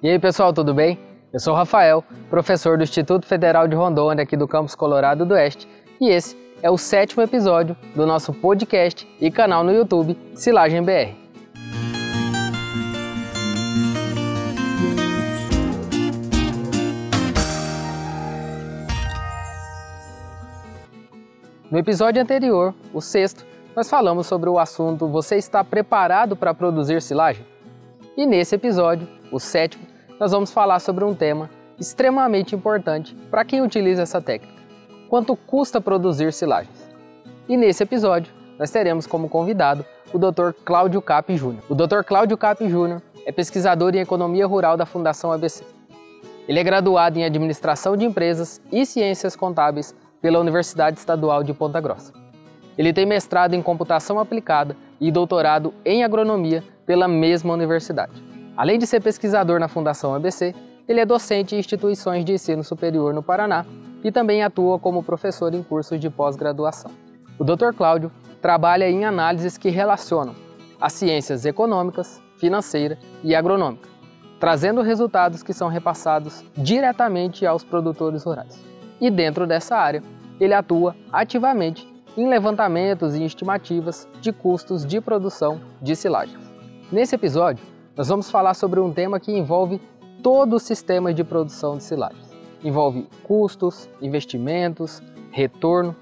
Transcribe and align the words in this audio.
E 0.00 0.08
aí, 0.08 0.16
pessoal, 0.16 0.52
tudo 0.52 0.72
bem? 0.72 0.96
Eu 1.32 1.40
sou 1.40 1.52
o 1.52 1.56
Rafael, 1.56 2.04
professor 2.30 2.78
do 2.78 2.84
Instituto 2.84 3.26
Federal 3.26 3.66
de 3.66 3.74
Rondônia, 3.74 4.22
aqui 4.22 4.36
do 4.36 4.46
campus 4.46 4.76
Colorado 4.76 5.26
do 5.26 5.34
Oeste, 5.34 5.66
e 6.00 6.08
esse 6.08 6.36
é 6.62 6.70
o 6.70 6.78
sétimo 6.78 7.20
episódio 7.20 7.76
do 7.96 8.06
nosso 8.06 8.32
podcast 8.32 9.08
e 9.20 9.28
canal 9.28 9.64
no 9.64 9.72
YouTube 9.72 10.16
Silagem 10.36 10.84
BR. 10.84 11.16
No 21.72 21.76
episódio 21.76 22.22
anterior, 22.22 22.72
o 22.94 23.00
sexto, 23.00 23.44
nós 23.74 23.90
falamos 23.90 24.28
sobre 24.28 24.48
o 24.48 24.60
assunto 24.60 25.08
Você 25.08 25.34
está 25.34 25.64
preparado 25.64 26.36
para 26.36 26.54
produzir 26.54 27.02
silagem? 27.02 27.44
E 28.16 28.24
nesse 28.26 28.54
episódio, 28.54 29.08
o 29.30 29.38
sétimo, 29.38 29.87
nós 30.18 30.32
vamos 30.32 30.50
falar 30.50 30.80
sobre 30.80 31.04
um 31.04 31.14
tema 31.14 31.48
extremamente 31.78 32.54
importante 32.54 33.14
para 33.30 33.44
quem 33.44 33.62
utiliza 33.62 34.02
essa 34.02 34.20
técnica: 34.20 34.54
quanto 35.08 35.36
custa 35.36 35.80
produzir 35.80 36.32
silagens. 36.32 36.88
E 37.48 37.56
nesse 37.56 37.82
episódio, 37.82 38.32
nós 38.58 38.70
teremos 38.70 39.06
como 39.06 39.28
convidado 39.28 39.84
o 40.12 40.18
Dr. 40.18 40.52
Cláudio 40.64 41.00
Cap 41.00 41.34
Júnior. 41.36 41.62
O 41.68 41.74
Dr. 41.74 42.02
Cláudio 42.04 42.36
Cap 42.36 42.66
Júnior 42.68 43.00
é 43.24 43.30
pesquisador 43.30 43.94
em 43.94 44.00
economia 44.00 44.46
rural 44.46 44.76
da 44.76 44.84
Fundação 44.84 45.32
ABC. 45.32 45.64
Ele 46.48 46.58
é 46.58 46.64
graduado 46.64 47.18
em 47.18 47.24
administração 47.24 47.96
de 47.96 48.04
empresas 48.04 48.60
e 48.72 48.84
ciências 48.86 49.36
contábeis 49.36 49.94
pela 50.20 50.40
Universidade 50.40 50.98
Estadual 50.98 51.44
de 51.44 51.52
Ponta 51.52 51.80
Grossa. 51.80 52.12
Ele 52.76 52.92
tem 52.92 53.04
mestrado 53.04 53.54
em 53.54 53.62
computação 53.62 54.18
aplicada 54.18 54.76
e 55.00 55.10
doutorado 55.10 55.74
em 55.84 56.02
agronomia 56.02 56.64
pela 56.86 57.06
mesma 57.06 57.52
universidade. 57.52 58.28
Além 58.58 58.76
de 58.76 58.88
ser 58.88 59.00
pesquisador 59.00 59.60
na 59.60 59.68
Fundação 59.68 60.12
ABC, 60.12 60.52
ele 60.88 60.98
é 60.98 61.06
docente 61.06 61.54
em 61.54 61.60
instituições 61.60 62.24
de 62.24 62.32
ensino 62.32 62.64
superior 62.64 63.14
no 63.14 63.22
Paraná 63.22 63.64
e 64.02 64.10
também 64.10 64.42
atua 64.42 64.80
como 64.80 65.00
professor 65.00 65.54
em 65.54 65.62
cursos 65.62 66.00
de 66.00 66.10
pós-graduação. 66.10 66.90
O 67.38 67.44
Dr. 67.44 67.72
Cláudio 67.76 68.10
trabalha 68.42 68.90
em 68.90 69.04
análises 69.04 69.56
que 69.56 69.68
relacionam 69.68 70.34
as 70.80 70.92
ciências 70.92 71.46
econômicas, 71.46 72.20
financeira 72.36 72.98
e 73.22 73.32
agronômica, 73.32 73.88
trazendo 74.40 74.82
resultados 74.82 75.40
que 75.40 75.52
são 75.52 75.68
repassados 75.68 76.42
diretamente 76.56 77.46
aos 77.46 77.62
produtores 77.62 78.24
rurais. 78.24 78.60
E 79.00 79.08
dentro 79.08 79.46
dessa 79.46 79.76
área, 79.76 80.02
ele 80.40 80.52
atua 80.52 80.96
ativamente 81.12 81.88
em 82.16 82.28
levantamentos 82.28 83.14
e 83.14 83.24
estimativas 83.24 84.08
de 84.20 84.32
custos 84.32 84.84
de 84.84 85.00
produção 85.00 85.60
de 85.80 85.94
silagens. 85.94 86.42
Nesse 86.90 87.14
episódio, 87.14 87.77
nós 87.98 88.06
vamos 88.06 88.30
falar 88.30 88.54
sobre 88.54 88.78
um 88.78 88.92
tema 88.92 89.18
que 89.18 89.32
envolve 89.32 89.80
todo 90.22 90.54
o 90.54 90.60
sistema 90.60 91.12
de 91.12 91.24
produção 91.24 91.76
de 91.76 91.82
silagens. 91.82 92.30
Envolve 92.62 93.08
custos, 93.24 93.88
investimentos, 94.00 95.02
retorno. 95.32 95.96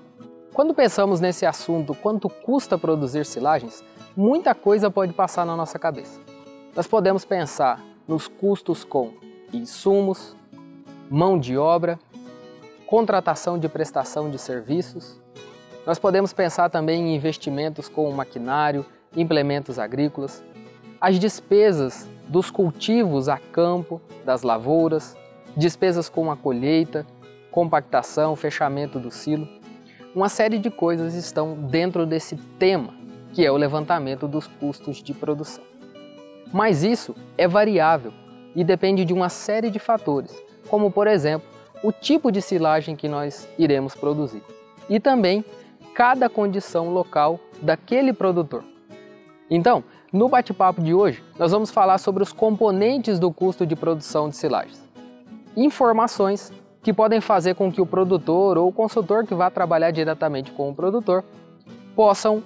Quando 0.53 0.75
pensamos 0.75 1.23
nesse 1.23 1.47
assunto, 1.47 1.95
quanto 1.95 2.29
custa 2.29 2.77
produzir 2.77 3.25
silagens, 3.25 3.83
muita 4.15 4.55
coisa 4.55 4.91
pode 4.91 5.15
passar 5.15 5.47
na 5.47 5.57
nossa 5.57 5.79
cabeça. 5.79 6.21
Nós 6.77 6.87
podemos 6.87 7.25
pensar 7.25 7.83
nos 8.07 8.29
custos 8.29 8.85
com 8.85 9.15
insumos, 9.51 10.37
mão 11.09 11.39
de 11.39 11.57
obra, 11.57 11.99
contratação 12.87 13.59
de 13.59 13.71
prestação 13.71 14.29
de 14.29 14.39
serviços. 14.39 15.19
Nós 15.87 15.99
podemos 15.99 16.35
pensar 16.35 16.69
também 16.69 17.01
em 17.01 17.17
investimentos 17.17 17.89
com 17.89 18.11
maquinário, 18.13 18.85
implementos 19.17 19.79
agrícolas, 19.79 20.45
as 21.07 21.21
despesas 21.21 22.05
dos 22.27 22.51
cultivos 22.51 23.29
a 23.29 23.39
campo, 23.39 24.03
das 24.25 24.43
lavouras, 24.43 25.17
despesas 25.57 26.09
com 26.09 26.33
a 26.33 26.37
colheita, 26.37 27.07
compactação, 27.49 28.35
fechamento 28.35 28.99
do 28.99 29.09
silo. 29.09 29.47
Uma 30.12 30.29
série 30.29 30.59
de 30.59 30.69
coisas 30.69 31.15
estão 31.15 31.55
dentro 31.55 32.06
desse 32.06 32.34
tema, 32.59 32.93
que 33.33 33.47
é 33.47 33.53
o 33.53 33.56
levantamento 33.56 34.27
dos 34.27 34.49
custos 34.49 35.00
de 35.00 35.15
produção. 35.15 35.62
Mas 36.53 36.83
isso 36.83 37.15
é 37.38 37.47
variável 37.47 38.12
e 38.53 38.65
depende 38.65 39.05
de 39.05 39.12
uma 39.12 39.28
série 39.28 39.71
de 39.71 39.78
fatores, 39.78 40.37
como 40.69 40.91
por 40.91 41.06
exemplo, 41.06 41.47
o 41.84 41.93
tipo 41.93 42.33
de 42.33 42.43
silagem 42.43 42.97
que 42.97 43.06
nós 43.06 43.49
iremos 43.56 43.94
produzir 43.94 44.43
e 44.91 44.99
também 44.99 45.44
cada 45.94 46.28
condição 46.28 46.93
local 46.93 47.38
daquele 47.62 48.12
produtor. 48.12 48.65
Então, 49.49 49.84
no 50.12 50.28
bate-papo 50.28 50.81
de 50.81 50.94
hoje, 50.94 51.22
nós 51.39 51.53
vamos 51.53 51.71
falar 51.71 51.99
sobre 51.99 52.22
os 52.22 52.33
componentes 52.33 53.19
do 53.19 53.33
custo 53.33 53.67
de 53.67 53.75
produção 53.75 54.28
de 54.28 54.37
silagens. 54.37 54.84
Informações 55.56 56.53
que 56.83 56.93
podem 56.93 57.21
fazer 57.21 57.55
com 57.55 57.72
que 57.72 57.81
o 57.81 57.87
produtor 57.87 58.56
ou 58.56 58.69
o 58.69 58.72
consultor 58.72 59.27
que 59.27 59.34
vá 59.34 59.50
trabalhar 59.50 59.91
diretamente 59.91 60.53
com 60.53 60.71
o 60.71 60.75
produtor 60.75 61.25
possam 61.97 62.43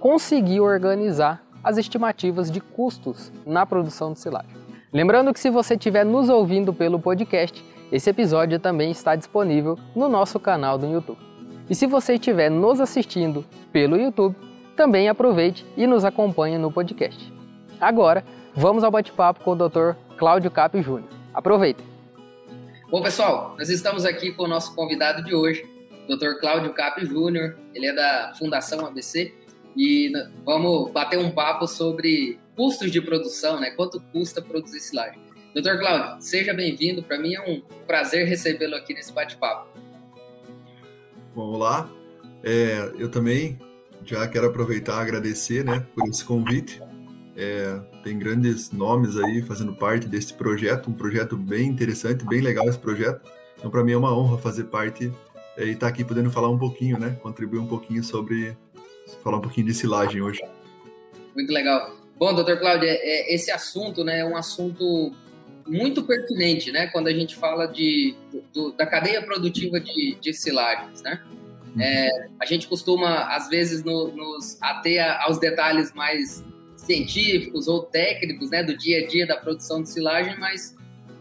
conseguir 0.00 0.60
organizar 0.60 1.42
as 1.62 1.76
estimativas 1.76 2.50
de 2.50 2.60
custos 2.60 3.30
na 3.46 3.66
produção 3.66 4.12
de 4.12 4.20
silagem. 4.20 4.50
Lembrando 4.92 5.32
que 5.32 5.40
se 5.40 5.50
você 5.50 5.74
estiver 5.74 6.04
nos 6.04 6.28
ouvindo 6.28 6.72
pelo 6.72 6.98
podcast, 6.98 7.64
esse 7.90 8.08
episódio 8.08 8.58
também 8.58 8.90
está 8.90 9.14
disponível 9.14 9.78
no 9.94 10.08
nosso 10.08 10.40
canal 10.40 10.78
do 10.78 10.86
YouTube. 10.86 11.18
E 11.68 11.74
se 11.74 11.86
você 11.86 12.14
estiver 12.14 12.50
nos 12.50 12.80
assistindo 12.80 13.44
pelo 13.70 13.96
YouTube, 13.96 14.34
também 14.76 15.08
aproveite 15.08 15.66
e 15.76 15.86
nos 15.86 16.04
acompanhe 16.04 16.58
no 16.58 16.72
podcast. 16.72 17.32
Agora, 17.80 18.24
vamos 18.54 18.84
ao 18.84 18.90
bate-papo 18.90 19.40
com 19.40 19.52
o 19.52 19.68
Dr. 19.68 19.94
Cláudio 20.16 20.50
Cap 20.50 20.80
Júnior. 20.80 21.08
Aproveitem! 21.34 21.84
Bom, 22.90 23.02
pessoal, 23.02 23.54
nós 23.58 23.70
estamos 23.70 24.04
aqui 24.04 24.32
com 24.32 24.44
o 24.44 24.48
nosso 24.48 24.74
convidado 24.74 25.24
de 25.24 25.34
hoje, 25.34 25.64
Dr. 26.06 26.38
Cláudio 26.40 26.74
Cap 26.74 27.04
Júnior. 27.04 27.56
Ele 27.74 27.86
é 27.86 27.94
da 27.94 28.34
Fundação 28.38 28.84
ABC 28.86 29.34
e 29.76 30.12
vamos 30.44 30.90
bater 30.90 31.18
um 31.18 31.30
papo 31.30 31.66
sobre 31.66 32.38
custos 32.54 32.90
de 32.90 33.00
produção, 33.00 33.58
né? 33.58 33.70
Quanto 33.70 34.00
custa 34.12 34.42
produzir 34.42 34.80
silagem. 34.80 35.18
Dr. 35.54 35.78
Cláudio, 35.78 36.16
seja 36.20 36.52
bem-vindo. 36.52 37.02
Para 37.02 37.18
mim 37.18 37.34
é 37.34 37.40
um 37.40 37.62
prazer 37.86 38.26
recebê-lo 38.26 38.74
aqui 38.74 38.94
nesse 38.94 39.12
bate-papo. 39.12 39.68
Vamos 41.34 41.58
lá. 41.58 41.90
É, 42.44 42.92
eu 42.98 43.10
também 43.10 43.58
já 44.04 44.26
quero 44.28 44.46
aproveitar 44.46 44.98
e 44.98 45.02
agradecer 45.02 45.64
né, 45.64 45.86
por 45.94 46.08
esse 46.08 46.24
convite. 46.24 46.80
É, 47.36 47.80
tem 48.04 48.18
grandes 48.18 48.70
nomes 48.70 49.16
aí 49.16 49.42
fazendo 49.42 49.74
parte 49.74 50.06
desse 50.06 50.34
projeto, 50.34 50.90
um 50.90 50.92
projeto 50.92 51.36
bem 51.36 51.68
interessante, 51.68 52.24
bem 52.24 52.40
legal 52.40 52.68
esse 52.68 52.78
projeto. 52.78 53.22
Então, 53.58 53.70
para 53.70 53.82
mim 53.84 53.92
é 53.92 53.96
uma 53.96 54.16
honra 54.16 54.38
fazer 54.38 54.64
parte 54.64 55.10
é, 55.56 55.64
e 55.64 55.70
estar 55.70 55.86
tá 55.86 55.88
aqui 55.88 56.04
podendo 56.04 56.30
falar 56.30 56.48
um 56.48 56.58
pouquinho, 56.58 56.98
né? 56.98 57.16
Contribuir 57.22 57.60
um 57.60 57.66
pouquinho 57.66 58.02
sobre. 58.02 58.56
falar 59.22 59.38
um 59.38 59.40
pouquinho 59.40 59.66
de 59.66 59.74
silagem 59.74 60.20
hoje. 60.20 60.40
Muito 61.34 61.52
legal. 61.52 61.94
Bom, 62.18 62.34
doutor 62.34 62.58
Cláudio, 62.58 62.88
é, 62.88 62.94
é, 62.94 63.34
esse 63.34 63.50
assunto 63.50 64.04
né, 64.04 64.20
é 64.20 64.24
um 64.24 64.36
assunto 64.36 65.12
muito 65.66 66.02
pertinente, 66.02 66.70
né? 66.70 66.88
Quando 66.88 67.08
a 67.08 67.12
gente 67.12 67.36
fala 67.36 67.66
de, 67.66 68.14
do, 68.52 68.72
da 68.72 68.86
cadeia 68.86 69.22
produtiva 69.22 69.80
de, 69.80 70.16
de 70.20 70.32
silagens, 70.34 71.02
né? 71.02 71.22
É, 71.80 72.28
a 72.40 72.46
gente 72.46 72.68
costuma, 72.68 73.34
às 73.34 73.48
vezes, 73.48 73.82
no, 73.82 74.08
nos 74.12 74.58
ater 74.60 75.02
aos 75.22 75.38
detalhes 75.38 75.92
mais 75.92 76.44
científicos 76.76 77.68
ou 77.68 77.82
técnicos 77.82 78.50
né, 78.50 78.62
do 78.62 78.76
dia 78.76 79.04
a 79.04 79.06
dia 79.06 79.26
da 79.26 79.36
produção 79.36 79.82
de 79.82 79.88
silagem, 79.88 80.38
mas 80.38 80.76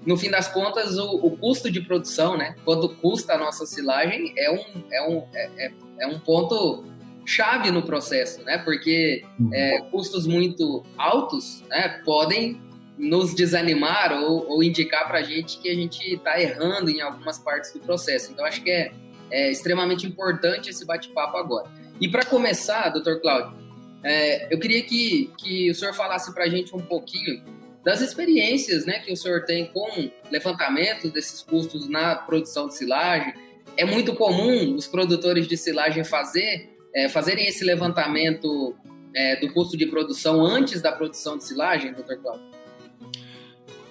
no 0.06 0.18
fim 0.18 0.30
das 0.30 0.48
contas, 0.48 0.98
o, 0.98 1.16
o 1.16 1.38
custo 1.38 1.70
de 1.70 1.82
produção, 1.82 2.36
né, 2.36 2.56
quanto 2.66 2.90
custa 2.90 3.34
a 3.34 3.38
nossa 3.38 3.66
silagem, 3.66 4.34
é 4.36 4.52
um, 4.52 4.84
é 4.92 5.08
um, 5.08 5.24
é, 5.34 5.50
é, 5.58 5.74
é 6.00 6.08
um 6.08 6.20
ponto 6.20 6.84
chave 7.26 7.70
no 7.70 7.84
processo, 7.84 8.44
né, 8.44 8.58
porque 8.58 9.24
uhum. 9.40 9.54
é, 9.54 9.82
custos 9.92 10.26
muito 10.26 10.84
altos 10.98 11.64
né, 11.70 12.02
podem 12.04 12.60
nos 12.98 13.34
desanimar 13.34 14.12
ou, 14.14 14.48
ou 14.48 14.64
indicar 14.64 15.08
para 15.08 15.20
a 15.20 15.24
gente 15.24 15.60
que 15.60 15.70
a 15.70 15.76
gente 15.76 16.16
está 16.16 16.40
errando 16.40 16.90
em 16.90 17.02
algumas 17.02 17.40
partes 17.40 17.72
do 17.74 17.80
processo. 17.80 18.32
Então, 18.32 18.46
acho 18.46 18.62
que 18.62 18.70
é 18.70 18.92
é 19.32 19.50
extremamente 19.50 20.06
importante 20.06 20.70
esse 20.70 20.86
bate-papo 20.86 21.38
agora. 21.38 21.70
E 22.00 22.08
para 22.08 22.26
começar, 22.26 22.90
doutor 22.90 23.22
Cláudio, 23.22 23.58
é, 24.04 24.54
eu 24.54 24.60
queria 24.60 24.82
que, 24.84 25.32
que 25.38 25.72
o 25.72 25.76
senhor 25.76 25.94
falasse 25.94 26.34
para 26.34 26.46
a 26.46 26.50
gente 26.50 26.76
um 26.76 26.80
pouquinho 26.80 27.44
das 27.84 28.02
experiências 28.02 28.86
né, 28.86 29.00
que 29.00 29.12
o 29.12 29.18
senhor 29.18 29.46
tem 29.46 29.66
com 29.66 30.10
levantamento 30.30 31.10
desses 31.10 31.42
custos 31.42 31.88
na 31.88 32.16
produção 32.16 32.68
de 32.68 32.76
silagem. 32.76 33.34
É 33.78 33.86
muito 33.86 34.16
comum 34.16 34.76
os 34.76 34.88
produtores 34.88 35.48
de 35.48 35.58
silagem 35.58 36.04
fazer, 36.04 36.70
é, 36.94 37.10
fazerem 37.10 37.48
esse 37.48 37.64
levantamento 37.64 38.76
é, 39.16 39.36
do 39.38 39.52
custo 39.54 39.78
de 39.78 39.86
produção 39.88 40.46
antes 40.46 40.82
da 40.82 40.92
produção 40.92 41.38
de 41.38 41.44
silagem, 41.44 41.94
doutor 41.94 42.18
Cláudio? 42.18 42.46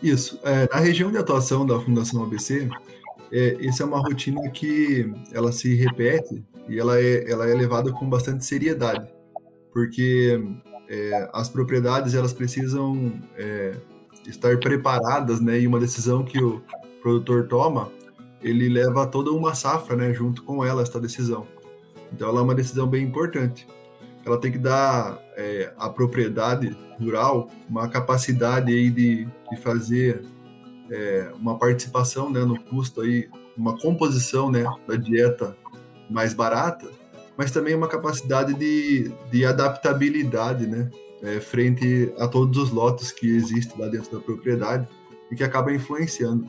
Isso. 0.03 0.41
É, 0.45 0.69
na 0.73 0.81
região 0.81 1.11
de 1.11 1.19
atuação 1.19 1.67
da 1.67 1.79
Fundação 1.81 2.23
ABC, 2.23 2.69
é, 3.33 3.67
essa 3.67 3.83
é 3.83 3.87
uma 3.87 3.99
rotina 3.99 4.49
que 4.51 5.13
ela 5.33 5.53
se 5.53 5.75
repete 5.75 6.45
e 6.69 6.79
ela 6.79 7.01
é, 7.01 7.31
ela 7.31 7.49
é 7.49 7.55
levada 7.55 7.93
com 7.93 8.09
bastante 8.09 8.45
seriedade, 8.45 9.09
porque 9.73 10.43
é, 10.89 11.31
as 11.33 11.49
propriedades 11.49 12.15
elas 12.15 12.33
precisam 12.33 13.13
é, 13.37 13.75
estar 14.27 14.59
preparadas, 14.59 15.41
né? 15.41 15.61
E 15.61 15.67
uma 15.67 15.79
decisão 15.79 16.25
que 16.25 16.43
o 16.43 16.61
produtor 17.01 17.47
toma, 17.47 17.91
ele 18.43 18.69
leva 18.69 19.07
toda 19.07 19.31
uma 19.31 19.55
safra, 19.55 19.97
né? 19.97 20.13
Junto 20.13 20.43
com 20.43 20.65
ela 20.65 20.83
essa 20.83 21.01
decisão. 21.01 21.47
Então, 22.13 22.29
ela 22.29 22.41
é 22.41 22.43
uma 22.43 22.55
decisão 22.55 22.87
bem 22.87 23.05
importante. 23.05 23.67
Ela 24.25 24.39
tem 24.39 24.51
que 24.51 24.59
dar 24.59 25.19
é, 25.37 25.73
à 25.79 25.89
propriedade 25.89 26.77
rural 26.99 27.49
uma 27.69 27.89
capacidade 27.89 28.73
aí 28.73 28.91
de, 28.91 29.27
de 29.51 29.57
fazer 29.63 30.23
é, 30.91 31.33
uma 31.39 31.57
participação 31.59 32.31
né, 32.31 32.45
no 32.45 32.61
custo 32.61 33.01
aí, 33.01 33.29
uma 33.57 33.79
composição 33.79 34.51
né, 34.51 34.65
da 34.87 34.97
dieta 34.97 35.57
mais 36.09 36.35
barata, 36.35 36.91
mas 37.37 37.51
também 37.51 37.75
uma 37.75 37.89
capacidade 37.89 38.53
de, 38.55 39.13
de 39.31 39.45
adaptabilidade, 39.45 40.67
né, 40.67 40.91
é, 41.23 41.41
frente 41.41 42.13
a 42.19 42.27
todos 42.27 42.59
os 42.59 42.71
lotes 42.71 43.13
que 43.13 43.29
existem 43.29 43.81
lá 43.81 43.89
dentro 43.89 44.11
da 44.11 44.21
propriedade 44.21 44.89
e 45.31 45.37
que 45.37 45.45
acaba 45.45 45.73
influenciando. 45.73 46.47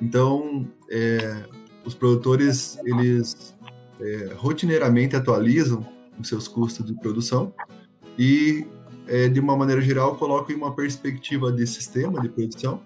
Então, 0.00 0.66
é, 0.88 1.44
os 1.84 1.94
produtores 1.94 2.78
eles 2.84 3.56
é, 4.00 4.32
rotineiramente 4.36 5.16
atualizam 5.16 5.86
os 6.18 6.28
seus 6.28 6.46
custos 6.46 6.86
de 6.86 6.94
produção 6.94 7.52
e, 8.18 8.66
é, 9.06 9.28
de 9.28 9.40
uma 9.40 9.56
maneira 9.56 9.80
geral, 9.80 10.16
colocam 10.16 10.54
em 10.54 10.58
uma 10.58 10.74
perspectiva 10.74 11.50
de 11.50 11.66
sistema 11.66 12.20
de 12.20 12.28
produção 12.28 12.82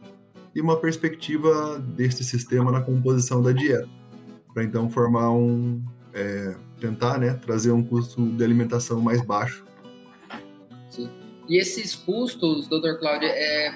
e 0.55 0.61
uma 0.61 0.79
perspectiva 0.79 1.79
deste 1.79 2.23
sistema 2.23 2.71
na 2.71 2.81
composição 2.81 3.43
da 3.43 3.53
dieta, 3.53 3.89
para 4.53 4.63
então 4.63 4.89
formar 4.89 5.33
um, 5.33 5.83
é, 6.13 6.55
tentar 6.81 7.19
né, 7.19 7.35
trazer 7.35 7.73
um 7.73 7.83
custo 7.83 8.25
de 8.25 8.45
alimentação 8.45 9.01
mais 9.01 9.21
baixo. 9.21 9.65
Sim. 10.91 11.11
E 11.49 11.59
esses 11.59 11.95
custos, 11.95 12.69
doutor 12.69 12.99
Cláudio, 12.99 13.29
é, 13.29 13.75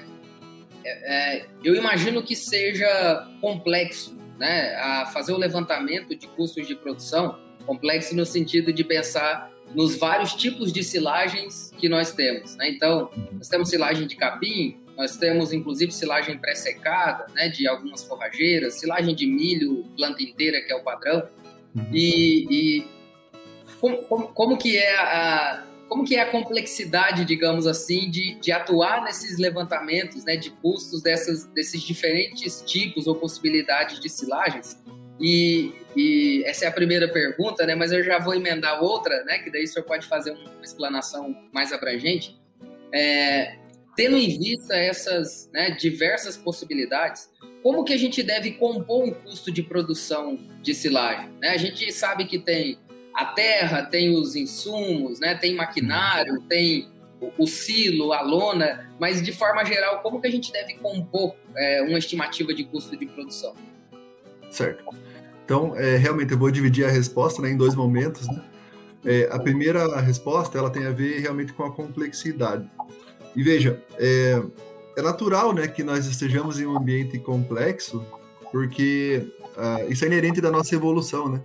é, 0.85 1.37
é, 1.39 1.45
eu 1.63 1.75
imagino 1.75 2.23
que 2.23 2.35
seja 2.35 3.27
complexo, 3.41 4.17
né, 4.37 4.75
a 4.75 5.05
fazer 5.07 5.33
o 5.33 5.37
levantamento 5.37 6.15
de 6.15 6.27
custos 6.27 6.65
de 6.65 6.75
produção, 6.75 7.37
complexo 7.65 8.15
no 8.15 8.25
sentido 8.25 8.71
de 8.71 8.83
pensar 8.83 9.51
nos 9.75 9.95
vários 9.97 10.33
tipos 10.33 10.71
de 10.73 10.83
silagens 10.83 11.71
que 11.77 11.87
nós 11.87 12.13
temos. 12.13 12.55
Né? 12.55 12.69
Então, 12.69 13.11
nós 13.33 13.47
temos 13.49 13.69
silagem 13.69 14.07
de 14.07 14.15
capim, 14.15 14.77
nós 14.99 15.15
temos, 15.15 15.53
inclusive, 15.53 15.93
silagem 15.93 16.37
pré-secada, 16.37 17.27
né, 17.33 17.47
de 17.47 17.65
algumas 17.65 18.03
forrageiras, 18.03 18.81
silagem 18.81 19.15
de 19.15 19.25
milho, 19.25 19.85
planta 19.95 20.21
inteira, 20.21 20.59
que 20.59 20.73
é 20.73 20.75
o 20.75 20.83
padrão. 20.83 21.25
Uhum. 21.73 21.85
E, 21.93 22.47
e 22.51 22.87
como, 23.79 23.97
como, 24.03 24.27
como, 24.27 24.57
que 24.57 24.75
é 24.75 24.93
a, 24.97 25.65
como 25.87 26.03
que 26.03 26.17
é 26.17 26.21
a 26.21 26.25
complexidade, 26.29 27.23
digamos 27.23 27.65
assim, 27.65 28.11
de, 28.11 28.35
de 28.41 28.51
atuar 28.51 29.01
nesses 29.01 29.39
levantamentos 29.39 30.25
né, 30.25 30.35
de 30.35 30.49
custos 30.49 31.01
dessas, 31.01 31.45
desses 31.45 31.81
diferentes 31.81 32.61
tipos 32.67 33.07
ou 33.07 33.15
possibilidades 33.15 34.01
de 34.01 34.09
silagens? 34.09 34.83
E, 35.17 35.71
e, 35.95 36.43
essa 36.45 36.65
é 36.65 36.67
a 36.67 36.71
primeira 36.73 37.07
pergunta, 37.07 37.65
né? 37.65 37.73
Mas 37.73 37.93
eu 37.93 38.03
já 38.03 38.19
vou 38.19 38.35
emendar 38.35 38.83
outra, 38.83 39.23
né? 39.23 39.39
Que 39.39 39.49
daí 39.49 39.63
o 39.63 39.67
senhor 39.67 39.85
pode 39.85 40.05
fazer 40.07 40.31
uma 40.31 40.61
explanação 40.61 41.33
mais 41.53 41.71
abrangente. 41.71 42.37
É, 42.93 43.59
tendo 43.99 44.15
em 44.15 44.29
vista 44.29 44.77
essas 44.77 45.49
né, 45.53 45.71
diversas 45.71 46.37
possibilidades, 46.37 47.29
como 47.61 47.83
que 47.83 47.91
a 47.91 47.97
gente 47.97 48.23
deve 48.23 48.51
compor 48.51 49.03
um 49.03 49.11
custo 49.11 49.51
de 49.51 49.61
produção 49.61 50.39
de 50.61 50.73
silagem? 50.73 51.29
Né? 51.41 51.49
A 51.49 51.57
gente 51.57 51.91
sabe 51.91 52.23
que 52.23 52.39
tem 52.39 52.79
a 53.13 53.25
terra, 53.25 53.83
tem 53.83 54.15
os 54.15 54.37
insumos, 54.37 55.19
né? 55.19 55.35
tem 55.35 55.53
maquinário, 55.53 56.41
tem 56.47 56.87
o, 57.37 57.45
silo, 57.45 58.13
a 58.13 58.21
lona, 58.21 58.89
mas 58.97 59.21
de 59.21 59.33
forma 59.33 59.65
geral, 59.65 60.01
como 60.01 60.21
que 60.21 60.27
a 60.27 60.31
gente 60.31 60.49
deve 60.49 60.75
compor 60.75 61.35
é, 61.57 61.81
uma 61.81 61.97
estimativa 61.97 62.53
de 62.53 62.63
custo 62.63 62.95
de 62.95 63.05
produção? 63.05 63.53
Certo. 64.49 64.81
Então, 65.43 65.75
é, 65.75 65.97
realmente, 65.97 66.31
eu 66.31 66.39
vou 66.39 66.49
dividir 66.49 66.85
a 66.85 66.89
resposta 66.89 67.41
né, 67.41 67.49
em 67.49 67.57
dois 67.57 67.75
momentos. 67.75 68.29
Né? 68.29 68.41
É, 69.03 69.27
a 69.29 69.39
primeira 69.39 69.99
resposta 69.99 70.57
ela 70.57 70.69
tem 70.69 70.85
a 70.85 70.91
ver 70.91 71.19
realmente 71.19 71.51
com 71.51 71.63
a 71.63 71.71
complexidade. 71.71 72.65
E 73.35 73.43
veja, 73.43 73.81
é, 73.97 74.41
é 74.95 75.01
natural 75.01 75.53
né, 75.53 75.67
que 75.67 75.83
nós 75.83 76.05
estejamos 76.05 76.59
em 76.59 76.65
um 76.65 76.77
ambiente 76.77 77.17
complexo, 77.19 78.05
porque 78.51 79.27
uh, 79.55 79.91
isso 79.91 80.03
é 80.03 80.07
inerente 80.07 80.41
da 80.41 80.51
nossa 80.51 80.75
evolução, 80.75 81.29
né? 81.29 81.41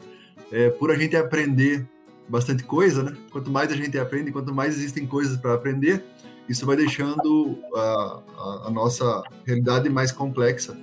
É, 0.51 0.71
por 0.71 0.91
a 0.91 0.97
gente 0.97 1.17
aprender 1.17 1.87
bastante 2.29 2.65
coisa, 2.65 3.03
né? 3.03 3.17
Quanto 3.31 3.51
mais 3.51 3.71
a 3.73 3.77
gente 3.77 3.99
aprende, 3.99 4.33
quanto 4.33 4.55
mais 4.55 4.77
existem 4.77 5.07
coisas 5.07 5.37
para 5.37 5.55
aprender, 5.55 6.03
isso 6.49 6.67
vai 6.67 6.77
deixando 6.77 7.59
a, 7.75 8.23
a, 8.37 8.63
a, 8.67 8.71
nossa 8.71 9.23
realidade 9.47 9.89
mais 9.89 10.13
complexa. 10.13 10.77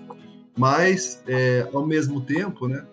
Mas, 0.58 1.22
é, 1.28 1.68
ao 1.74 1.86
mesmo 1.86 2.22
tempo, 2.22 2.68
né? 2.68 2.86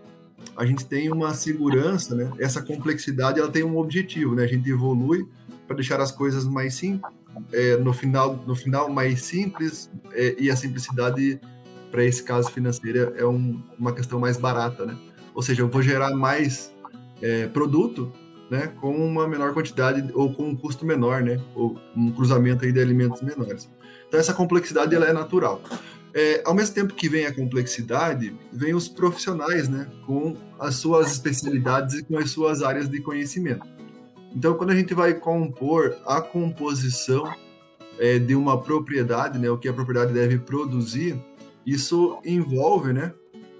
A 0.56 0.64
gente 0.64 0.84
tem 0.86 1.10
uma 1.10 1.34
segurança, 1.34 2.14
né? 2.14 2.30
Essa 2.38 2.62
complexidade, 2.62 3.40
ela 3.40 3.50
tem 3.50 3.64
um 3.64 3.76
objetivo, 3.76 4.34
né? 4.34 4.44
A 4.44 4.46
gente 4.46 4.68
evolui 4.70 5.26
para 5.66 5.76
deixar 5.76 6.00
as 6.00 6.12
coisas 6.12 6.44
mais 6.44 6.74
simples 6.74 7.17
é, 7.52 7.76
no 7.76 7.92
final 7.92 8.36
no 8.46 8.54
final 8.54 8.88
mais 8.88 9.22
simples 9.22 9.90
é, 10.12 10.36
e 10.38 10.50
a 10.50 10.56
simplicidade 10.56 11.40
para 11.90 12.04
esse 12.04 12.22
caso 12.22 12.50
financeiro 12.50 13.14
é 13.16 13.26
um, 13.26 13.62
uma 13.78 13.92
questão 13.92 14.20
mais 14.20 14.36
barata, 14.36 14.84
né? 14.84 14.96
Ou 15.34 15.42
seja, 15.42 15.62
eu 15.62 15.68
vou 15.68 15.82
gerar 15.82 16.14
mais 16.14 16.72
é, 17.22 17.46
produto, 17.46 18.12
né, 18.50 18.72
com 18.80 18.90
uma 18.90 19.28
menor 19.28 19.52
quantidade 19.52 20.10
ou 20.14 20.32
com 20.32 20.48
um 20.48 20.56
custo 20.56 20.86
menor, 20.86 21.22
né, 21.22 21.40
ou 21.54 21.78
um 21.96 22.10
cruzamento 22.10 22.64
aí 22.64 22.72
de 22.72 22.80
alimentos 22.80 23.20
menores. 23.22 23.70
Então 24.06 24.18
essa 24.18 24.32
complexidade 24.32 24.94
ela 24.94 25.06
é 25.06 25.12
natural. 25.12 25.62
É, 26.14 26.42
ao 26.44 26.54
mesmo 26.54 26.74
tempo 26.74 26.94
que 26.94 27.08
vem 27.08 27.26
a 27.26 27.34
complexidade, 27.34 28.34
vem 28.52 28.74
os 28.74 28.88
profissionais, 28.88 29.68
né, 29.68 29.86
com 30.06 30.34
as 30.58 30.76
suas 30.76 31.12
especialidades 31.12 31.96
e 31.96 32.04
com 32.04 32.16
as 32.16 32.30
suas 32.30 32.62
áreas 32.62 32.88
de 32.88 33.00
conhecimento. 33.00 33.66
Então, 34.34 34.54
quando 34.54 34.70
a 34.70 34.76
gente 34.76 34.94
vai 34.94 35.14
compor 35.14 35.96
a 36.06 36.20
composição 36.20 37.24
é, 37.98 38.18
de 38.18 38.34
uma 38.34 38.60
propriedade, 38.60 39.38
né, 39.38 39.50
o 39.50 39.58
que 39.58 39.68
a 39.68 39.72
propriedade 39.72 40.12
deve 40.12 40.38
produzir, 40.38 41.18
isso 41.66 42.18
envolve, 42.24 42.92
né, 42.92 43.12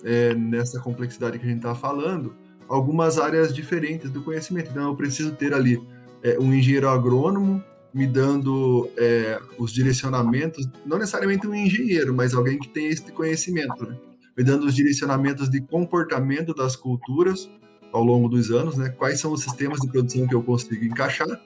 é, 0.05 0.35
nessa 0.35 0.81
complexidade 0.81 1.38
que 1.38 1.44
a 1.44 1.49
gente 1.49 1.59
está 1.59 1.75
falando, 1.75 2.35
algumas 2.69 3.19
áreas 3.19 3.55
diferentes 3.55 4.11
do 4.11 4.23
conhecimento. 4.23 4.70
Então, 4.70 4.88
eu 4.88 4.97
preciso 4.97 5.32
ter 5.32 5.55
ali 5.55 5.81
é, 6.23 6.38
um 6.38 6.53
engenheiro 6.53 6.88
agrônomo 6.88 7.62
me 7.93 8.06
dando 8.06 8.88
é, 8.97 9.41
os 9.59 9.73
direcionamentos, 9.73 10.69
não 10.85 10.99
necessariamente 10.99 11.47
um 11.47 11.55
engenheiro, 11.55 12.15
mas 12.15 12.35
alguém 12.35 12.59
que 12.59 12.69
tem 12.69 12.87
esse 12.87 13.11
conhecimento, 13.11 13.85
né? 13.87 13.97
me 14.37 14.44
dando 14.44 14.67
os 14.67 14.75
direcionamentos 14.75 15.51
de 15.51 15.60
comportamento 15.60 16.55
das 16.55 16.77
culturas, 16.77 17.51
ao 17.92 18.02
longo 18.02 18.28
dos 18.28 18.50
anos, 18.50 18.76
né? 18.76 18.88
Quais 18.90 19.20
são 19.20 19.32
os 19.32 19.42
sistemas 19.42 19.80
de 19.80 19.88
produção 19.88 20.26
que 20.26 20.34
eu 20.34 20.42
consigo 20.42 20.84
encaixar? 20.84 21.40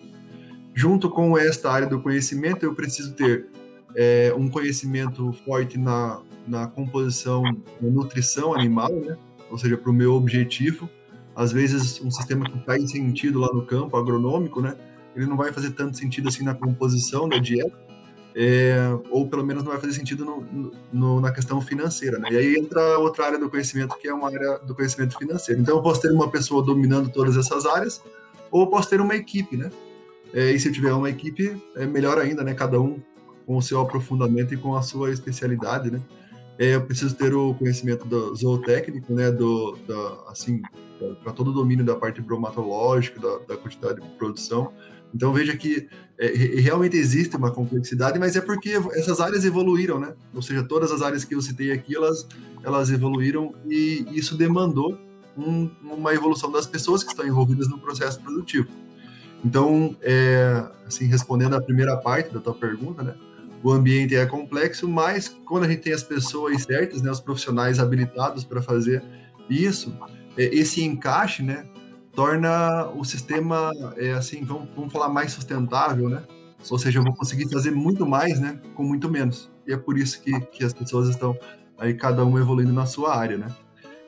Junto 0.74 1.10
com 1.10 1.36
esta 1.36 1.70
área 1.70 1.86
do 1.86 2.00
conhecimento, 2.00 2.64
eu 2.64 2.74
preciso 2.74 3.12
ter 3.14 3.46
é, 3.94 4.32
um 4.36 4.48
conhecimento 4.48 5.32
forte 5.44 5.78
na, 5.78 6.20
na 6.46 6.66
composição, 6.66 7.42
na 7.42 7.90
nutrição 7.90 8.54
animal, 8.54 8.92
né? 8.92 9.16
Ou 9.50 9.58
seja, 9.58 9.76
para 9.76 9.90
o 9.90 9.94
meu 9.94 10.14
objetivo. 10.14 10.88
Às 11.34 11.52
vezes, 11.52 12.00
um 12.00 12.10
sistema 12.10 12.44
que 12.44 12.58
faz 12.64 12.90
sentido 12.90 13.40
lá 13.40 13.48
no 13.52 13.64
campo 13.64 13.96
agronômico, 13.96 14.60
né? 14.60 14.76
Ele 15.14 15.26
não 15.26 15.36
vai 15.36 15.52
fazer 15.52 15.72
tanto 15.72 15.96
sentido 15.96 16.28
assim 16.28 16.44
na 16.44 16.54
composição 16.54 17.28
da 17.28 17.38
dieta, 17.38 17.76
é, 18.34 18.76
ou 19.10 19.28
pelo 19.28 19.44
menos 19.44 19.62
não 19.62 19.72
vai 19.72 19.80
fazer 19.80 19.92
sentido 19.92 20.24
no, 20.24 20.72
no, 20.92 21.20
na 21.20 21.30
questão 21.32 21.60
financeira, 21.60 22.18
né? 22.18 22.28
E 22.30 22.36
aí 22.36 22.56
entra 22.56 22.98
outra 22.98 23.26
área 23.26 23.38
do 23.38 23.50
conhecimento 23.50 23.96
que 23.98 24.08
é 24.08 24.14
uma 24.14 24.28
área 24.28 24.58
do 24.58 24.74
conhecimento 24.74 25.16
financeiro. 25.18 25.60
Então 25.60 25.76
eu 25.76 25.82
posso 25.82 26.00
ter 26.00 26.10
uma 26.10 26.30
pessoa 26.30 26.62
dominando 26.62 27.10
todas 27.10 27.36
essas 27.36 27.66
áreas, 27.66 28.02
ou 28.50 28.62
eu 28.62 28.66
posso 28.68 28.88
ter 28.88 29.00
uma 29.00 29.14
equipe, 29.14 29.56
né? 29.56 29.70
É, 30.32 30.50
e 30.50 30.58
se 30.58 30.68
eu 30.68 30.72
tiver 30.72 30.92
uma 30.92 31.10
equipe, 31.10 31.60
é 31.76 31.86
melhor 31.86 32.18
ainda, 32.18 32.42
né? 32.42 32.54
Cada 32.54 32.80
um 32.80 33.00
com 33.46 33.56
o 33.56 33.62
seu 33.62 33.80
aprofundamento 33.80 34.54
e 34.54 34.56
com 34.56 34.74
a 34.76 34.82
sua 34.82 35.10
especialidade, 35.10 35.90
né? 35.90 36.00
É, 36.58 36.74
eu 36.74 36.82
preciso 36.82 37.14
ter 37.14 37.34
o 37.34 37.54
conhecimento 37.54 38.06
do 38.06 38.34
zootécnico, 38.34 39.12
né? 39.12 39.30
Do, 39.30 39.76
da, 39.86 40.30
assim, 40.30 40.62
para 41.22 41.32
todo 41.32 41.50
o 41.50 41.52
domínio 41.52 41.84
da 41.84 41.96
parte 41.96 42.22
bromatológica, 42.22 43.20
da, 43.20 43.38
da 43.54 43.56
quantidade 43.56 44.00
de 44.00 44.08
produção 44.16 44.72
então 45.14 45.32
veja 45.32 45.56
que 45.56 45.88
é, 46.18 46.26
realmente 46.60 46.96
existe 46.96 47.36
uma 47.36 47.50
complexidade, 47.50 48.18
mas 48.18 48.36
é 48.36 48.40
porque 48.40 48.70
essas 48.92 49.20
áreas 49.20 49.44
evoluíram, 49.44 49.98
né? 49.98 50.14
Ou 50.34 50.42
seja, 50.42 50.62
todas 50.62 50.90
as 50.90 51.02
áreas 51.02 51.24
que 51.24 51.34
eu 51.34 51.42
citei 51.42 51.72
aqui, 51.72 51.96
elas, 51.96 52.26
elas 52.62 52.90
evoluíram 52.90 53.54
e 53.68 54.06
isso 54.12 54.36
demandou 54.36 54.98
um, 55.36 55.70
uma 55.82 56.14
evolução 56.14 56.50
das 56.50 56.66
pessoas 56.66 57.02
que 57.02 57.10
estão 57.10 57.26
envolvidas 57.26 57.68
no 57.68 57.78
processo 57.78 58.20
produtivo. 58.20 58.68
Então, 59.44 59.96
é, 60.00 60.64
assim, 60.86 61.06
respondendo 61.06 61.56
à 61.56 61.60
primeira 61.60 61.96
parte 61.96 62.32
da 62.32 62.40
tua 62.40 62.54
pergunta, 62.54 63.02
né? 63.02 63.14
O 63.62 63.70
ambiente 63.70 64.16
é 64.16 64.26
complexo, 64.26 64.88
mas 64.88 65.28
quando 65.44 65.64
a 65.64 65.68
gente 65.68 65.82
tem 65.82 65.92
as 65.92 66.02
pessoas 66.02 66.62
certas, 66.62 67.00
né, 67.00 67.10
os 67.10 67.20
profissionais 67.20 67.78
habilitados 67.78 68.42
para 68.42 68.60
fazer 68.60 69.02
isso, 69.48 69.96
é, 70.36 70.44
esse 70.52 70.82
encaixe, 70.82 71.44
né, 71.44 71.64
torna 72.14 72.88
o 72.90 73.04
sistema, 73.04 73.70
é, 73.96 74.12
assim, 74.12 74.44
vamos, 74.44 74.68
vamos 74.74 74.92
falar 74.92 75.08
mais 75.08 75.32
sustentável, 75.32 76.08
né? 76.08 76.22
Ou 76.70 76.78
seja, 76.78 77.00
eu 77.00 77.02
vou 77.02 77.14
conseguir 77.14 77.48
fazer 77.50 77.70
muito 77.70 78.06
mais, 78.06 78.38
né, 78.38 78.60
com 78.74 78.84
muito 78.84 79.10
menos. 79.10 79.50
e 79.66 79.72
é 79.72 79.76
por 79.76 79.98
isso 79.98 80.20
que, 80.22 80.38
que 80.46 80.64
as 80.64 80.72
pessoas 80.72 81.08
estão 81.08 81.36
aí 81.76 81.94
cada 81.94 82.24
um 82.24 82.38
evoluindo 82.38 82.72
na 82.72 82.86
sua 82.86 83.16
área, 83.16 83.36
né? 83.36 83.46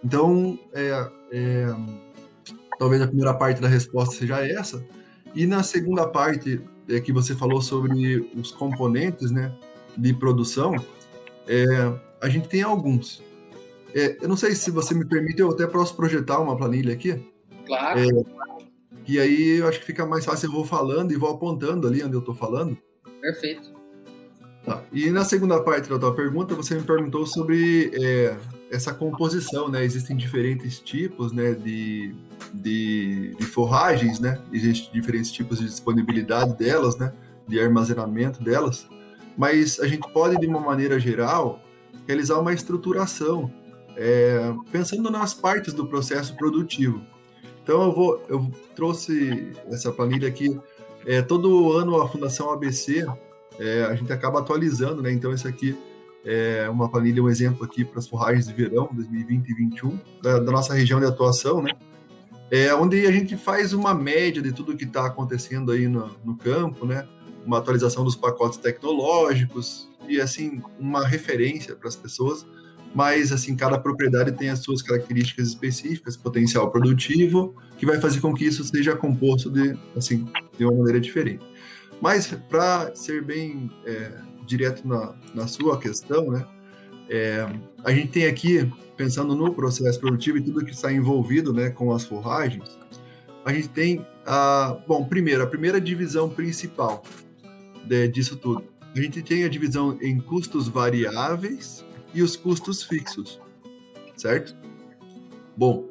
Então, 0.05 0.59
é, 0.73 1.11
é, 1.33 1.75
talvez 2.79 3.01
a 3.03 3.07
primeira 3.07 3.35
parte 3.35 3.61
da 3.61 3.69
resposta 3.69 4.15
seja 4.15 4.47
essa. 4.47 4.85
E 5.35 5.47
na 5.47 5.63
segunda 5.63 6.07
parte, 6.07 6.61
é, 6.89 7.01
que 7.01 7.13
você 7.13 7.35
falou 7.35 7.61
sobre 7.61 8.31
os 8.37 8.53
componentes 8.53 9.31
né, 9.31 9.53
de 9.97 10.13
produção, 10.13 10.75
é, 11.49 11.65
a 12.21 12.29
gente 12.29 12.49
tem 12.49 12.63
alguns. 12.63 13.23
É, 13.95 14.17
eu 14.21 14.29
não 14.29 14.37
sei 14.37 14.55
se 14.55 14.71
você 14.71 14.95
me 14.95 15.05
permite, 15.05 15.41
eu 15.41 15.51
até 15.51 15.67
posso 15.67 15.97
projetar 15.97 16.39
uma 16.39 16.57
planilha 16.57 16.93
aqui. 16.93 17.34
Claro. 17.67 18.01
É, 18.01 18.07
e 19.07 19.19
aí 19.19 19.59
eu 19.59 19.69
acho 19.69 19.81
que 19.81 19.87
fica 19.87 20.07
mais 20.07 20.25
fácil 20.25 20.47
eu 20.47 20.53
vou 20.53 20.65
falando 20.65 21.13
e 21.13 21.17
vou 21.17 21.31
apontando 21.31 21.87
ali 21.87 22.03
onde 22.03 22.15
eu 22.15 22.21
estou 22.21 22.35
falando. 22.35 22.77
Perfeito. 23.21 23.73
Tá. 24.65 24.83
E 24.91 25.11
na 25.11 25.25
segunda 25.25 25.63
parte 25.63 25.91
da 25.91 25.99
tua 25.99 26.15
pergunta, 26.15 26.55
você 26.55 26.75
me 26.75 26.83
perguntou 26.83 27.27
sobre 27.27 27.91
é, 27.93 28.37
essa 28.71 28.95
composição, 28.95 29.69
né? 29.69 29.85
Existem 29.85 30.17
diferentes 30.17 30.81
tipos, 30.81 31.33
né, 31.33 31.53
de, 31.53 32.15
de, 32.53 33.35
de, 33.39 33.45
forragens, 33.45 34.19
né? 34.19 34.41
Existem 34.51 34.91
diferentes 34.91 35.31
tipos 35.31 35.59
de 35.59 35.67
disponibilidade 35.67 36.57
delas, 36.57 36.97
né? 36.97 37.13
De 37.47 37.61
armazenamento 37.61 38.43
delas. 38.43 38.89
Mas 39.37 39.79
a 39.81 39.87
gente 39.87 40.11
pode, 40.13 40.39
de 40.39 40.47
uma 40.47 40.61
maneira 40.61 40.99
geral, 40.99 41.61
realizar 42.07 42.39
uma 42.39 42.55
estruturação, 42.55 43.53
é, 43.97 44.55
pensando 44.73 45.11
nas 45.11 45.35
partes 45.35 45.75
do 45.75 45.87
processo 45.87 46.35
produtivo. 46.37 47.03
Então 47.65 47.83
eu 47.83 47.93
vou, 47.93 48.23
eu 48.29 48.53
trouxe 48.77 49.53
essa 49.71 49.91
planilha 49.91 50.29
aqui. 50.29 50.61
É, 51.07 51.23
todo 51.23 51.73
ano 51.73 52.01
a 52.01 52.07
Fundação 52.07 52.53
ABC 52.53 53.07
é, 53.59 53.85
a 53.85 53.95
gente 53.95 54.13
acaba 54.13 54.41
atualizando, 54.41 55.03
né? 55.03 55.11
Então, 55.11 55.33
esse 55.33 55.49
aqui 55.49 55.77
é 56.25 56.69
uma 56.69 56.91
planilha, 56.91 57.23
um 57.23 57.29
exemplo 57.29 57.65
aqui 57.65 57.85
para 57.85 57.99
as 57.99 58.07
forragens 58.07 58.47
de 58.47 58.53
verão 58.53 58.89
2020 58.93 59.45
e 59.45 59.55
2021 59.55 59.99
da, 60.23 60.39
da 60.39 60.53
nossa 60.53 60.75
região 60.75 61.01
de 61.01 61.07
atuação, 61.07 61.63
né? 61.63 61.71
É, 62.51 62.75
onde 62.75 63.07
a 63.07 63.11
gente 63.11 63.35
faz 63.37 63.73
uma 63.73 63.95
média 63.95 64.43
de 64.43 64.53
tudo 64.53 64.77
que 64.77 64.85
está 64.85 65.07
acontecendo 65.07 65.73
aí 65.73 65.89
no, 65.89 66.15
no 66.23 66.37
campo, 66.37 66.85
né? 66.85 67.09
Uma 67.47 67.59
atualização 67.59 68.05
dos 68.05 68.15
pacotes 68.15 68.59
tecnológicos 68.59 69.89
e, 70.07 70.21
assim, 70.21 70.63
uma 70.79 71.07
referência 71.07 71.75
para 71.75 71.89
as 71.89 71.97
pessoas 71.97 72.47
mas 72.95 73.33
assim 73.33 73.57
cada 73.57 73.79
propriedade 73.79 74.33
tem 74.33 74.49
as 74.49 74.61
suas 74.61 74.81
características 74.81 75.49
específicas, 75.49 76.17
potencial 76.17 76.71
produtivo, 76.71 77.55
que 77.77 77.85
vai 77.85 78.01
fazer 78.01 78.21
com 78.21 78.33
que 78.33 78.45
isso 78.45 78.65
seja 78.65 78.95
composto 78.97 79.51
de 79.51 79.77
assim 79.97 80.27
de 80.57 80.65
uma 80.65 80.77
maneira 80.77 81.01
diferente. 81.01 81.45
Mas, 82.01 82.37
para 82.49 82.95
ser 82.95 83.23
bem 83.23 83.71
é, 83.87 84.13
direto 84.47 84.87
na, 84.87 85.15
na 85.35 85.47
sua 85.47 85.79
questão, 85.79 86.31
né, 86.31 86.47
é, 87.09 87.47
a 87.83 87.93
gente 87.93 88.09
tem 88.09 88.27
aqui, 88.27 88.71
pensando 88.97 89.35
no 89.35 89.53
processo 89.53 89.99
produtivo 90.01 90.39
e 90.39 90.43
tudo 90.43 90.65
que 90.65 90.73
está 90.73 90.93
envolvido 90.93 91.53
né, 91.53 91.71
com 91.71 91.93
as 91.93 92.05
forragens, 92.05 92.79
a 93.45 93.53
gente 93.53 93.69
tem, 93.69 94.07
a, 94.27 94.79
bom, 94.87 95.05
primeiro, 95.05 95.43
a 95.43 95.47
primeira 95.47 95.81
divisão 95.81 96.29
principal 96.29 97.03
de, 97.85 98.09
disso 98.09 98.37
tudo. 98.37 98.65
A 98.95 99.01
gente 99.01 99.23
tem 99.23 99.45
a 99.45 99.49
divisão 99.49 99.99
em 100.01 100.21
custos 100.21 100.69
variáveis 100.69 101.85
e 102.15 102.23
os 102.23 102.37
custos 102.37 102.83
fixos, 102.83 103.41
certo? 104.17 104.57
Bom, 105.57 105.89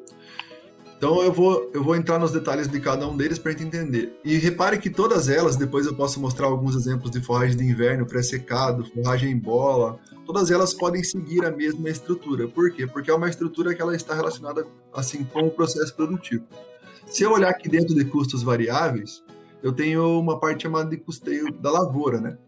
então 0.96 1.22
eu 1.22 1.32
vou, 1.32 1.70
eu 1.74 1.84
vou 1.84 1.94
entrar 1.94 2.18
nos 2.18 2.32
detalhes 2.32 2.66
de 2.66 2.80
cada 2.80 3.06
um 3.06 3.16
deles 3.16 3.38
para 3.38 3.50
a 3.50 3.52
gente 3.52 3.66
entender. 3.66 4.18
E 4.24 4.38
repare 4.38 4.78
que 4.78 4.88
todas 4.88 5.28
elas, 5.28 5.54
depois 5.54 5.84
eu 5.84 5.94
posso 5.94 6.18
mostrar 6.18 6.46
alguns 6.46 6.74
exemplos 6.74 7.10
de 7.10 7.20
forragem 7.20 7.56
de 7.56 7.64
inverno, 7.64 8.06
pré-secado, 8.06 8.86
forragem 8.86 9.30
em 9.30 9.38
bola, 9.38 9.98
todas 10.24 10.50
elas 10.50 10.72
podem 10.72 11.04
seguir 11.04 11.44
a 11.44 11.50
mesma 11.50 11.90
estrutura. 11.90 12.48
Por 12.48 12.70
quê? 12.70 12.86
Porque 12.86 13.10
é 13.10 13.14
uma 13.14 13.28
estrutura 13.28 13.74
que 13.74 13.82
ela 13.82 13.94
está 13.94 14.14
relacionada 14.14 14.66
assim 14.94 15.24
com 15.24 15.40
o 15.40 15.50
processo 15.50 15.94
produtivo. 15.94 16.44
Se 17.06 17.22
eu 17.22 17.32
olhar 17.32 17.50
aqui 17.50 17.68
dentro 17.68 17.94
de 17.94 18.04
custos 18.06 18.42
variáveis, 18.42 19.22
eu 19.62 19.72
tenho 19.72 20.18
uma 20.18 20.38
parte 20.38 20.62
chamada 20.62 20.88
de 20.88 20.96
custeio 20.96 21.52
da 21.52 21.70
lavoura, 21.70 22.20
né? 22.20 22.38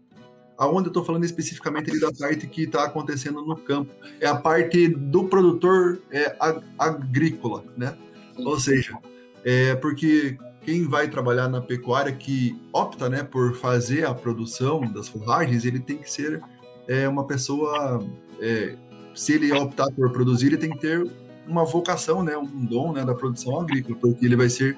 Aonde 0.57 0.87
eu 0.87 0.89
estou 0.89 1.03
falando 1.03 1.23
especificamente 1.23 1.91
ali 1.91 1.99
da 1.99 2.11
parte 2.11 2.47
que 2.47 2.63
está 2.63 2.85
acontecendo 2.85 3.45
no 3.45 3.55
campo. 3.55 3.91
É 4.19 4.27
a 4.27 4.35
parte 4.35 4.87
do 4.87 5.25
produtor 5.25 6.01
é, 6.11 6.35
agrícola, 6.77 7.63
né? 7.75 7.95
Ou 8.37 8.59
seja, 8.59 8.97
é 9.43 9.75
porque 9.75 10.37
quem 10.67 10.87
vai 10.87 11.07
trabalhar 11.07 11.47
na 11.47 11.61
pecuária 11.61 12.11
que 12.11 12.59
opta 12.73 13.07
né, 13.07 13.23
por 13.23 13.55
fazer 13.55 14.05
a 14.05 14.13
produção 14.13 14.81
das 14.81 15.07
forragens, 15.07 15.63
ele 15.63 15.79
tem 15.79 15.97
que 15.97 16.11
ser 16.11 16.41
é, 16.87 17.07
uma 17.07 17.25
pessoa. 17.25 18.05
É, 18.41 18.75
se 19.15 19.33
ele 19.33 19.51
optar 19.53 19.87
por 19.91 20.11
produzir, 20.11 20.47
ele 20.47 20.57
tem 20.57 20.69
que 20.69 20.79
ter 20.79 21.09
uma 21.47 21.63
vocação, 21.63 22.21
né, 22.21 22.37
um 22.37 22.65
dom 22.65 22.91
né, 22.91 23.05
da 23.05 23.15
produção 23.15 23.61
agrícola, 23.61 23.97
porque 23.99 24.25
ele 24.25 24.35
vai 24.35 24.49
ser 24.49 24.77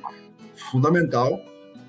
fundamental 0.71 1.41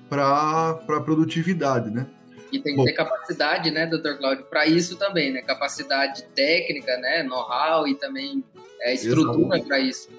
para 0.09 0.71
a 0.71 1.01
produtividade, 1.01 1.89
né? 1.91 2.07
E 2.51 2.59
tem 2.59 2.73
que 2.73 2.77
Bom, 2.77 2.85
ter 2.85 2.93
capacidade, 2.93 3.71
né, 3.71 3.85
doutor 3.85 4.17
Cláudio, 4.17 4.45
para 4.45 4.65
isso 4.65 4.97
também, 4.97 5.31
né? 5.31 5.41
Capacidade 5.41 6.23
técnica, 6.35 6.97
né, 6.97 7.23
know-how 7.23 7.87
e 7.87 7.95
também 7.95 8.43
é, 8.81 8.93
estrutura 8.93 9.61
para 9.63 9.79
isso. 9.79 10.09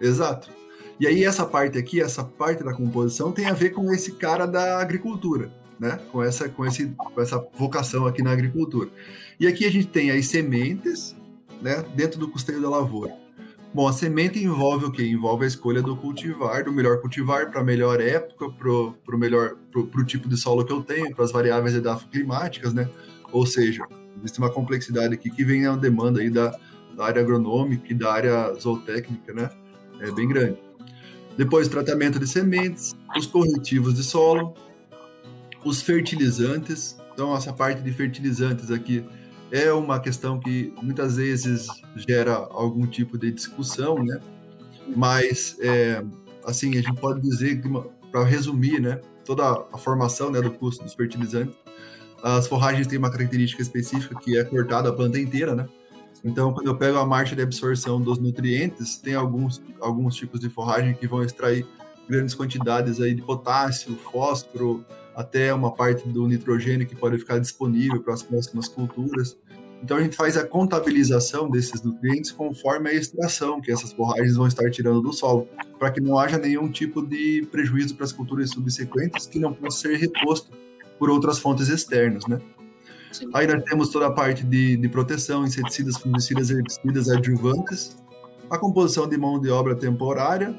Exato. 0.00 0.50
E 1.00 1.06
aí 1.06 1.24
essa 1.24 1.46
parte 1.46 1.78
aqui, 1.78 2.00
essa 2.00 2.24
parte 2.24 2.64
da 2.64 2.74
composição 2.74 3.30
tem 3.30 3.46
a 3.46 3.52
ver 3.52 3.70
com 3.70 3.92
esse 3.92 4.12
cara 4.12 4.46
da 4.46 4.80
agricultura, 4.80 5.50
né? 5.78 6.00
Com 6.10 6.22
essa, 6.22 6.48
com 6.48 6.66
esse, 6.66 6.86
com 6.86 7.20
essa 7.20 7.38
vocação 7.54 8.06
aqui 8.06 8.22
na 8.22 8.32
agricultura. 8.32 8.88
E 9.38 9.46
aqui 9.46 9.64
a 9.64 9.70
gente 9.70 9.86
tem 9.86 10.10
as 10.10 10.26
sementes, 10.26 11.14
né? 11.62 11.84
Dentro 11.94 12.18
do 12.18 12.28
custeio 12.28 12.60
da 12.60 12.68
lavoura. 12.68 13.27
Bom, 13.74 13.86
a 13.86 13.92
semente 13.92 14.42
envolve 14.42 14.86
o 14.86 14.90
quê? 14.90 15.06
Envolve 15.06 15.44
a 15.44 15.48
escolha 15.48 15.82
do 15.82 15.94
cultivar, 15.96 16.64
do 16.64 16.72
melhor 16.72 17.00
cultivar 17.00 17.50
para 17.50 17.60
a 17.60 17.64
melhor 17.64 18.00
época, 18.00 18.50
para 18.50 18.70
o 18.70 19.18
melhor, 19.18 19.56
pro, 19.70 20.04
tipo 20.04 20.28
de 20.28 20.36
solo 20.38 20.64
que 20.64 20.72
eu 20.72 20.82
tenho, 20.82 21.14
para 21.14 21.24
as 21.24 21.30
variáveis 21.30 21.74
edafoclimáticas, 21.74 22.72
né? 22.72 22.88
Ou 23.30 23.46
seja, 23.46 23.86
existe 24.18 24.38
uma 24.38 24.50
complexidade 24.50 25.12
aqui 25.12 25.30
que 25.30 25.44
vem 25.44 25.66
a 25.66 25.76
demanda 25.76 26.20
aí 26.20 26.30
da, 26.30 26.58
da 26.96 27.04
área 27.04 27.20
agronômica 27.20 27.84
e 27.90 27.94
da 27.94 28.10
área 28.10 28.54
zootécnica, 28.54 29.34
né? 29.34 29.50
É 30.00 30.10
bem 30.10 30.26
grande. 30.26 30.58
Depois, 31.36 31.68
tratamento 31.68 32.18
de 32.18 32.26
sementes, 32.26 32.96
os 33.16 33.26
corretivos 33.26 33.94
de 33.94 34.02
solo, 34.02 34.54
os 35.62 35.82
fertilizantes. 35.82 36.96
Então, 37.12 37.36
essa 37.36 37.52
parte 37.52 37.82
de 37.82 37.92
fertilizantes 37.92 38.70
aqui 38.70 39.04
é 39.50 39.72
uma 39.72 39.98
questão 40.00 40.38
que 40.38 40.72
muitas 40.82 41.16
vezes 41.16 41.66
gera 41.96 42.34
algum 42.34 42.86
tipo 42.86 43.16
de 43.16 43.30
discussão, 43.32 44.02
né? 44.02 44.20
Mas, 44.96 45.56
é, 45.60 46.04
assim, 46.44 46.70
a 46.72 46.82
gente 46.82 46.94
pode 46.94 47.20
dizer, 47.20 47.60
para 48.10 48.24
resumir, 48.24 48.80
né, 48.80 49.00
toda 49.24 49.66
a 49.72 49.78
formação 49.78 50.30
né, 50.30 50.40
do 50.40 50.50
custo 50.50 50.82
dos 50.82 50.94
fertilizantes, 50.94 51.54
as 52.22 52.46
forragens 52.48 52.86
têm 52.86 52.98
uma 52.98 53.10
característica 53.10 53.62
específica 53.62 54.14
que 54.16 54.36
é 54.36 54.44
cortada 54.44 54.88
a 54.88 54.92
planta 54.92 55.18
inteira, 55.18 55.54
né? 55.54 55.68
Então, 56.24 56.52
quando 56.52 56.66
eu 56.66 56.76
pego 56.76 56.98
a 56.98 57.06
marcha 57.06 57.36
de 57.36 57.42
absorção 57.42 58.00
dos 58.00 58.18
nutrientes, 58.18 58.96
tem 58.96 59.14
alguns, 59.14 59.62
alguns 59.80 60.16
tipos 60.16 60.40
de 60.40 60.48
forragem 60.48 60.94
que 60.94 61.06
vão 61.06 61.22
extrair 61.22 61.64
grandes 62.08 62.34
quantidades 62.34 63.00
aí 63.00 63.14
de 63.14 63.22
potássio, 63.22 63.96
fósforo, 64.10 64.84
até 65.18 65.52
uma 65.52 65.74
parte 65.74 66.08
do 66.08 66.28
nitrogênio 66.28 66.86
que 66.86 66.94
pode 66.94 67.18
ficar 67.18 67.40
disponível 67.40 68.00
para 68.00 68.14
as 68.14 68.22
próximas 68.22 68.68
culturas. 68.68 69.36
Então 69.82 69.96
a 69.96 70.00
gente 70.00 70.14
faz 70.14 70.36
a 70.36 70.46
contabilização 70.46 71.50
desses 71.50 71.82
nutrientes 71.82 72.30
conforme 72.30 72.88
a 72.88 72.94
extração 72.94 73.60
que 73.60 73.72
essas 73.72 73.92
forragens 73.92 74.36
vão 74.36 74.46
estar 74.46 74.70
tirando 74.70 75.02
do 75.02 75.12
solo, 75.12 75.48
para 75.76 75.90
que 75.90 76.00
não 76.00 76.16
haja 76.16 76.38
nenhum 76.38 76.70
tipo 76.70 77.04
de 77.04 77.44
prejuízo 77.50 77.96
para 77.96 78.04
as 78.04 78.12
culturas 78.12 78.50
subsequentes 78.50 79.26
que 79.26 79.40
não 79.40 79.52
possa 79.52 79.88
ser 79.88 79.96
reposto 79.96 80.52
por 81.00 81.10
outras 81.10 81.40
fontes 81.40 81.68
externas, 81.68 82.24
né? 82.28 82.40
Sim. 83.10 83.28
Aí 83.34 83.48
nós 83.48 83.64
temos 83.64 83.88
toda 83.88 84.06
a 84.06 84.12
parte 84.12 84.44
de, 84.44 84.76
de 84.76 84.88
proteção, 84.88 85.44
inseticidas, 85.44 85.96
fungicidas, 85.96 86.48
herbicidas, 86.48 87.08
adjuvantes, 87.08 87.96
a 88.48 88.56
composição 88.56 89.08
de 89.08 89.18
mão 89.18 89.40
de 89.40 89.50
obra 89.50 89.74
temporária, 89.74 90.56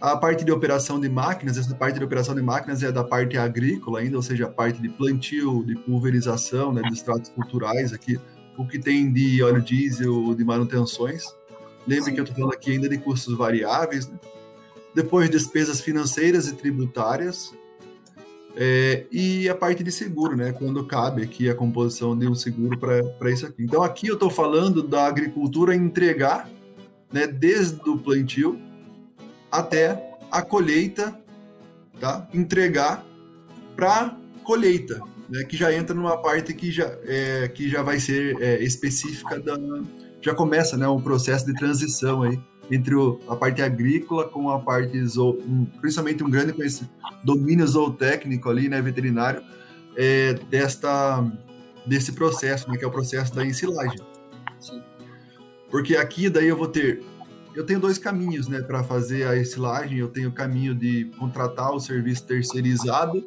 a 0.00 0.16
parte 0.16 0.44
de 0.44 0.50
operação 0.50 0.98
de 0.98 1.08
máquinas, 1.08 1.58
essa 1.58 1.74
parte 1.74 1.98
de 1.98 2.04
operação 2.04 2.34
de 2.34 2.40
máquinas 2.40 2.82
é 2.82 2.90
da 2.90 3.04
parte 3.04 3.36
agrícola 3.36 4.00
ainda, 4.00 4.16
ou 4.16 4.22
seja, 4.22 4.46
a 4.46 4.48
parte 4.48 4.80
de 4.80 4.88
plantio, 4.88 5.62
de 5.64 5.76
pulverização, 5.76 6.72
né, 6.72 6.80
dos 6.88 7.02
tratos 7.02 7.28
culturais 7.30 7.92
aqui, 7.92 8.18
o 8.56 8.66
que 8.66 8.78
tem 8.78 9.12
de 9.12 9.42
óleo 9.42 9.60
diesel, 9.60 10.34
de 10.34 10.44
manutenções. 10.44 11.24
Lembre 11.86 12.12
que 12.12 12.20
eu 12.20 12.24
estou 12.24 12.36
falando 12.36 12.54
aqui 12.54 12.72
ainda 12.72 12.88
de 12.88 12.98
custos 12.98 13.36
variáveis, 13.36 14.08
né? 14.08 14.18
Depois, 14.94 15.30
despesas 15.30 15.80
financeiras 15.80 16.48
e 16.48 16.54
tributárias, 16.54 17.54
é, 18.56 19.06
e 19.10 19.48
a 19.48 19.54
parte 19.54 19.84
de 19.84 19.92
seguro, 19.92 20.36
né? 20.36 20.52
Quando 20.52 20.84
cabe 20.84 21.22
aqui 21.22 21.48
a 21.48 21.54
composição 21.54 22.18
de 22.18 22.26
um 22.26 22.34
seguro 22.34 22.78
para 22.78 23.30
isso 23.30 23.46
aqui. 23.46 23.62
Então, 23.62 23.82
aqui 23.82 24.08
eu 24.08 24.14
estou 24.14 24.30
falando 24.30 24.82
da 24.82 25.06
agricultura 25.06 25.74
entregar, 25.74 26.50
né, 27.12 27.26
desde 27.26 27.88
o 27.88 27.96
plantio 27.96 28.60
até 29.50 30.16
a 30.30 30.42
colheita, 30.42 31.18
tá? 31.98 32.26
Entregar 32.32 33.04
para 33.76 34.16
colheita. 34.44 35.00
né, 35.28 35.44
que 35.44 35.56
já 35.56 35.72
entra 35.72 35.94
numa 35.94 36.16
parte 36.20 36.52
que 36.52 36.72
já, 36.72 36.92
é, 37.04 37.48
que 37.48 37.68
já 37.68 37.82
vai 37.82 38.00
ser 38.00 38.36
é, 38.42 38.62
específica 38.62 39.38
da. 39.38 39.56
Já 40.20 40.34
começa 40.34 40.76
né, 40.76 40.86
um 40.88 41.00
processo 41.00 41.46
de 41.46 41.54
transição 41.54 42.22
aí 42.22 42.38
entre 42.70 42.94
o, 42.94 43.20
a 43.28 43.34
parte 43.34 43.62
agrícola 43.62 44.28
com 44.28 44.50
a 44.50 44.58
parte, 44.58 45.02
zoo, 45.06 45.38
um, 45.46 45.64
principalmente 45.80 46.22
um 46.22 46.30
grande 46.30 46.54
domínio 47.24 47.66
zootécnico 47.66 48.48
ali, 48.48 48.68
né, 48.68 48.80
veterinário, 48.80 49.42
é, 49.96 50.34
desta, 50.34 51.24
desse 51.86 52.12
processo, 52.12 52.70
né, 52.70 52.76
que 52.76 52.84
é 52.84 52.86
o 52.86 52.90
processo 52.90 53.34
da 53.34 53.44
ensilagem. 53.44 53.98
Sim. 54.60 54.82
Porque 55.70 55.96
aqui 55.96 56.28
daí 56.28 56.48
eu 56.48 56.56
vou 56.56 56.68
ter 56.68 57.02
eu 57.54 57.64
tenho 57.64 57.80
dois 57.80 57.98
caminhos, 57.98 58.48
né, 58.48 58.60
para 58.60 58.82
fazer 58.82 59.26
a 59.26 59.36
ensilagem. 59.38 59.98
Eu 59.98 60.08
tenho 60.08 60.28
o 60.28 60.32
caminho 60.32 60.74
de 60.74 61.10
contratar 61.18 61.72
o 61.72 61.80
serviço 61.80 62.24
terceirizado 62.24 63.26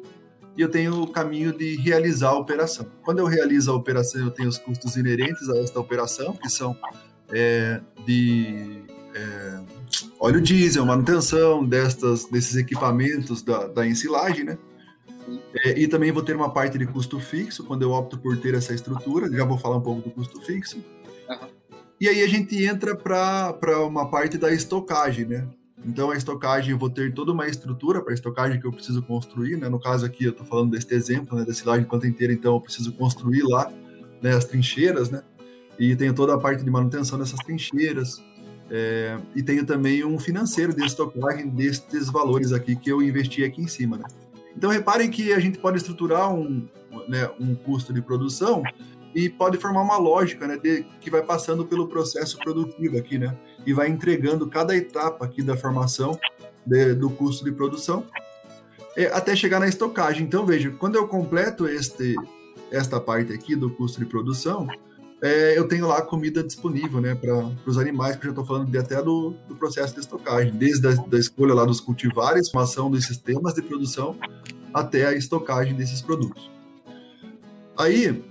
e 0.56 0.62
eu 0.62 0.68
tenho 0.68 1.02
o 1.02 1.06
caminho 1.06 1.52
de 1.52 1.76
realizar 1.76 2.30
a 2.30 2.38
operação. 2.38 2.86
Quando 3.02 3.18
eu 3.18 3.26
realizo 3.26 3.70
a 3.70 3.74
operação, 3.74 4.20
eu 4.20 4.30
tenho 4.30 4.48
os 4.48 4.58
custos 4.58 4.96
inerentes 4.96 5.48
a 5.50 5.58
esta 5.58 5.80
operação, 5.80 6.32
que 6.34 6.48
são 6.48 6.76
é, 7.30 7.80
de 8.06 8.84
é, 9.14 9.60
óleo 10.18 10.40
diesel, 10.40 10.86
manutenção 10.86 11.64
destas, 11.64 12.24
desses 12.26 12.56
equipamentos 12.56 13.42
da, 13.42 13.66
da 13.66 13.86
ensilagem, 13.86 14.44
né? 14.44 14.58
É, 15.64 15.78
e 15.78 15.88
também 15.88 16.12
vou 16.12 16.22
ter 16.22 16.36
uma 16.36 16.50
parte 16.50 16.76
de 16.76 16.86
custo 16.86 17.18
fixo 17.18 17.64
quando 17.64 17.82
eu 17.82 17.92
opto 17.92 18.18
por 18.18 18.36
ter 18.36 18.54
essa 18.54 18.74
estrutura. 18.74 19.30
Já 19.30 19.44
vou 19.44 19.58
falar 19.58 19.76
um 19.78 19.80
pouco 19.80 20.02
do 20.02 20.10
custo 20.10 20.40
fixo. 20.42 20.76
Uhum. 21.28 21.48
E 22.00 22.08
aí 22.08 22.22
a 22.22 22.28
gente 22.28 22.62
entra 22.64 22.94
para 22.94 23.84
uma 23.86 24.10
parte 24.10 24.36
da 24.36 24.52
estocagem, 24.52 25.26
né? 25.26 25.48
Então 25.86 26.10
a 26.10 26.16
estocagem, 26.16 26.72
eu 26.72 26.78
vou 26.78 26.88
ter 26.90 27.12
toda 27.12 27.32
uma 27.32 27.46
estrutura 27.46 28.02
para 28.02 28.14
estocagem 28.14 28.58
que 28.58 28.66
eu 28.66 28.72
preciso 28.72 29.02
construir, 29.02 29.56
né? 29.56 29.68
No 29.68 29.78
caso 29.78 30.04
aqui 30.06 30.24
eu 30.24 30.30
estou 30.30 30.46
falando 30.46 30.70
deste 30.70 30.94
exemplo, 30.94 31.38
né? 31.38 31.44
Da 31.44 31.52
silagem 31.52 31.84
planta 31.84 32.06
inteira, 32.06 32.32
então 32.32 32.54
eu 32.54 32.60
preciso 32.60 32.92
construir 32.92 33.42
lá 33.42 33.70
né, 34.22 34.32
as 34.32 34.44
trincheiras, 34.46 35.10
né? 35.10 35.22
E 35.78 35.94
tenho 35.94 36.14
toda 36.14 36.34
a 36.34 36.38
parte 36.38 36.64
de 36.64 36.70
manutenção 36.70 37.18
dessas 37.18 37.38
trincheiras. 37.40 38.22
É, 38.70 39.18
e 39.36 39.42
tenho 39.42 39.66
também 39.66 40.02
um 40.04 40.18
financeiro 40.18 40.74
de 40.74 40.84
estocagem 40.86 41.48
destes 41.48 42.08
valores 42.08 42.50
aqui 42.50 42.74
que 42.74 42.90
eu 42.90 43.02
investi 43.02 43.44
aqui 43.44 43.60
em 43.60 43.68
cima, 43.68 43.98
né? 43.98 44.04
Então 44.56 44.70
reparem 44.70 45.10
que 45.10 45.32
a 45.32 45.40
gente 45.40 45.58
pode 45.58 45.76
estruturar 45.76 46.32
um, 46.32 46.66
né, 47.08 47.28
um 47.38 47.54
custo 47.54 47.92
de 47.92 48.00
produção 48.00 48.62
e 49.14 49.28
pode 49.28 49.58
formar 49.58 49.82
uma 49.82 49.96
lógica, 49.96 50.46
né, 50.46 50.56
de, 50.56 50.84
que 51.00 51.10
vai 51.10 51.22
passando 51.22 51.64
pelo 51.64 51.86
processo 51.86 52.38
produtivo 52.38 52.98
aqui, 52.98 53.18
né, 53.18 53.36
e 53.64 53.72
vai 53.72 53.88
entregando 53.88 54.48
cada 54.48 54.76
etapa 54.76 55.24
aqui 55.24 55.42
da 55.42 55.56
formação 55.56 56.18
de, 56.66 56.94
do 56.94 57.10
custo 57.10 57.44
de 57.44 57.52
produção 57.52 58.06
até 59.12 59.34
chegar 59.34 59.58
na 59.58 59.66
estocagem. 59.66 60.24
Então 60.24 60.46
veja, 60.46 60.70
quando 60.70 60.94
eu 60.94 61.08
completo 61.08 61.66
este 61.66 62.14
esta 62.70 63.00
parte 63.00 63.32
aqui 63.32 63.54
do 63.54 63.70
custo 63.70 64.00
de 64.00 64.06
produção, 64.06 64.66
é, 65.22 65.56
eu 65.56 65.66
tenho 65.68 65.86
lá 65.86 65.98
a 65.98 66.02
comida 66.02 66.42
disponível, 66.42 67.00
né, 67.00 67.14
para 67.14 67.50
os 67.64 67.78
animais, 67.78 68.16
que 68.16 68.22
eu 68.22 68.26
já 68.26 68.30
estou 68.30 68.44
falando 68.44 68.70
de, 68.70 68.76
até 68.76 69.00
do, 69.00 69.34
do, 69.48 69.54
processo 69.54 69.94
de 69.94 70.00
estocagem, 70.00 70.52
desde 70.52 70.86
a 70.86 70.92
da 70.92 71.18
escolha 71.18 71.54
lá 71.54 71.64
dos 71.64 71.80
cultivares, 71.80 72.50
formação 72.50 72.90
dos 72.90 73.06
sistemas 73.06 73.54
de 73.54 73.62
produção, 73.62 74.16
até 74.72 75.06
a 75.06 75.14
estocagem 75.14 75.74
desses 75.74 76.02
produtos. 76.02 76.50
Aí, 77.78 78.22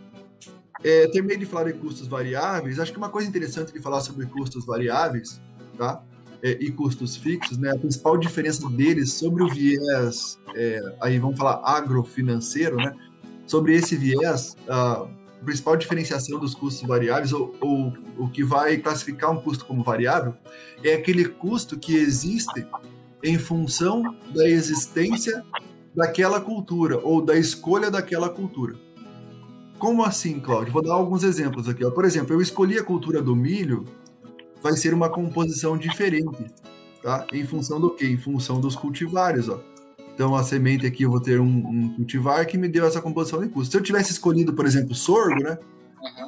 é, 0.84 1.08
terminei 1.08 1.38
de 1.38 1.46
falar 1.46 1.72
de 1.72 1.74
custos 1.74 2.08
variáveis. 2.08 2.80
Acho 2.80 2.92
que 2.92 2.98
uma 2.98 3.10
coisa 3.10 3.28
interessante 3.28 3.72
de 3.72 3.80
falar 3.80 4.02
sobre 4.02 4.25
custos 4.25 4.66
variáveis, 4.66 5.42
tá? 5.78 6.04
É, 6.42 6.52
e 6.60 6.72
custos 6.72 7.16
fixos, 7.16 7.58
né? 7.58 7.72
A 7.72 7.78
principal 7.78 8.18
diferença 8.18 8.68
deles 8.70 9.13
sobre 9.13 9.44
o 9.44 9.50
viés, 9.50 10.38
é, 10.56 10.82
aí 11.00 11.18
vamos 11.18 11.38
falar 11.38 11.62
agrofinanceiro, 11.63 12.75
né? 12.75 12.94
Sobre 13.48 13.75
esse 13.75 13.96
viés, 13.96 14.58
a 14.68 15.06
principal 15.44 15.78
diferenciação 15.78 16.40
dos 16.40 16.54
custos 16.54 16.88
variáveis, 16.88 17.32
ou, 17.32 17.56
ou 17.62 17.94
o 18.18 18.30
que 18.30 18.44
vai 18.44 18.78
classificar 18.78 19.32
um 19.32 19.42
custo 19.42 19.66
como 19.66 19.84
variável, 19.84 20.34
é 20.84 20.94
aquele 20.94 21.25
custo 21.25 21.78
que 21.78 21.96
existe 21.96 22.65
em 23.24 23.38
função 23.38 24.15
da 24.34 24.48
existência 24.48 25.43
daquela 25.96 26.41
cultura 26.41 27.00
ou 27.00 27.22
da 27.22 27.38
escolha 27.38 27.89
daquela 27.89 28.30
cultura. 28.30 28.76
Como 29.84 30.02
assim, 30.02 30.39
Cláudio? 30.39 30.72
Vou 30.72 30.82
dar 30.82 30.93
alguns 30.93 31.26
exemplos 31.26 31.67
aqui. 31.67 31.84
Ó. 31.84 31.91
Por 31.91 32.06
exemplo, 32.06 32.34
eu 32.34 32.39
escolhi 32.39 32.80
a 32.80 32.84
cultura 32.86 33.22
do 33.22 33.36
milho, 33.36 33.84
vai 34.62 34.78
ser 34.78 34.93
uma 34.93 35.10
composição 35.10 35.78
diferente, 35.78 36.50
tá? 37.02 37.28
Em 37.34 37.46
função 37.46 37.82
do 37.82 37.89
quê? 37.89 38.08
Em 38.08 38.17
função 38.17 38.62
dos 38.62 38.78
cultivares, 38.78 39.50
ó. 39.50 39.60
Então, 40.15 40.38
a 40.38 40.41
semente 40.41 40.86
aqui 40.86 41.04
eu 41.04 41.12
vou 41.12 41.19
ter 41.19 41.38
um, 41.38 41.67
um 41.67 41.96
cultivar 41.98 42.48
que 42.48 42.58
me 42.58 42.69
deu 42.69 42.86
essa 42.86 43.02
composição 43.02 43.41
de 43.41 43.50
custo. 43.50 43.72
Se 43.74 43.78
eu 43.78 43.84
tivesse 43.84 44.13
escolhido, 44.13 44.54
por 44.54 44.65
exemplo, 44.65 44.96
sorgo, 44.96 45.43
né? 45.43 45.58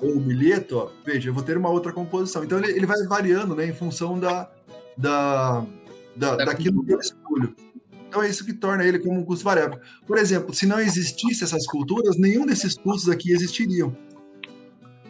Ou 0.01 0.19
milheto, 0.19 0.77
ó, 0.77 0.89
veja, 1.05 1.29
eu 1.29 1.33
vou 1.33 1.41
ter 1.41 1.57
uma 1.57 1.69
outra 1.69 1.93
composição. 1.93 2.43
Então, 2.43 2.57
ele, 2.57 2.73
ele 2.73 2.85
vai 2.85 3.01
variando, 3.07 3.55
né? 3.55 3.67
Em 3.67 3.73
função 3.73 4.19
da, 4.19 4.51
da, 4.97 5.65
da, 6.13 6.35
daquilo 6.35 6.83
que 6.83 6.91
eu 6.91 6.99
escolho. 6.99 7.55
Então 8.15 8.23
é 8.23 8.29
isso 8.29 8.45
que 8.45 8.53
torna 8.53 8.85
ele 8.85 8.97
como 8.97 9.19
um 9.19 9.25
custo 9.25 9.43
variável. 9.43 9.77
Por 10.07 10.17
exemplo, 10.17 10.55
se 10.55 10.65
não 10.65 10.79
existisse 10.79 11.43
essas 11.43 11.67
culturas, 11.67 12.15
nenhum 12.17 12.45
desses 12.45 12.77
custos 12.77 13.09
aqui 13.09 13.33
existiriam. 13.33 13.93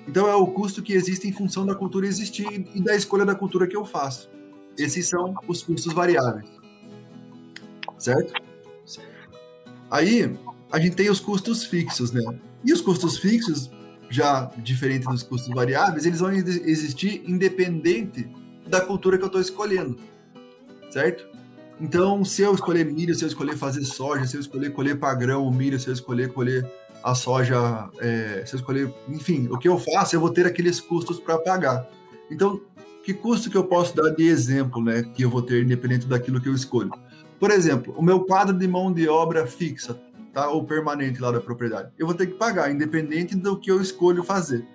Então 0.07 0.27
é 0.27 0.33
o 0.33 0.47
custo 0.47 0.81
que 0.81 0.91
existe 0.91 1.27
em 1.27 1.31
função 1.31 1.67
da 1.67 1.75
cultura 1.75 2.07
existir 2.07 2.67
e 2.73 2.81
da 2.81 2.95
escolha 2.95 3.23
da 3.23 3.35
cultura 3.35 3.67
que 3.67 3.77
eu 3.77 3.85
faço. 3.85 4.27
Esses 4.75 5.07
são 5.07 5.35
os 5.47 5.61
custos 5.61 5.93
variáveis. 5.93 6.49
Certo? 7.99 8.41
Aí 9.91 10.35
a 10.71 10.79
gente 10.79 10.95
tem 10.95 11.07
os 11.07 11.19
custos 11.19 11.63
fixos, 11.63 12.11
né? 12.11 12.23
E 12.63 12.73
os 12.73 12.81
custos 12.81 13.19
fixos, 13.19 13.69
já 14.09 14.51
diferente 14.57 15.05
dos 15.05 15.21
custos 15.21 15.53
variáveis, 15.53 16.07
eles 16.07 16.21
vão 16.21 16.31
existir 16.33 17.21
independente 17.29 18.27
da 18.67 18.81
cultura 18.81 19.15
que 19.15 19.23
eu 19.23 19.27
estou 19.27 19.41
escolhendo. 19.41 19.95
Certo? 20.89 21.34
Então, 21.79 22.23
se 22.23 22.41
eu 22.41 22.53
escolher 22.53 22.85
milho, 22.85 23.13
se 23.13 23.23
eu 23.23 23.27
escolher 23.27 23.57
fazer 23.57 23.83
soja, 23.83 24.25
se 24.25 24.37
eu 24.37 24.41
escolher 24.41 24.71
colher 24.71 24.97
para 24.97 25.13
grão 25.13 25.45
o 25.45 25.51
milho, 25.51 25.79
se 25.79 25.87
eu 25.87 25.93
escolher 25.93 26.31
colher 26.31 26.69
a 27.03 27.13
soja, 27.13 27.89
é, 27.99 28.43
se 28.45 28.55
eu 28.55 28.59
escolher, 28.59 28.93
enfim, 29.09 29.47
o 29.51 29.57
que 29.57 29.67
eu 29.67 29.77
faço, 29.77 30.15
eu 30.15 30.19
vou 30.19 30.29
ter 30.29 30.45
aqueles 30.45 30.79
custos 30.79 31.19
para 31.19 31.37
pagar. 31.37 31.87
Então, 32.31 32.61
que 33.03 33.13
custo 33.13 33.49
que 33.49 33.57
eu 33.57 33.65
posso 33.65 33.95
dar 33.95 34.09
de 34.09 34.25
exemplo, 34.25 34.83
né, 34.83 35.03
que 35.03 35.23
eu 35.23 35.29
vou 35.29 35.41
ter 35.41 35.63
independente 35.63 36.07
daquilo 36.07 36.41
que 36.41 36.49
eu 36.49 36.55
escolho? 36.55 36.91
Por 37.39 37.51
exemplo, 37.51 37.93
o 37.97 38.01
meu 38.01 38.21
quadro 38.21 38.57
de 38.57 38.67
mão 38.67 38.91
de 38.91 39.07
obra 39.07 39.45
fixa, 39.45 39.99
tá, 40.33 40.49
ou 40.49 40.63
permanente 40.63 41.21
lá 41.21 41.31
da 41.31 41.39
propriedade, 41.39 41.91
eu 41.99 42.07
vou 42.07 42.15
ter 42.15 42.27
que 42.27 42.33
pagar, 42.33 42.71
independente 42.71 43.35
do 43.35 43.59
que 43.59 43.69
eu 43.69 43.79
escolho 43.81 44.23
fazer 44.23 44.65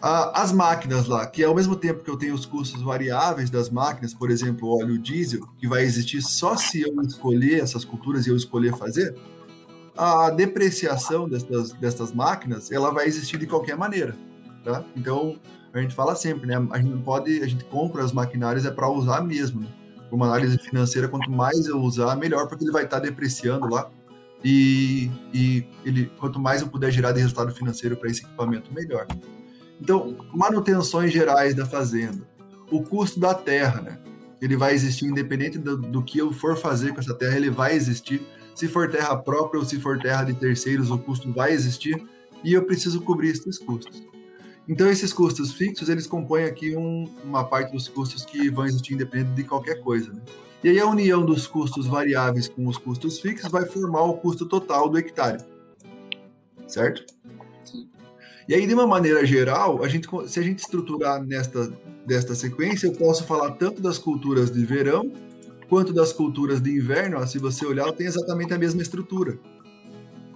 as 0.00 0.52
máquinas 0.52 1.06
lá, 1.06 1.26
que 1.26 1.42
ao 1.42 1.54
mesmo 1.54 1.74
tempo 1.74 2.02
que 2.04 2.10
eu 2.10 2.16
tenho 2.16 2.34
os 2.34 2.44
custos 2.44 2.82
variáveis 2.82 3.48
das 3.48 3.70
máquinas, 3.70 4.12
por 4.12 4.30
exemplo, 4.30 4.68
óleo 4.68 4.98
diesel, 4.98 5.46
que 5.58 5.66
vai 5.66 5.82
existir 5.82 6.20
só 6.22 6.56
se 6.56 6.82
eu 6.82 7.00
escolher 7.02 7.62
essas 7.62 7.84
culturas 7.84 8.26
e 8.26 8.30
eu 8.30 8.36
escolher 8.36 8.76
fazer, 8.76 9.16
a 9.96 10.28
depreciação 10.28 11.26
destas, 11.28 11.72
destas 11.72 12.12
máquinas, 12.12 12.70
ela 12.70 12.90
vai 12.90 13.06
existir 13.06 13.38
de 13.38 13.46
qualquer 13.46 13.76
maneira, 13.76 14.14
tá? 14.62 14.84
Então, 14.94 15.40
a 15.72 15.80
gente 15.80 15.94
fala 15.94 16.14
sempre, 16.14 16.46
né? 16.46 16.56
A 16.70 16.78
gente 16.78 17.02
pode, 17.02 17.42
a 17.42 17.46
gente 17.46 17.64
compra 17.64 18.04
as 18.04 18.12
maquinárias 18.12 18.66
é 18.66 18.70
para 18.70 18.90
usar 18.90 19.22
mesmo, 19.22 19.60
né? 19.60 19.68
Uma 20.10 20.26
análise 20.26 20.56
financeira, 20.58 21.08
quanto 21.08 21.30
mais 21.30 21.66
eu 21.66 21.78
usar, 21.80 22.14
melhor, 22.16 22.46
porque 22.46 22.64
ele 22.64 22.70
vai 22.70 22.84
estar 22.84 23.00
tá 23.00 23.06
depreciando 23.06 23.66
lá. 23.68 23.90
E, 24.44 25.10
e 25.34 25.66
ele, 25.84 26.06
quanto 26.18 26.38
mais 26.38 26.62
eu 26.62 26.68
puder 26.68 26.90
gerar 26.92 27.12
de 27.12 27.20
resultado 27.20 27.52
financeiro 27.52 27.96
para 27.96 28.08
esse 28.08 28.22
equipamento, 28.22 28.72
melhor. 28.72 29.06
Então, 29.80 30.16
manutenções 30.34 31.12
gerais 31.12 31.54
da 31.54 31.66
fazenda, 31.66 32.26
o 32.70 32.82
custo 32.82 33.20
da 33.20 33.34
terra, 33.34 33.80
né? 33.80 33.98
Ele 34.40 34.56
vai 34.56 34.74
existir 34.74 35.06
independente 35.06 35.58
do, 35.58 35.76
do, 35.76 36.02
que 36.02 36.18
eu 36.18 36.32
for 36.32 36.56
fazer 36.56 36.92
com 36.92 37.00
essa 37.00 37.14
terra, 37.14 37.36
ele 37.36 37.50
vai 37.50 37.74
existir. 37.74 38.20
Se 38.54 38.68
for 38.68 38.90
terra 38.90 39.16
própria 39.16 39.58
ou 39.58 39.64
se 39.66 39.80
for 39.80 39.98
terra 39.98 40.24
de 40.24 40.34
terceiros, 40.34 40.90
o 40.90 40.98
custo 40.98 41.32
vai 41.32 41.52
existir 41.52 42.02
e 42.44 42.52
eu 42.52 42.64
preciso 42.64 43.00
cobrir 43.00 43.30
esses 43.30 43.58
custos. 43.58 44.02
Então, 44.68 44.88
esses 44.88 45.12
custos 45.12 45.52
fixos, 45.52 45.88
eles 45.88 46.06
compõem 46.06 46.44
aqui 46.44 46.76
um, 46.76 47.04
uma 47.24 47.44
parte 47.44 47.72
dos 47.72 47.88
custos 47.88 48.24
que 48.24 48.50
vão 48.50 48.66
existir 48.66 48.94
independente 48.94 49.34
de 49.34 49.44
qualquer 49.44 49.80
coisa, 49.80 50.12
né? 50.12 50.20
E 50.64 50.68
aí 50.68 50.80
a 50.80 50.86
união 50.86 51.24
dos 51.24 51.46
custos 51.46 51.86
variáveis 51.86 52.48
com 52.48 52.66
os 52.66 52.76
custos 52.76 53.20
fixos 53.20 53.50
vai 53.50 53.64
formar 53.66 54.02
o 54.02 54.14
custo 54.14 54.46
total 54.46 54.88
do 54.88 54.98
hectare. 54.98 55.44
Certo? 56.66 57.04
E 58.48 58.54
aí, 58.54 58.66
de 58.66 58.74
uma 58.74 58.86
maneira 58.86 59.24
geral, 59.26 59.82
a 59.82 59.88
gente, 59.88 60.08
se 60.28 60.38
a 60.38 60.42
gente 60.42 60.60
estruturar 60.60 61.22
nesta 61.22 61.70
desta 62.06 62.34
sequência, 62.36 62.86
eu 62.86 62.92
posso 62.92 63.24
falar 63.24 63.50
tanto 63.52 63.82
das 63.82 63.98
culturas 63.98 64.50
de 64.50 64.64
verão 64.64 65.12
quanto 65.68 65.92
das 65.92 66.12
culturas 66.12 66.60
de 66.60 66.70
inverno. 66.70 67.18
Ó, 67.18 67.26
se 67.26 67.38
você 67.38 67.66
olhar, 67.66 67.90
tem 67.92 68.06
exatamente 68.06 68.54
a 68.54 68.58
mesma 68.58 68.80
estrutura. 68.80 69.36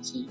Sim. 0.02 0.28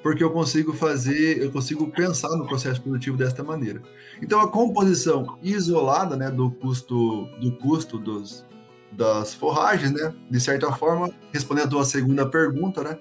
Porque 0.00 0.22
eu 0.22 0.30
consigo 0.30 0.72
fazer, 0.72 1.42
eu 1.42 1.50
consigo 1.50 1.90
pensar 1.90 2.30
no 2.36 2.46
processo 2.46 2.80
produtivo 2.80 3.16
desta 3.16 3.42
maneira. 3.42 3.82
Então, 4.22 4.40
a 4.40 4.48
composição 4.48 5.36
isolada, 5.42 6.16
né, 6.16 6.30
do 6.30 6.52
custo, 6.52 7.24
do 7.40 7.50
custo 7.58 7.98
dos, 7.98 8.46
das 8.92 9.34
forragens, 9.34 9.90
né, 9.90 10.14
de 10.30 10.40
certa 10.40 10.70
forma, 10.72 11.10
respondendo 11.32 11.66
a 11.66 11.70
tua 11.70 11.84
segunda 11.84 12.24
pergunta, 12.24 12.84
né, 12.84 12.96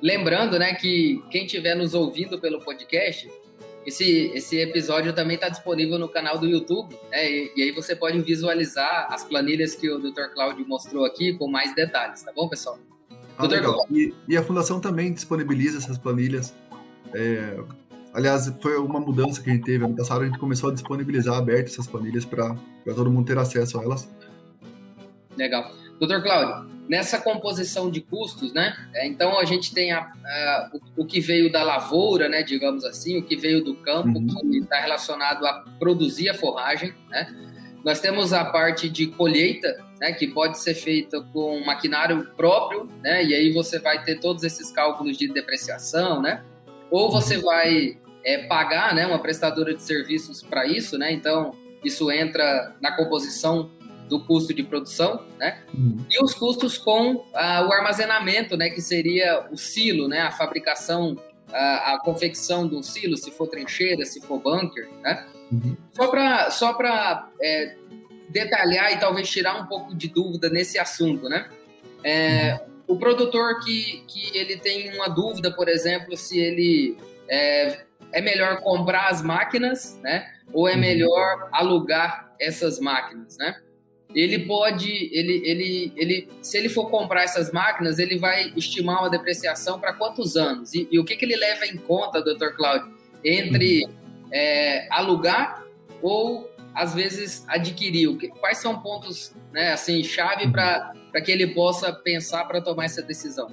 lembrando, 0.00 0.58
né, 0.58 0.74
que 0.74 1.22
quem 1.30 1.44
estiver 1.44 1.76
nos 1.76 1.92
ouvindo 1.94 2.40
pelo 2.40 2.58
podcast, 2.60 3.30
esse, 3.86 4.30
esse 4.34 4.58
episódio 4.60 5.12
também 5.12 5.34
está 5.34 5.48
disponível 5.48 5.98
no 5.98 6.08
canal 6.08 6.38
do 6.38 6.46
YouTube, 6.46 6.96
né, 7.10 7.30
e, 7.30 7.52
e, 7.56 7.62
aí 7.62 7.72
você 7.72 7.96
pode 7.96 8.20
visualizar 8.20 9.08
as 9.10 9.24
planilhas 9.24 9.74
que 9.74 9.90
o 9.90 9.98
Dr. 9.98 10.32
Cláudio 10.32 10.66
mostrou 10.66 11.04
aqui 11.04 11.32
com 11.34 11.48
mais 11.48 11.74
detalhes, 11.74 12.22
tá 12.22 12.32
bom, 12.34 12.48
pessoal? 12.48 12.78
Ah, 13.36 13.46
Dr. 13.46 13.64
E, 13.90 14.14
e, 14.28 14.36
a 14.36 14.42
Fundação 14.42 14.80
também 14.80 15.12
disponibiliza 15.12 15.78
essas 15.78 15.98
planilhas. 15.98 16.54
É, 17.14 17.58
aliás, 18.12 18.52
foi 18.60 18.76
uma 18.76 19.00
mudança 19.00 19.42
que 19.42 19.50
a 19.50 19.54
gente 19.54 19.64
teve. 19.64 19.84
Ano 19.84 19.96
passado 19.96 20.22
a 20.22 20.26
gente 20.26 20.38
começou 20.38 20.70
a 20.70 20.72
disponibilizar 20.72 21.36
aberto 21.36 21.68
essas 21.68 21.86
planilhas 21.86 22.24
para 22.24 22.56
todo 22.84 23.10
mundo 23.10 23.26
ter 23.26 23.38
acesso 23.38 23.80
a 23.80 23.84
elas. 23.84 24.08
Legal. 25.36 25.72
Doutor 25.98 26.22
Cláudio, 26.22 26.71
nessa 26.88 27.20
composição 27.20 27.90
de 27.90 28.00
custos, 28.00 28.52
né? 28.52 28.76
É, 28.94 29.06
então 29.06 29.38
a 29.38 29.44
gente 29.44 29.72
tem 29.72 29.92
a, 29.92 30.00
a, 30.00 30.70
o, 30.96 31.02
o, 31.02 31.06
que 31.06 31.20
veio 31.20 31.50
da 31.50 31.62
lavoura, 31.62 32.28
né? 32.28 32.42
Digamos 32.42 32.84
assim, 32.84 33.18
o 33.18 33.22
que 33.22 33.36
veio 33.36 33.62
do 33.62 33.74
campo, 33.76 34.18
uhum. 34.18 34.50
que 34.50 34.58
está 34.58 34.80
relacionado 34.80 35.46
a 35.46 35.64
produzir 35.78 36.28
a 36.28 36.34
forragem, 36.34 36.94
né? 37.08 37.32
Nós 37.84 38.00
temos 38.00 38.32
a 38.32 38.44
parte 38.44 38.88
de 38.88 39.08
colheita, 39.08 39.76
né, 40.00 40.12
que 40.12 40.28
pode 40.28 40.58
ser 40.58 40.74
feita 40.74 41.20
com 41.32 41.64
maquinário 41.64 42.24
próprio, 42.36 42.88
né, 43.02 43.24
e 43.24 43.34
aí 43.34 43.52
você 43.52 43.78
vai 43.78 44.02
ter 44.04 44.20
todos 44.20 44.44
esses 44.44 44.70
cálculos 44.70 45.16
de 45.16 45.26
depreciação, 45.28 46.22
né, 46.22 46.44
ou 46.90 47.10
você 47.10 47.36
uhum. 47.36 47.42
vai 47.42 47.98
é, 48.24 48.46
pagar, 48.46 48.94
né, 48.94 49.04
uma 49.06 49.18
prestadora 49.18 49.74
de 49.74 49.82
serviços 49.82 50.42
para 50.42 50.64
isso, 50.64 50.96
né, 50.96 51.12
então 51.12 51.52
isso 51.84 52.10
entra 52.10 52.74
na 52.80 52.92
composição 52.92 53.70
do 54.12 54.20
custo 54.20 54.52
de 54.52 54.62
produção, 54.62 55.24
né? 55.38 55.62
Uhum. 55.72 56.04
E 56.10 56.22
os 56.22 56.34
custos 56.34 56.76
com 56.76 57.24
ah, 57.32 57.66
o 57.66 57.72
armazenamento, 57.72 58.58
né? 58.58 58.68
Que 58.68 58.82
seria 58.82 59.48
o 59.50 59.56
silo, 59.56 60.06
né? 60.06 60.20
A 60.20 60.30
fabricação, 60.30 61.16
a, 61.50 61.94
a 61.94 62.00
confecção 62.00 62.68
do 62.68 62.82
silo, 62.82 63.16
se 63.16 63.30
for 63.30 63.46
trincheira, 63.46 64.04
se 64.04 64.20
for 64.20 64.38
bunker, 64.38 64.86
né? 65.00 65.26
Uhum. 65.50 65.74
Só 65.92 66.08
para 66.08 66.50
só 66.50 66.74
para 66.74 67.30
é, 67.40 67.74
detalhar 68.28 68.92
e 68.92 68.98
talvez 68.98 69.30
tirar 69.30 69.58
um 69.58 69.66
pouco 69.66 69.94
de 69.94 70.08
dúvida 70.08 70.50
nesse 70.50 70.78
assunto, 70.78 71.26
né? 71.26 71.48
É, 72.04 72.52
uhum. 72.52 72.72
O 72.88 72.98
produtor 72.98 73.60
que, 73.60 74.04
que 74.06 74.36
ele 74.36 74.58
tem 74.58 74.94
uma 74.94 75.08
dúvida, 75.08 75.50
por 75.50 75.70
exemplo, 75.70 76.18
se 76.18 76.38
ele 76.38 76.98
é, 77.30 77.86
é 78.12 78.20
melhor 78.20 78.60
comprar 78.60 79.08
as 79.08 79.22
máquinas, 79.22 79.98
né? 80.02 80.30
Ou 80.52 80.68
é 80.68 80.74
uhum. 80.74 80.80
melhor 80.80 81.48
alugar 81.50 82.30
essas 82.38 82.78
máquinas, 82.78 83.38
né? 83.38 83.56
Ele 84.14 84.40
pode, 84.40 84.90
ele, 85.12 85.42
ele, 85.44 85.92
ele, 85.96 86.28
se 86.42 86.58
ele 86.58 86.68
for 86.68 86.90
comprar 86.90 87.22
essas 87.22 87.50
máquinas, 87.50 87.98
ele 87.98 88.18
vai 88.18 88.52
estimar 88.56 89.00
uma 89.00 89.10
depreciação 89.10 89.80
para 89.80 89.92
quantos 89.92 90.36
anos? 90.36 90.74
E, 90.74 90.86
e, 90.90 90.98
o 90.98 91.04
que, 91.04 91.16
que 91.16 91.24
ele 91.24 91.36
leva 91.36 91.66
em 91.66 91.76
conta, 91.76 92.22
doutor 92.22 92.54
Cláudio, 92.54 92.92
entre 93.24 93.88
é, 94.30 94.86
alugar 94.90 95.64
ou 96.02 96.50
às 96.74 96.94
vezes 96.94 97.44
adquirir? 97.48 98.16
Quais 98.40 98.58
são 98.58 98.80
pontos, 98.80 99.34
né, 99.52 99.72
assim, 99.72 100.02
chave 100.02 100.50
para 100.50 100.92
que 101.24 101.30
ele 101.30 101.48
possa 101.48 101.92
pensar 101.92 102.44
para 102.44 102.60
tomar 102.60 102.84
essa 102.84 103.02
decisão? 103.02 103.50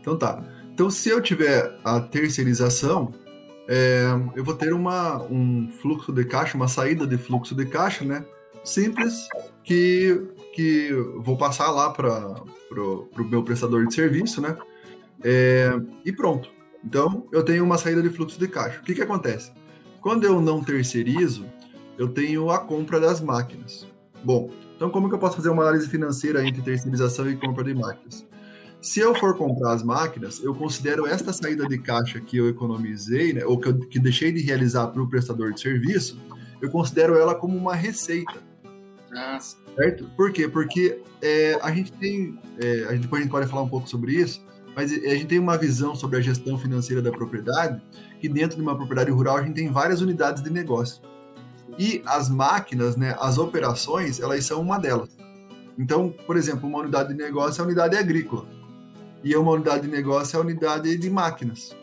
Então 0.00 0.18
tá. 0.18 0.44
Então 0.72 0.90
se 0.90 1.08
eu 1.08 1.22
tiver 1.22 1.74
a 1.84 2.00
terceirização, 2.00 3.14
é, 3.66 4.04
eu 4.36 4.44
vou 4.44 4.54
ter 4.54 4.74
uma, 4.74 5.22
um 5.24 5.70
fluxo 5.80 6.12
de 6.12 6.24
caixa, 6.24 6.56
uma 6.56 6.68
saída 6.68 7.06
de 7.06 7.16
fluxo 7.16 7.54
de 7.54 7.64
caixa, 7.64 8.04
né? 8.04 8.24
Simples, 8.62 9.28
que, 9.64 10.22
que 10.54 10.92
vou 11.18 11.36
passar 11.36 11.70
lá 11.70 11.90
para 11.90 12.42
o 12.70 13.24
meu 13.24 13.42
prestador 13.42 13.86
de 13.86 13.94
serviço, 13.94 14.40
né? 14.40 14.56
É, 15.22 15.72
e 16.04 16.12
pronto. 16.12 16.50
Então, 16.84 17.26
eu 17.32 17.42
tenho 17.42 17.64
uma 17.64 17.78
saída 17.78 18.02
de 18.02 18.10
fluxo 18.10 18.38
de 18.38 18.46
caixa. 18.46 18.78
O 18.80 18.82
que, 18.84 18.94
que 18.94 19.02
acontece? 19.02 19.50
Quando 20.00 20.24
eu 20.24 20.40
não 20.40 20.62
terceirizo, 20.62 21.46
eu 21.96 22.08
tenho 22.08 22.50
a 22.50 22.58
compra 22.58 23.00
das 23.00 23.20
máquinas. 23.22 23.86
Bom, 24.22 24.50
então 24.76 24.90
como 24.90 25.08
que 25.08 25.14
eu 25.14 25.18
posso 25.18 25.36
fazer 25.36 25.48
uma 25.48 25.62
análise 25.62 25.88
financeira 25.88 26.46
entre 26.46 26.60
terceirização 26.60 27.30
e 27.30 27.36
compra 27.36 27.64
de 27.64 27.74
máquinas? 27.74 28.26
Se 28.82 29.00
eu 29.00 29.14
for 29.14 29.34
comprar 29.36 29.72
as 29.72 29.82
máquinas, 29.82 30.42
eu 30.42 30.54
considero 30.54 31.06
esta 31.06 31.32
saída 31.32 31.66
de 31.66 31.78
caixa 31.78 32.20
que 32.20 32.36
eu 32.36 32.50
economizei, 32.50 33.32
né, 33.32 33.44
ou 33.46 33.58
que, 33.58 33.68
eu, 33.68 33.78
que 33.78 33.98
deixei 33.98 34.30
de 34.30 34.42
realizar 34.42 34.88
para 34.88 35.00
o 35.00 35.08
prestador 35.08 35.54
de 35.54 35.60
serviço, 35.60 36.20
eu 36.60 36.70
considero 36.70 37.16
ela 37.16 37.34
como 37.34 37.56
uma 37.56 37.74
receita. 37.74 38.42
Nossa. 39.14 39.56
Certo? 39.76 40.10
Por 40.16 40.32
quê? 40.32 40.48
Porque 40.48 41.00
é, 41.22 41.56
a 41.62 41.70
gente 41.72 41.92
tem. 41.92 42.38
É, 42.60 42.86
a 42.88 42.92
gente, 42.92 43.02
depois 43.02 43.20
a 43.20 43.22
gente 43.22 43.30
pode 43.30 43.46
falar 43.46 43.62
um 43.62 43.68
pouco 43.68 43.88
sobre 43.88 44.12
isso, 44.12 44.44
mas 44.74 44.92
a 44.92 45.14
gente 45.14 45.26
tem 45.26 45.38
uma 45.38 45.56
visão 45.56 45.94
sobre 45.94 46.18
a 46.18 46.20
gestão 46.20 46.58
financeira 46.58 47.00
da 47.00 47.12
propriedade, 47.12 47.80
que 48.20 48.28
dentro 48.28 48.56
de 48.56 48.62
uma 48.62 48.76
propriedade 48.76 49.10
rural 49.12 49.36
a 49.36 49.42
gente 49.42 49.54
tem 49.54 49.70
várias 49.70 50.00
unidades 50.00 50.42
de 50.42 50.50
negócio. 50.50 51.00
E 51.78 52.02
as 52.04 52.28
máquinas, 52.28 52.96
né, 52.96 53.16
as 53.20 53.38
operações, 53.38 54.20
elas 54.20 54.44
são 54.44 54.60
uma 54.60 54.78
delas. 54.78 55.16
Então, 55.78 56.12
por 56.26 56.36
exemplo, 56.36 56.68
uma 56.68 56.80
unidade 56.80 57.08
de 57.10 57.14
negócio 57.14 57.60
é 57.60 57.62
a 57.62 57.66
unidade 57.66 57.96
agrícola. 57.96 58.46
E 59.22 59.34
uma 59.36 59.52
unidade 59.52 59.82
de 59.82 59.88
negócio 59.88 60.36
é 60.36 60.40
a 60.40 60.42
unidade 60.42 60.96
de 60.96 61.10
máquinas. 61.10 61.74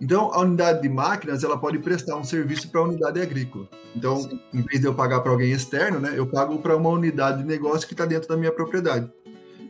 Então, 0.00 0.32
a 0.32 0.40
unidade 0.40 0.82
de 0.82 0.88
máquinas 0.88 1.42
ela 1.42 1.56
pode 1.56 1.78
prestar 1.78 2.16
um 2.16 2.24
serviço 2.24 2.70
para 2.70 2.80
a 2.80 2.84
unidade 2.84 3.20
agrícola. 3.20 3.68
Então, 3.94 4.16
Sim. 4.16 4.40
em 4.52 4.62
vez 4.62 4.80
de 4.80 4.86
eu 4.86 4.94
pagar 4.94 5.20
para 5.20 5.32
alguém 5.32 5.52
externo, 5.52 5.98
né, 5.98 6.12
eu 6.14 6.26
pago 6.26 6.58
para 6.58 6.76
uma 6.76 6.90
unidade 6.90 7.38
de 7.38 7.44
negócio 7.44 7.86
que 7.86 7.94
está 7.94 8.04
dentro 8.04 8.28
da 8.28 8.36
minha 8.36 8.52
propriedade. 8.52 9.10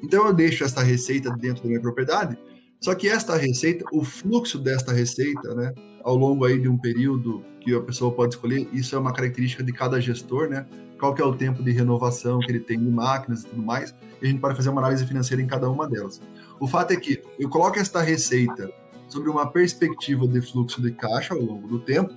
Então, 0.02 0.26
eu 0.26 0.32
deixo 0.32 0.64
essa 0.64 0.82
receita 0.82 1.30
dentro 1.30 1.62
da 1.62 1.68
minha 1.68 1.80
propriedade. 1.80 2.36
Só 2.80 2.94
que 2.94 3.08
esta 3.08 3.36
receita, 3.36 3.84
o 3.92 4.04
fluxo 4.04 4.58
desta 4.58 4.92
receita, 4.92 5.54
né, 5.54 5.72
ao 6.02 6.16
longo 6.16 6.44
aí 6.44 6.58
de 6.58 6.68
um 6.68 6.76
período 6.76 7.42
que 7.60 7.74
a 7.74 7.80
pessoa 7.80 8.12
pode 8.12 8.34
escolher, 8.34 8.68
isso 8.72 8.94
é 8.94 8.98
uma 8.98 9.12
característica 9.12 9.64
de 9.64 9.72
cada 9.72 10.00
gestor, 10.00 10.48
né? 10.48 10.64
Qual 11.00 11.12
que 11.12 11.20
é 11.20 11.24
o 11.24 11.34
tempo 11.34 11.62
de 11.62 11.72
renovação 11.72 12.38
que 12.38 12.50
ele 12.50 12.60
tem 12.60 12.78
de 12.78 12.88
máquinas 12.88 13.42
e 13.42 13.46
tudo 13.48 13.60
mais. 13.60 13.92
E 14.22 14.26
a 14.26 14.30
gente 14.30 14.40
pode 14.40 14.54
fazer 14.54 14.70
uma 14.70 14.80
análise 14.80 15.04
financeira 15.04 15.42
em 15.42 15.46
cada 15.46 15.68
uma 15.68 15.88
delas. 15.88 16.22
O 16.60 16.66
fato 16.68 16.92
é 16.92 16.96
que 16.96 17.20
eu 17.38 17.48
coloco 17.48 17.78
esta 17.78 18.00
receita 18.00 18.70
sobre 19.08 19.30
uma 19.30 19.46
perspectiva 19.50 20.26
de 20.26 20.40
fluxo 20.40 20.82
de 20.82 20.92
caixa 20.92 21.34
ao 21.34 21.40
longo 21.40 21.66
do 21.68 21.78
tempo, 21.78 22.14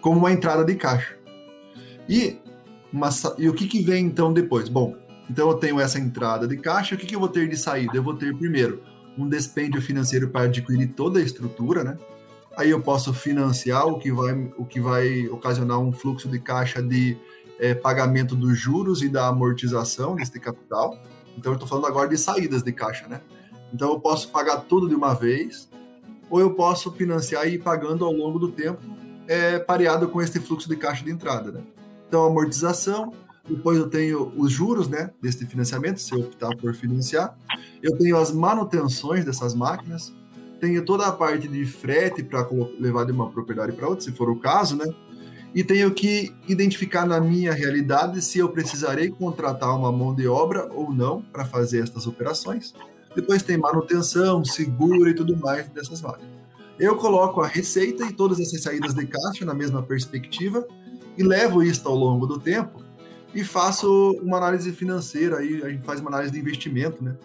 como 0.00 0.18
uma 0.18 0.32
entrada 0.32 0.64
de 0.64 0.74
caixa. 0.74 1.16
E, 2.08 2.38
uma, 2.92 3.08
e 3.38 3.48
o 3.48 3.54
que, 3.54 3.66
que 3.66 3.82
vem 3.82 4.06
então 4.06 4.32
depois? 4.32 4.68
Bom, 4.68 4.96
então 5.28 5.48
eu 5.48 5.54
tenho 5.54 5.80
essa 5.80 5.98
entrada 5.98 6.46
de 6.46 6.56
caixa, 6.56 6.94
o 6.94 6.98
que, 6.98 7.06
que 7.06 7.16
eu 7.16 7.20
vou 7.20 7.28
ter 7.28 7.48
de 7.48 7.56
saída? 7.56 7.96
Eu 7.96 8.02
vou 8.02 8.14
ter 8.14 8.36
primeiro 8.36 8.82
um 9.18 9.28
despêndio 9.28 9.80
financeiro 9.80 10.28
para 10.28 10.42
adquirir 10.42 10.88
toda 10.88 11.18
a 11.18 11.22
estrutura, 11.22 11.82
né? 11.82 11.96
Aí 12.56 12.70
eu 12.70 12.80
posso 12.80 13.12
financiar 13.12 13.86
o 13.86 13.98
que 13.98 14.10
vai, 14.10 14.32
o 14.56 14.64
que 14.64 14.80
vai 14.80 15.26
ocasionar 15.28 15.78
um 15.78 15.92
fluxo 15.92 16.28
de 16.28 16.38
caixa 16.38 16.82
de 16.82 17.16
é, 17.58 17.74
pagamento 17.74 18.34
dos 18.34 18.58
juros 18.58 19.02
e 19.02 19.08
da 19.08 19.28
amortização 19.28 20.14
desse 20.14 20.38
capital. 20.40 20.98
Então 21.36 21.52
eu 21.52 21.56
estou 21.56 21.68
falando 21.68 21.86
agora 21.86 22.08
de 22.08 22.16
saídas 22.16 22.62
de 22.62 22.72
caixa, 22.72 23.06
né? 23.08 23.20
Então 23.72 23.90
eu 23.92 24.00
posso 24.00 24.30
pagar 24.30 24.60
tudo 24.60 24.88
de 24.88 24.94
uma 24.94 25.14
vez, 25.14 25.68
ou 26.30 26.40
eu 26.40 26.54
posso 26.54 26.90
financiar 26.92 27.46
e 27.46 27.54
ir 27.54 27.58
pagando 27.58 28.04
ao 28.04 28.12
longo 28.12 28.38
do 28.38 28.50
tempo, 28.50 28.80
é, 29.28 29.58
pareado 29.58 30.08
com 30.08 30.20
esse 30.20 30.40
fluxo 30.40 30.68
de 30.68 30.76
caixa 30.76 31.04
de 31.04 31.10
entrada. 31.10 31.50
Né? 31.52 31.60
Então, 32.08 32.24
amortização, 32.24 33.12
depois 33.48 33.78
eu 33.78 33.88
tenho 33.88 34.32
os 34.36 34.50
juros 34.50 34.88
né, 34.88 35.10
desse 35.22 35.46
financiamento, 35.46 36.00
se 36.00 36.12
eu 36.12 36.20
optar 36.20 36.54
por 36.56 36.74
financiar, 36.74 37.36
eu 37.82 37.96
tenho 37.96 38.16
as 38.16 38.32
manutenções 38.32 39.24
dessas 39.24 39.54
máquinas, 39.54 40.12
tenho 40.60 40.84
toda 40.84 41.06
a 41.06 41.12
parte 41.12 41.46
de 41.46 41.64
frete 41.64 42.22
para 42.22 42.46
levar 42.78 43.04
de 43.04 43.12
uma 43.12 43.30
propriedade 43.30 43.72
para 43.72 43.88
outra, 43.88 44.04
se 44.04 44.12
for 44.12 44.30
o 44.30 44.36
caso, 44.36 44.76
né? 44.76 44.86
E 45.54 45.64
tenho 45.64 45.90
que 45.92 46.34
identificar 46.46 47.06
na 47.06 47.20
minha 47.20 47.52
realidade 47.52 48.20
se 48.20 48.38
eu 48.38 48.48
precisarei 48.48 49.10
contratar 49.10 49.74
uma 49.74 49.90
mão 49.90 50.14
de 50.14 50.26
obra 50.26 50.68
ou 50.72 50.92
não 50.92 51.22
para 51.22 51.44
fazer 51.44 51.82
estas 51.82 52.06
operações. 52.06 52.74
Depois 53.16 53.42
tem 53.42 53.56
manutenção, 53.56 54.44
seguro 54.44 55.08
e 55.08 55.14
tudo 55.14 55.36
mais 55.36 55.66
dessas 55.70 56.00
máquinas. 56.00 56.30
Eu 56.78 56.94
coloco 56.96 57.40
a 57.40 57.46
receita 57.46 58.04
e 58.04 58.12
todas 58.12 58.38
essas 58.38 58.62
saídas 58.62 58.92
de 58.94 59.06
caixa 59.06 59.44
na 59.44 59.54
mesma 59.54 59.82
perspectiva 59.82 60.66
e 61.16 61.22
levo 61.22 61.62
isso 61.62 61.88
ao 61.88 61.94
longo 61.94 62.26
do 62.26 62.38
tempo 62.38 62.84
e 63.34 63.42
faço 63.42 64.12
uma 64.22 64.36
análise 64.36 64.70
financeira 64.72 65.38
aí 65.38 65.62
a 65.62 65.70
gente 65.70 65.84
faz 65.84 66.00
uma 66.00 66.10
análise 66.10 66.32
de 66.32 66.38
investimento, 66.38 67.02
né? 67.02 67.16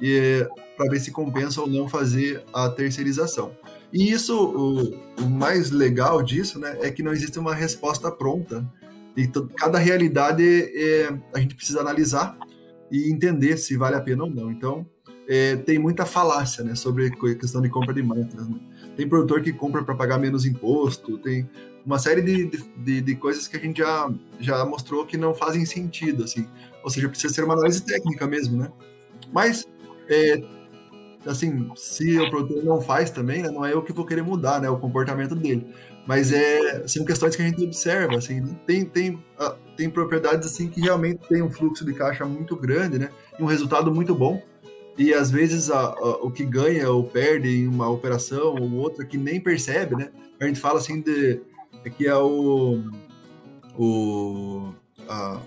E 0.00 0.46
para 0.76 0.90
ver 0.90 1.00
se 1.00 1.10
compensa 1.10 1.60
ou 1.60 1.66
não 1.66 1.88
fazer 1.88 2.42
a 2.52 2.68
terceirização. 2.68 3.56
E 3.92 4.10
isso, 4.10 4.36
o, 4.36 5.22
o, 5.22 5.30
mais 5.30 5.70
legal 5.70 6.20
disso, 6.22 6.58
né, 6.58 6.78
é 6.80 6.90
que 6.90 7.02
não 7.02 7.12
existe 7.12 7.38
uma 7.38 7.54
resposta 7.54 8.10
pronta. 8.10 8.66
E 9.16 9.28
cada 9.56 9.78
realidade 9.78 10.42
é, 10.42 11.16
a 11.32 11.38
gente 11.38 11.54
precisa 11.54 11.80
analisar 11.80 12.36
e 12.90 13.08
entender 13.10 13.56
se 13.56 13.76
vale 13.76 13.94
a 13.94 14.00
pena 14.00 14.24
ou 14.24 14.30
não. 14.30 14.50
Então, 14.50 14.84
é, 15.28 15.56
tem 15.56 15.78
muita 15.78 16.04
falácia 16.04 16.62
né, 16.62 16.74
sobre 16.74 17.06
a 17.06 17.34
questão 17.34 17.60
de 17.60 17.68
compra 17.68 17.94
de 17.94 18.02
máquinas. 18.02 18.48
Né? 18.48 18.56
Tem 18.96 19.08
produtor 19.08 19.40
que 19.42 19.52
compra 19.52 19.82
para 19.82 19.94
pagar 19.94 20.18
menos 20.18 20.44
imposto, 20.44 21.18
tem 21.18 21.48
uma 21.84 21.98
série 21.98 22.22
de, 22.22 22.50
de, 22.76 23.00
de, 23.00 23.14
coisas 23.16 23.46
que 23.46 23.56
a 23.56 23.60
gente 23.60 23.78
já, 23.78 24.10
já 24.40 24.64
mostrou 24.64 25.04
que 25.04 25.16
não 25.16 25.34
fazem 25.34 25.66
sentido, 25.66 26.24
assim. 26.24 26.46
Ou 26.82 26.90
seja, 26.90 27.08
precisa 27.08 27.32
ser 27.32 27.44
uma 27.44 27.54
análise 27.54 27.84
técnica 27.84 28.26
mesmo, 28.26 28.56
né? 28.56 28.70
Mas, 29.32 29.66
é, 30.08 30.42
assim, 31.26 31.70
se 31.76 32.18
o 32.18 32.30
produtor 32.30 32.64
não 32.64 32.80
faz 32.80 33.10
também, 33.10 33.42
né, 33.42 33.50
não 33.50 33.64
é 33.64 33.72
eu 33.72 33.82
que 33.82 33.92
vou 33.92 34.06
querer 34.06 34.22
mudar, 34.22 34.60
né, 34.60 34.68
o 34.70 34.78
comportamento 34.78 35.34
dele. 35.34 35.66
Mas 36.06 36.32
é, 36.32 36.86
são 36.86 37.04
questões 37.04 37.34
que 37.34 37.42
a 37.42 37.44
gente 37.46 37.62
observa, 37.64 38.16
assim, 38.16 38.42
tem, 38.66 38.84
tem, 38.84 39.22
ah, 39.38 39.56
tem 39.76 39.88
propriedades 39.88 40.50
assim 40.50 40.68
que 40.68 40.80
realmente 40.80 41.26
tem 41.28 41.42
um 41.42 41.50
fluxo 41.50 41.84
de 41.84 41.94
caixa 41.94 42.24
muito 42.24 42.56
grande, 42.56 42.98
né, 42.98 43.10
e 43.38 43.42
um 43.42 43.46
resultado 43.46 43.92
muito 43.92 44.14
bom. 44.14 44.42
E 44.96 45.12
às 45.12 45.30
vezes 45.30 45.70
a, 45.70 45.80
a, 45.80 46.24
o 46.24 46.30
que 46.30 46.44
ganha 46.44 46.90
ou 46.90 47.04
perde 47.04 47.48
em 47.48 47.66
uma 47.66 47.88
operação 47.88 48.54
ou 48.54 48.72
outra 48.74 49.04
que 49.04 49.16
nem 49.16 49.40
percebe, 49.40 49.96
né? 49.96 50.10
A 50.40 50.46
gente 50.46 50.60
fala 50.60 50.78
assim 50.78 51.00
de 51.00 51.40
é 51.84 51.90
que 51.90 52.06
é 52.06 52.16
o, 52.16 52.82
o 53.76 54.72
a, 55.08 55.40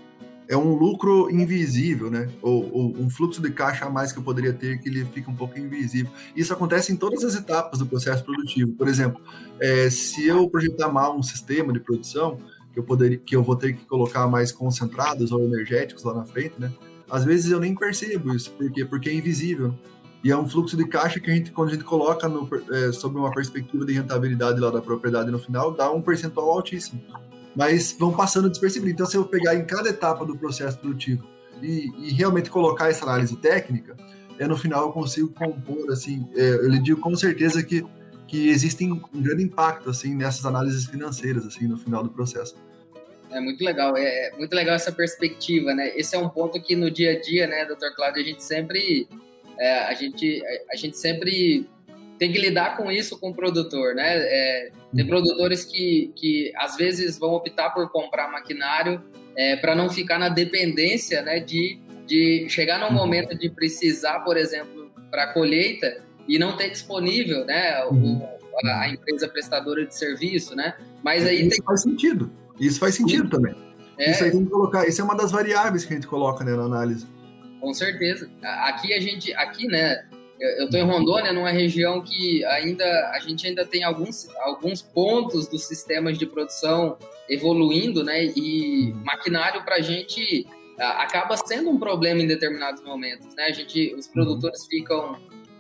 é 0.50 0.56
um 0.56 0.76
lucro 0.76 1.30
invisível, 1.30 2.10
né? 2.10 2.30
Ou, 2.42 2.72
ou, 2.74 2.98
um 2.98 3.10
fluxo 3.10 3.42
de 3.42 3.52
caixa 3.52 3.86
a 3.86 3.90
mais 3.90 4.12
que 4.12 4.20
eu 4.20 4.24
poderia 4.24 4.54
ter 4.54 4.80
que 4.80 4.88
ele 4.88 5.06
fica 5.06 5.30
um 5.30 5.36
pouco 5.36 5.60
invisível. 5.60 6.12
Isso 6.36 6.54
acontece 6.54 6.92
em 6.92 6.96
todas 6.96 7.24
as 7.24 7.36
etapas 7.36 7.80
do 7.80 7.86
processo 7.86 8.24
produtivo. 8.24 8.72
Por 8.74 8.88
exemplo, 8.88 9.22
é, 9.60 9.90
se 9.90 10.26
eu 10.26 10.50
projetar 10.50 10.90
mal 10.90 11.18
um 11.18 11.24
sistema 11.24 11.74
de 11.74 11.80
produção, 11.80 12.40
que 12.72 12.80
eu, 12.80 12.84
poderia, 12.84 13.18
que 13.18 13.36
eu 13.36 13.44
vou 13.44 13.56
ter 13.56 13.74
que 13.74 13.86
colocar 13.86 14.28
mais 14.28 14.52
concentrados 14.52 15.32
ou 15.32 15.44
energéticos 15.44 16.04
lá 16.04 16.14
na 16.14 16.24
frente, 16.24 16.54
né? 16.60 16.72
Às 17.10 17.24
vezes 17.24 17.52
eu 17.52 17.60
nem 17.60 17.76
percebo 17.76 18.34
isso, 18.34 18.52
por 18.52 18.72
quê? 18.72 18.84
Porque 18.86 19.10
é 19.10 19.14
invisível. 19.14 19.74
E 20.24 20.32
é 20.32 20.38
um 20.38 20.48
fluxo 20.48 20.76
de 20.76 20.86
caixa 20.88 21.20
que 21.20 21.30
a 21.30 21.34
gente, 21.34 21.52
quando 21.52 21.70
a 21.70 21.72
gente 21.74 21.84
coloca 21.84 22.28
no, 22.28 22.50
é, 22.72 22.92
sob 22.92 23.18
uma 23.18 23.32
perspectiva 23.32 23.86
de 23.86 23.94
rentabilidade 23.94 24.60
lá 24.60 24.70
da 24.70 24.82
propriedade 24.82 25.32
no 25.32 25.40
final, 25.40 25.72
dá 25.72 25.92
um 25.92 26.02
percentual 26.02 26.50
altíssimo 26.50 27.02
mas 27.58 27.96
vão 27.98 28.14
passando 28.14 28.52
despercebido. 28.52 28.92
Então, 28.92 29.06
se 29.08 29.18
eu 29.18 29.26
pegar 29.26 29.56
em 29.56 29.66
cada 29.66 29.90
etapa 29.90 30.24
do 30.24 30.38
processo 30.38 30.78
produtivo 30.78 31.28
e, 31.60 31.92
e 31.98 32.14
realmente 32.14 32.52
colocar 32.52 32.88
essa 32.88 33.04
análise 33.04 33.36
técnica, 33.36 33.98
é, 34.38 34.48
no 34.48 34.56
final 34.56 34.84
eu 34.84 34.92
consigo 34.92 35.30
compor, 35.30 35.92
assim, 35.92 36.30
é, 36.36 36.50
eu 36.52 36.70
lhe 36.70 36.78
digo 36.78 37.02
com 37.02 37.16
certeza 37.16 37.64
que, 37.64 37.84
que 38.28 38.50
existem 38.50 38.92
um 38.92 39.02
grande 39.16 39.42
impacto, 39.42 39.90
assim, 39.90 40.14
nessas 40.14 40.46
análises 40.46 40.86
financeiras, 40.86 41.48
assim, 41.48 41.68
no 41.68 41.78
final 41.78 42.04
do 42.04 42.12
processo. 42.12 42.56
É 43.32 43.40
muito 43.40 43.64
legal, 43.64 43.98
é, 43.98 44.28
é 44.28 44.32
muito 44.38 44.54
legal 44.54 44.76
essa 44.76 44.92
perspectiva, 44.92 45.74
né? 45.74 45.92
Esse 45.96 46.16
é 46.16 46.20
um 46.20 46.30
ponto 46.30 46.62
que 46.62 46.76
no 46.76 46.90
dia 46.90 47.12
a 47.12 47.20
dia, 47.20 47.48
né, 47.48 47.66
doutor 47.66 47.94
Cláudio, 47.94 48.22
a 48.22 48.26
gente 48.26 48.44
sempre, 48.44 49.08
é, 49.60 49.80
a 49.80 49.94
gente, 49.94 50.42
a 50.72 50.76
gente 50.76 50.98
sempre 50.98 51.68
tem 52.18 52.32
que 52.32 52.40
lidar 52.40 52.78
com 52.78 52.92
isso 52.92 53.20
com 53.20 53.30
o 53.30 53.34
produtor, 53.34 53.94
né? 53.96 54.18
É, 54.18 54.72
tem 54.94 55.04
uhum. 55.04 55.10
produtores 55.10 55.64
que, 55.64 56.12
que 56.16 56.52
às 56.56 56.76
vezes 56.76 57.18
vão 57.18 57.34
optar 57.34 57.70
por 57.72 57.90
comprar 57.92 58.32
maquinário 58.32 59.04
é, 59.36 59.56
para 59.56 59.76
não 59.76 59.90
ficar 59.90 60.18
na 60.18 60.30
dependência, 60.30 61.22
né? 61.22 61.40
De, 61.40 61.80
de 62.06 62.48
chegar 62.50 62.80
num 62.80 62.88
uhum. 62.88 62.94
momento 62.94 63.38
de 63.38 63.50
precisar, 63.50 64.22
por 64.22 64.38
exemplo, 64.38 64.92
para 65.12 65.34
colheita 65.34 66.02
e 66.28 66.40
não 66.40 66.58
ter 66.58 66.70
disponível, 66.70 67.46
né? 67.46 67.84
O, 67.86 67.94
uhum. 67.94 68.28
a, 68.64 68.82
a, 68.82 68.90
empresa 68.90 69.28
prestadora 69.28 69.86
de 69.86 69.96
serviço, 69.96 70.56
né? 70.56 70.76
Mas 71.04 71.26
aí 71.26 71.42
isso 71.42 71.50
tem... 71.50 71.64
faz 71.64 71.82
sentido. 71.84 72.32
Isso 72.60 72.80
faz 72.80 72.96
sentido 72.96 73.30
também. 73.30 73.56
É... 73.98 74.12
Isso 74.12 74.24
aí 74.24 74.32
tem 74.32 74.44
que 74.44 74.52
colocar. 74.52 74.88
Isso 74.88 75.02
é 75.02 75.04
uma 75.04 75.16
das 75.16 75.32
variáveis 75.32 75.86
que 75.86 75.94
a 75.94 75.96
gente 75.96 76.08
coloca 76.08 76.44
né, 76.44 76.56
na 76.56 76.64
análise. 76.64 77.08
Com 77.60 77.74
certeza. 77.74 78.30
Aqui 78.42 78.94
a 78.94 79.00
gente, 79.00 79.34
aqui, 79.34 79.68
né? 79.68 80.06
Eu 80.40 80.66
estou 80.66 80.80
em 80.80 80.84
Rondônia, 80.84 81.34
numa 81.34 81.50
região 81.50 82.00
que 82.02 82.46
ainda 82.46 82.86
a 83.12 83.20
gente 83.20 83.48
ainda 83.48 83.66
tem 83.66 83.84
alguns, 83.84 84.30
alguns 84.42 84.84
pontos 84.84 85.48
dos 85.48 85.66
sistemas 85.66 86.16
de 86.16 86.28
produção 86.28 86.96
evoluindo, 87.28 88.04
né? 88.04 88.26
E 88.26 88.94
maquinário 89.04 89.64
para 89.66 89.78
a 89.78 89.82
gente 89.82 90.46
acaba 90.78 91.36
sendo 91.36 91.72
um 91.72 91.80
problema 91.80 92.22
em 92.22 92.28
determinados 92.28 92.84
momentos, 92.84 93.34
né? 93.36 93.46
A 93.46 93.52
gente, 93.52 93.96
os 93.96 94.08
produtores 94.08 94.66
ficam 94.68 95.18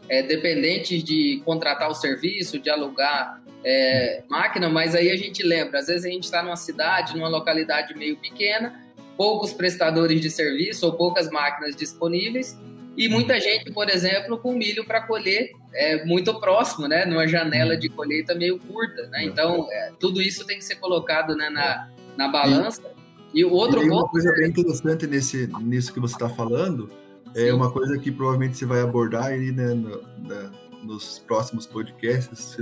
é, 0.10 0.24
dependentes 0.24 1.04
de 1.04 1.41
contratar 1.46 1.89
o 1.89 1.93
serviço, 1.93 2.60
de 2.60 2.70
alugar 2.70 3.41
é, 3.63 4.24
máquina, 4.30 4.70
mas 4.70 4.96
aí 4.96 5.12
a 5.12 5.17
gente 5.17 5.43
lembra, 5.43 5.80
às 5.80 5.88
vezes 5.88 6.06
a 6.06 6.10
gente 6.10 6.24
está 6.24 6.41
numa 6.41 6.56
cidade, 6.56 7.15
numa 7.15 7.28
localidade 7.28 7.93
meio 7.96 8.15
pequena, 8.17 8.82
poucos 9.17 9.52
prestadores 9.52 10.22
de 10.22 10.30
serviço 10.30 10.86
ou 10.86 10.93
poucas 10.93 11.30
máquinas 11.30 11.76
disponíveis 11.76 12.58
e 12.96 13.08
muita 13.08 13.39
gente, 13.39 13.72
por 13.72 13.89
exemplo, 13.89 14.39
com 14.39 14.54
milho 14.54 14.84
para 14.86 15.02
colher 15.02 15.52
é, 15.74 16.04
muito 16.04 16.39
próximo, 16.39 16.88
né? 16.88 17.06
Numa 17.06 17.28
janela 17.28 17.78
de 17.78 17.89
colheita 17.89 18.34
meio 18.34 18.58
curta, 18.58 19.08
né? 19.08 19.24
Então, 19.24 19.67
é, 19.72 19.91
tudo 20.00 20.20
isso 20.20 20.46
tem 20.48 20.58
que 20.58 20.65
ser 20.65 20.76
colocado 20.76 21.36
né, 21.36 21.48
na, 21.50 21.89
na 22.17 22.28
balança. 22.28 22.82
E 23.34 23.46
o 23.46 23.52
outro 23.52 23.84
e 23.84 23.88
ponto... 23.88 24.00
Uma 24.00 24.10
coisa 24.10 24.34
bem 24.34 24.50
interessante 24.50 25.06
nesse, 25.06 25.48
nisso 25.62 25.93
que 25.93 26.00
você 26.00 26.15
está 26.15 26.28
falando 26.28 26.89
é 27.45 27.54
uma 27.54 27.71
coisa 27.71 27.97
que 27.97 28.12
provavelmente 28.12 28.58
você 28.58 28.65
vai 28.65 28.82
abordar 28.82 29.26
aí, 29.26 29.52
né, 29.52 29.73
no, 29.73 30.02
na, 30.28 30.52
nos 30.84 31.19
próximos 31.19 31.65
podcasts, 31.65 32.58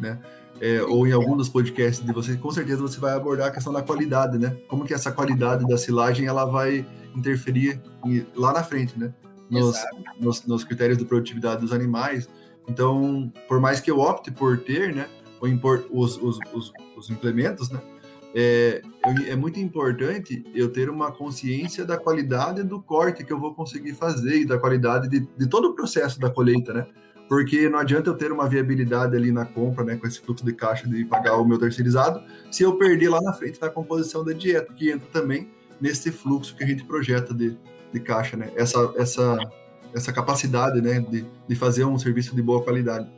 né? 0.00 0.18
É, 0.58 0.80
ou 0.82 1.06
em 1.06 1.12
algum 1.12 1.36
dos 1.36 1.50
podcasts 1.50 2.04
de 2.04 2.10
vocês, 2.12 2.38
com 2.38 2.50
certeza 2.50 2.80
você 2.80 2.98
vai 2.98 3.12
abordar 3.12 3.48
a 3.48 3.50
questão 3.50 3.72
da 3.72 3.82
qualidade, 3.82 4.38
né? 4.38 4.56
Como 4.68 4.84
que 4.84 4.94
essa 4.94 5.12
qualidade 5.12 5.66
da 5.68 5.76
silagem 5.76 6.26
ela 6.26 6.46
vai 6.46 6.86
interferir 7.14 7.80
em, 8.06 8.26
lá 8.34 8.54
na 8.54 8.64
frente, 8.64 8.98
né? 8.98 9.12
nos, 9.50 9.76
nos, 10.18 10.46
nos, 10.46 10.64
critérios 10.64 10.98
de 10.98 11.04
produtividade 11.04 11.60
dos 11.60 11.72
animais. 11.72 12.28
Então, 12.68 13.32
por 13.48 13.60
mais 13.60 13.80
que 13.80 13.90
eu 13.90 14.00
opte 14.00 14.30
por 14.30 14.58
ter, 14.58 14.94
né, 14.94 15.08
impor, 15.44 15.86
os, 15.90 16.16
os, 16.16 16.38
os, 16.52 16.72
os, 16.96 17.10
implementos, 17.10 17.70
né, 17.70 17.80
é, 18.34 18.82
é 19.28 19.36
muito 19.36 19.58
importante 19.58 20.44
eu 20.54 20.70
ter 20.70 20.90
uma 20.90 21.10
consciência 21.12 21.84
da 21.84 21.96
qualidade 21.96 22.62
do 22.62 22.80
corte 22.80 23.24
que 23.24 23.32
eu 23.32 23.38
vou 23.38 23.54
conseguir 23.54 23.94
fazer 23.94 24.40
e 24.40 24.46
da 24.46 24.58
qualidade 24.58 25.08
de, 25.08 25.20
de 25.20 25.48
todo 25.48 25.68
o 25.68 25.74
processo 25.74 26.20
da 26.20 26.30
colheita, 26.30 26.72
né? 26.72 26.86
Porque 27.28 27.68
não 27.68 27.78
adianta 27.78 28.10
eu 28.10 28.14
ter 28.14 28.30
uma 28.30 28.48
viabilidade 28.48 29.16
ali 29.16 29.32
na 29.32 29.44
compra, 29.44 29.84
né, 29.84 29.96
com 29.96 30.06
esse 30.06 30.20
fluxo 30.20 30.44
de 30.44 30.52
caixa 30.52 30.88
de 30.88 31.04
pagar 31.04 31.36
o 31.36 31.44
meu 31.44 31.58
terceirizado, 31.58 32.22
se 32.52 32.62
eu 32.62 32.76
perder 32.76 33.08
lá 33.08 33.20
na 33.20 33.32
frente 33.32 33.60
na 33.60 33.68
composição 33.68 34.24
da 34.24 34.32
dieta, 34.32 34.72
que 34.72 34.90
entra 34.90 35.08
também 35.12 35.48
nesse 35.80 36.12
fluxo 36.12 36.56
que 36.56 36.62
a 36.62 36.66
gente 36.66 36.84
projeta 36.84 37.34
de, 37.34 37.56
de 37.92 38.00
caixa, 38.00 38.36
né? 38.36 38.52
Essa, 38.54 38.92
essa, 38.96 39.38
essa 39.94 40.12
capacidade, 40.12 40.80
né, 40.80 41.00
de, 41.00 41.26
de 41.48 41.56
fazer 41.56 41.84
um 41.84 41.98
serviço 41.98 42.34
de 42.34 42.42
boa 42.42 42.62
qualidade. 42.62 43.10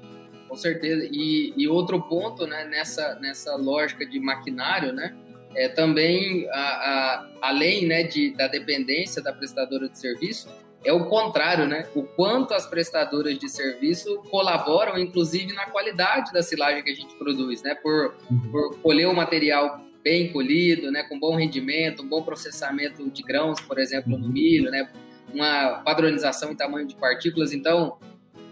Com 0.49 0.57
certeza. 0.57 1.09
E, 1.13 1.53
e 1.57 1.69
outro 1.69 2.01
ponto, 2.03 2.47
né, 2.47 2.65
nessa, 2.65 3.17
nessa 3.21 3.55
lógica 3.57 4.07
de 4.07 4.19
maquinário, 4.19 4.93
né, 4.93 5.15
é 5.55 5.69
também, 5.69 6.49
a, 6.51 6.61
a, 6.61 7.29
além 7.43 7.87
né, 7.87 8.03
de, 8.03 8.31
da 8.35 8.49
dependência 8.49 9.23
da 9.23 9.33
prestadora 9.33 9.89
de 9.89 9.99
serviço, 9.99 10.49
é 10.85 10.93
o 10.93 11.07
contrário, 11.07 11.67
né? 11.67 11.89
O 11.93 12.05
quanto 12.05 12.55
as 12.55 12.65
prestadoras 12.65 13.37
de 13.37 13.49
serviço 13.49 14.23
colaboram, 14.31 14.97
inclusive, 14.97 15.53
na 15.53 15.67
qualidade 15.67 16.33
da 16.33 16.41
silagem 16.41 16.85
que 16.85 16.91
a 16.91 16.95
gente 16.95 17.17
produz, 17.17 17.63
né? 17.63 17.75
Por, 17.75 18.15
uhum. 18.31 18.51
por 18.51 18.79
colher 18.79 19.09
o 19.09 19.15
material 19.15 19.81
bem 20.03 20.33
colhido, 20.33 20.91
né, 20.91 21.03
com 21.03 21.19
bom 21.19 21.37
rendimento, 21.37 22.03
um 22.03 22.09
bom 22.09 22.23
processamento 22.23 23.11
de 23.11 23.23
grãos, 23.23 23.61
por 23.61 23.79
exemplo, 23.79 24.17
no 24.17 24.25
uhum. 24.25 24.33
milho, 24.33 24.71
né, 24.71 24.89
uma 25.35 25.83
padronização 25.83 26.53
em 26.53 26.57
tamanho 26.57 26.87
de 26.87 26.95
partículas. 26.95 27.53
Então, 27.53 27.99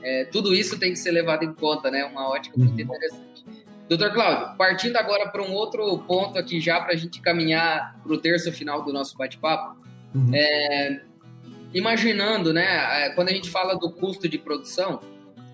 é, 0.06 0.24
tudo 0.26 0.54
isso 0.54 0.78
tem 0.78 0.92
que 0.92 0.98
ser 1.00 1.10
levado 1.10 1.44
em 1.44 1.52
conta, 1.52 1.90
né, 1.90 2.04
uma 2.04 2.28
ótica 2.30 2.56
muito 2.56 2.74
uhum. 2.74 2.80
interessante. 2.80 3.44
Doutor 3.88 4.12
Cláudio, 4.12 4.56
partindo 4.56 4.96
agora 4.96 5.28
para 5.28 5.42
um 5.42 5.52
outro 5.52 5.98
ponto 6.06 6.38
aqui 6.38 6.60
já 6.60 6.80
para 6.80 6.92
a 6.92 6.96
gente 6.96 7.20
caminhar 7.20 7.98
para 8.00 8.12
o 8.12 8.16
terço 8.16 8.52
final 8.52 8.84
do 8.84 8.92
nosso 8.92 9.16
bate-papo, 9.16 9.76
uhum. 10.14 10.30
é, 10.32 11.00
imaginando, 11.74 12.52
né, 12.52 13.06
é, 13.06 13.10
quando 13.10 13.30
a 13.30 13.32
gente 13.32 13.50
fala 13.50 13.74
do 13.74 13.90
custo 13.90 14.28
de 14.28 14.38
produção, 14.38 15.00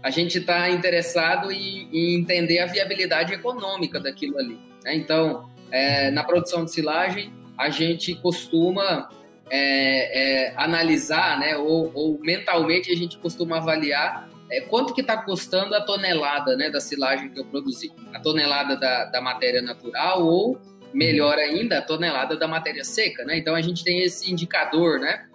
a 0.02 0.10
gente 0.10 0.36
está 0.36 0.68
interessado 0.68 1.50
em, 1.50 1.88
em, 1.90 2.20
entender 2.20 2.58
a 2.58 2.66
viabilidade 2.66 3.32
econômica 3.32 3.98
daquilo 3.98 4.38
ali. 4.38 4.58
Né? 4.84 4.96
Então, 4.96 5.48
é, 5.70 6.10
na 6.10 6.24
produção 6.24 6.66
de 6.66 6.72
silagem, 6.72 7.32
a 7.56 7.70
gente 7.70 8.14
costuma 8.16 9.08
é, 9.50 10.48
é, 10.48 10.54
analisar, 10.56 11.38
né, 11.38 11.56
ou, 11.56 11.90
ou, 11.94 12.18
mentalmente 12.20 12.90
a 12.90 12.96
gente 12.96 13.16
costuma 13.18 13.58
avaliar 13.58 14.28
é, 14.52 14.60
quanto 14.60 14.92
que 14.92 15.00
está 15.00 15.16
custando 15.16 15.74
a 15.74 15.80
tonelada 15.80 16.54
né, 16.56 16.68
da 16.68 16.78
silagem 16.78 17.30
que 17.30 17.40
eu 17.40 17.44
produzi. 17.46 17.90
A 18.12 18.20
tonelada 18.20 18.76
da, 18.76 19.06
da 19.06 19.20
matéria 19.20 19.62
natural 19.62 20.26
ou, 20.26 20.60
melhor 20.92 21.38
ainda, 21.38 21.78
a 21.78 21.82
tonelada 21.82 22.36
da 22.36 22.46
matéria 22.46 22.84
seca. 22.84 23.24
Né? 23.24 23.38
Então, 23.38 23.54
a 23.54 23.62
gente 23.62 23.82
tem 23.82 24.02
esse 24.02 24.30
indicador, 24.30 25.00
né, 25.00 25.26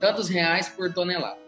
tantos 0.00 0.30
reais 0.30 0.70
por 0.70 0.90
tonelada. 0.94 1.42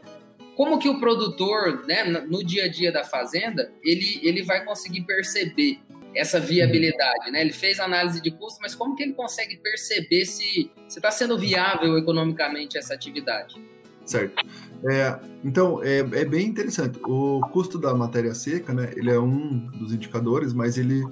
Como 0.55 0.79
que 0.79 0.89
o 0.89 1.01
produtor, 1.01 1.87
né, 1.87 2.05
no 2.05 2.45
dia 2.45 2.65
a 2.65 2.69
dia 2.69 2.93
da 2.93 3.03
fazenda, 3.03 3.73
ele, 3.83 4.21
ele 4.23 4.43
vai 4.43 4.63
conseguir 4.63 5.03
perceber 5.03 5.81
essa 6.15 6.39
viabilidade, 6.39 7.31
né? 7.33 7.41
Ele 7.41 7.53
fez 7.53 7.81
análise 7.81 8.21
de 8.21 8.31
custo, 8.31 8.61
mas 8.63 8.73
como 8.73 8.95
que 8.95 9.03
ele 9.03 9.15
consegue 9.15 9.57
perceber 9.57 10.25
se 10.27 10.71
está 10.87 11.11
sendo 11.11 11.37
viável 11.37 11.99
economicamente 11.99 12.79
essa 12.79 12.95
atividade? 12.95 13.61
Certo. 14.05 14.47
É, 14.87 15.19
então, 15.43 15.83
é, 15.83 15.99
é, 15.99 16.25
bem 16.25 16.47
interessante. 16.47 16.99
O 17.05 17.41
custo 17.53 17.79
da 17.79 17.95
matéria 17.95 18.35
seca, 18.35 18.75
né? 18.75 18.93
Ele 18.97 19.11
é 19.11 19.19
um 19.19 19.67
dos 19.79 19.93
indicadores, 19.93 20.53
mas 20.53 20.77
ele 20.77 21.03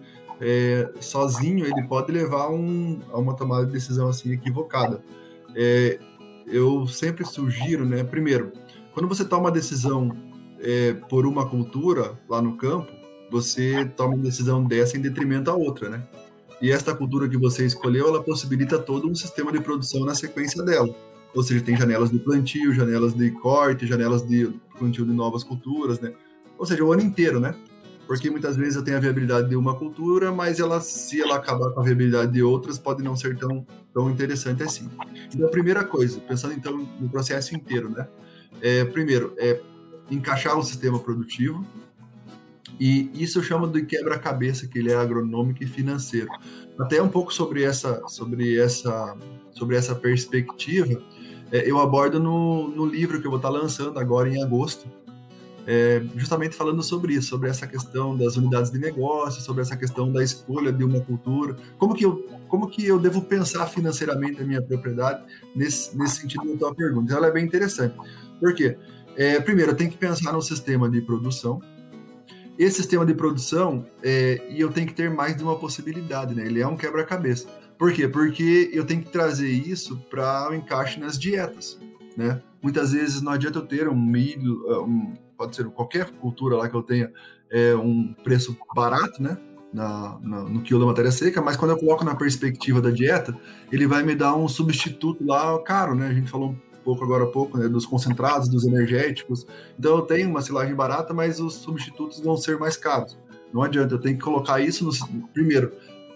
é, 0.41 0.91
sozinho 1.01 1.65
ele 1.65 1.87
pode 1.87 2.13
levar 2.13 2.51
um, 2.51 3.01
a 3.11 3.19
uma 3.19 3.35
tomada 3.35 3.65
de 3.65 3.73
decisão 3.73 4.09
assim 4.09 4.33
equivocada. 4.33 5.03
É, 5.55 5.99
eu 6.47 6.87
sempre 6.87 7.25
sugiro, 7.25 7.85
né? 7.87 8.05
Primeiro, 8.05 8.53
quando 8.93 9.09
você 9.09 9.25
toma 9.25 9.45
uma 9.45 9.51
decisão 9.51 10.11
é, 10.61 10.93
por 11.09 11.25
uma 11.27 11.49
cultura 11.49 12.19
lá 12.29 12.43
no 12.43 12.57
campo, 12.57 12.93
você 13.31 13.87
toma 13.97 14.15
uma 14.15 14.23
decisão 14.25 14.63
dessa 14.63 14.99
em 14.99 15.01
detrimento 15.01 15.51
à 15.51 15.55
outra, 15.55 15.89
né? 15.89 16.03
E 16.61 16.71
esta 16.71 16.95
cultura 16.95 17.29
que 17.29 17.37
você 17.37 17.65
escolheu, 17.65 18.07
ela 18.09 18.23
possibilita 18.23 18.79
todo 18.79 19.09
um 19.09 19.15
sistema 19.15 19.51
de 19.51 19.61
produção 19.61 20.05
na 20.05 20.15
sequência 20.15 20.63
dela. 20.63 20.95
Ou 21.35 21.43
seja, 21.43 21.65
tem 21.65 21.77
janelas 21.77 22.11
de 22.11 22.19
plantio, 22.19 22.73
janelas 22.75 23.15
de 23.15 23.31
corte, 23.31 23.87
janelas 23.87 24.27
de 24.27 24.53
plantio 24.79 25.05
de 25.07 25.13
novas 25.13 25.43
culturas, 25.43 26.01
né? 26.01 26.13
Ou 26.59 26.67
seja, 26.67 26.85
o 26.85 26.93
ano 26.93 27.03
inteiro, 27.03 27.41
né? 27.41 27.55
Porque 28.07 28.29
muitas 28.29 28.57
vezes 28.57 28.77
eu 28.77 28.83
tenho 28.83 28.97
a 28.97 29.01
viabilidade 29.01 29.49
de 29.49 29.57
uma 29.57 29.75
cultura, 29.75 30.31
mas 30.31 30.61
ela, 30.61 30.81
se 30.81 31.21
ela 31.21 31.37
acabar 31.37 31.71
com 31.71 31.81
a 31.81 31.83
viabilidade 31.83 32.33
de 32.33 32.43
outras, 32.43 32.79
pode 32.79 33.03
não 33.03 33.17
ser 33.17 33.39
tão, 33.39 33.67
tão 33.95 34.11
interessante 34.11 34.63
assim. 34.63 34.91
Então, 35.33 35.47
a 35.47 35.51
primeira 35.51 35.85
coisa, 35.85 36.21
pensando 36.21 36.53
então 36.53 36.87
no 37.01 37.09
processo 37.09 37.55
inteiro, 37.55 37.89
né? 37.89 38.07
É, 38.61 38.85
primeiro, 38.85 39.35
é 39.39 39.61
encaixar 40.11 40.59
o 40.59 40.63
sistema 40.63 40.99
produtivo, 40.99 41.65
e 42.79 43.11
isso 43.15 43.39
eu 43.39 43.43
chamo 43.43 43.69
de 43.69 43.85
quebra-cabeça, 43.85 44.67
que 44.67 44.79
ele 44.79 44.91
é 44.91 44.97
agronômico 44.97 45.63
e 45.63 45.67
financeiro. 45.67 46.29
Até 46.79 47.01
um 47.01 47.09
pouco 47.09 47.33
sobre 47.33 47.63
essa, 47.63 48.03
sobre 48.09 48.59
essa, 48.59 49.17
sobre 49.53 49.77
essa 49.77 49.95
perspectiva, 49.95 51.01
é, 51.53 51.71
eu 51.71 51.79
abordo 51.79 52.19
no, 52.19 52.69
no 52.69 52.87
livro 52.87 53.21
que 53.21 53.27
eu 53.27 53.31
vou 53.31 53.39
estar 53.39 53.51
lançando 53.51 53.99
agora 53.99 54.29
em 54.29 54.43
agosto, 54.43 54.87
é, 55.67 56.03
justamente 56.17 56.57
falando 56.57 56.83
sobre 56.83 57.15
isso, 57.15 57.29
sobre 57.29 57.49
essa 57.49 57.67
questão 57.67 58.17
das 58.17 58.37
unidades 58.37 58.71
de 58.71 58.79
negócio, 58.79 59.41
sobre 59.43 59.63
essa 59.63 59.77
questão 59.77 60.11
da 60.11 60.25
escolha 60.25 60.73
de 60.73 60.83
uma 60.83 61.01
cultura, 61.01 61.57
como 61.79 61.95
que 61.95 62.05
eu, 62.05 62.27
como 62.49 62.69
que 62.69 62.85
eu 62.85 62.99
devo 62.99 63.23
pensar 63.23 63.67
financeiramente 63.67 64.43
a 64.43 64.45
minha 64.45 64.61
propriedade 64.63 65.23
nesse, 65.55 65.97
nesse 65.97 66.23
sentido 66.23 66.53
da 66.53 66.59
tua 66.59 66.75
pergunta. 66.75 67.05
Então, 67.05 67.19
ela 67.19 67.29
é 67.29 67.31
bem 67.31 67.45
interessante. 67.45 67.95
Por 68.41 68.55
quê? 68.55 68.77
É, 69.17 69.39
primeiro, 69.39 69.73
eu 69.73 69.77
tenho 69.77 69.91
que 69.91 69.99
pensar 69.99 70.33
no 70.33 70.43
sistema 70.43 70.89
de 70.91 71.01
produção, 71.03 71.61
esse 72.59 72.77
sistema 72.77 73.05
de 73.07 73.15
produção, 73.15 73.87
é, 74.03 74.43
e 74.51 74.61
eu 74.61 74.71
tenho 74.71 74.87
que 74.87 74.95
ter 74.95 75.11
mais 75.11 75.37
de 75.37 75.43
uma 75.43 75.59
possibilidade, 75.59 76.35
né? 76.35 76.47
Ele 76.47 76.61
é 76.61 76.67
um 76.67 76.77
quebra-cabeça. 76.77 77.47
Por 77.83 77.93
quê? 77.93 78.07
Porque 78.07 78.71
eu 78.73 78.87
tenho 78.87 79.03
que 79.03 79.11
trazer 79.11 79.51
isso 79.51 79.97
para 80.09 80.49
o 80.49 80.55
encaixe 80.55 81.01
nas 81.01 81.19
dietas, 81.19 81.81
né? 82.17 82.41
Muitas 82.63 82.93
vezes 82.93 83.21
não 83.21 83.33
adianta 83.33 83.59
eu 83.59 83.67
ter 83.67 83.89
um 83.89 84.01
milho, 84.01 84.65
é, 84.69 84.79
um, 84.79 85.15
pode 85.37 85.57
ser 85.57 85.65
qualquer 85.65 86.09
cultura 86.13 86.57
lá 86.57 86.69
que 86.69 86.77
eu 86.77 86.83
tenha, 86.85 87.13
é, 87.51 87.75
um 87.75 88.15
preço 88.23 88.57
barato, 88.73 89.21
né? 89.21 89.37
Na, 89.73 90.17
na, 90.23 90.43
no 90.45 90.63
quilo 90.63 90.79
da 90.79 90.87
matéria 90.87 91.11
seca, 91.11 91.43
mas 91.43 91.57
quando 91.57 91.73
eu 91.73 91.77
coloco 91.77 92.05
na 92.05 92.15
perspectiva 92.15 92.81
da 92.81 92.93
dieta, 92.93 93.37
ele 93.73 93.89
vai 93.89 94.05
me 94.05 94.15
dar 94.15 94.37
um 94.37 94.47
substituto 94.47 95.27
lá 95.27 95.61
caro, 95.65 95.97
né? 95.97 96.07
A 96.07 96.15
gente 96.15 96.31
falou 96.31 96.55
pouco 96.85 97.03
agora 97.03 97.25
há 97.25 97.29
pouco, 97.33 97.59
né, 97.59 97.69
dos 97.69 97.85
concentrados, 97.85 98.49
dos 98.49 98.65
energéticos. 98.65 99.45
Então 99.77 99.97
eu 99.97 100.03
tenho 100.03 100.31
uma 100.31 100.41
silagem 100.41 100.73
barata, 100.73 101.13
mas 101.13 101.41
os 101.41 101.55
substitutos 101.55 102.21
vão 102.21 102.37
ser 102.37 102.61
mais 102.61 102.77
caros. 102.77 103.19
Não 103.53 103.61
adianta, 103.61 103.97
eu 103.97 104.01
tenho 104.01 104.17
que 104.17 104.23
colocar 104.23 104.61
isso 104.61 104.85
no 104.85 105.27
primeiro. 105.29 105.73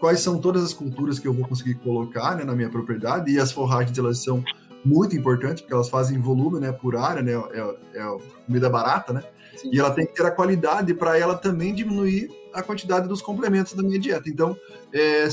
Quais 0.07 0.21
são 0.21 0.39
todas 0.39 0.63
as 0.63 0.73
culturas 0.73 1.19
que 1.19 1.27
eu 1.27 1.33
vou 1.33 1.45
conseguir 1.49 1.75
colocar 1.75 2.37
né, 2.37 2.45
na 2.45 2.55
minha 2.55 2.71
propriedade? 2.71 3.29
E 3.33 3.41
as 3.41 3.51
forragens 3.51 3.99
elas 3.99 4.23
são 4.23 4.41
muito 4.85 5.17
importantes 5.17 5.63
porque 5.63 5.75
elas 5.75 5.89
fazem 5.89 6.21
volume, 6.21 6.61
né, 6.61 6.71
por 6.71 6.95
área, 6.95 7.23
né, 7.23 7.33
é, 7.33 7.99
é 7.99 8.19
comida 8.47 8.71
barata, 8.71 9.13
né? 9.13 9.25
Sim. 9.57 9.71
E 9.73 9.81
ela 9.81 9.91
tem 9.91 10.07
que 10.07 10.15
ter 10.15 10.25
a 10.25 10.31
qualidade 10.31 10.95
para 10.95 11.19
ela 11.19 11.35
também 11.35 11.75
diminuir 11.75 12.31
a 12.55 12.63
quantidade 12.63 13.09
dos 13.09 13.21
complementos 13.21 13.73
da 13.73 13.83
minha 13.83 13.99
dieta. 13.99 14.29
Então, 14.29 14.57
é, 14.93 15.27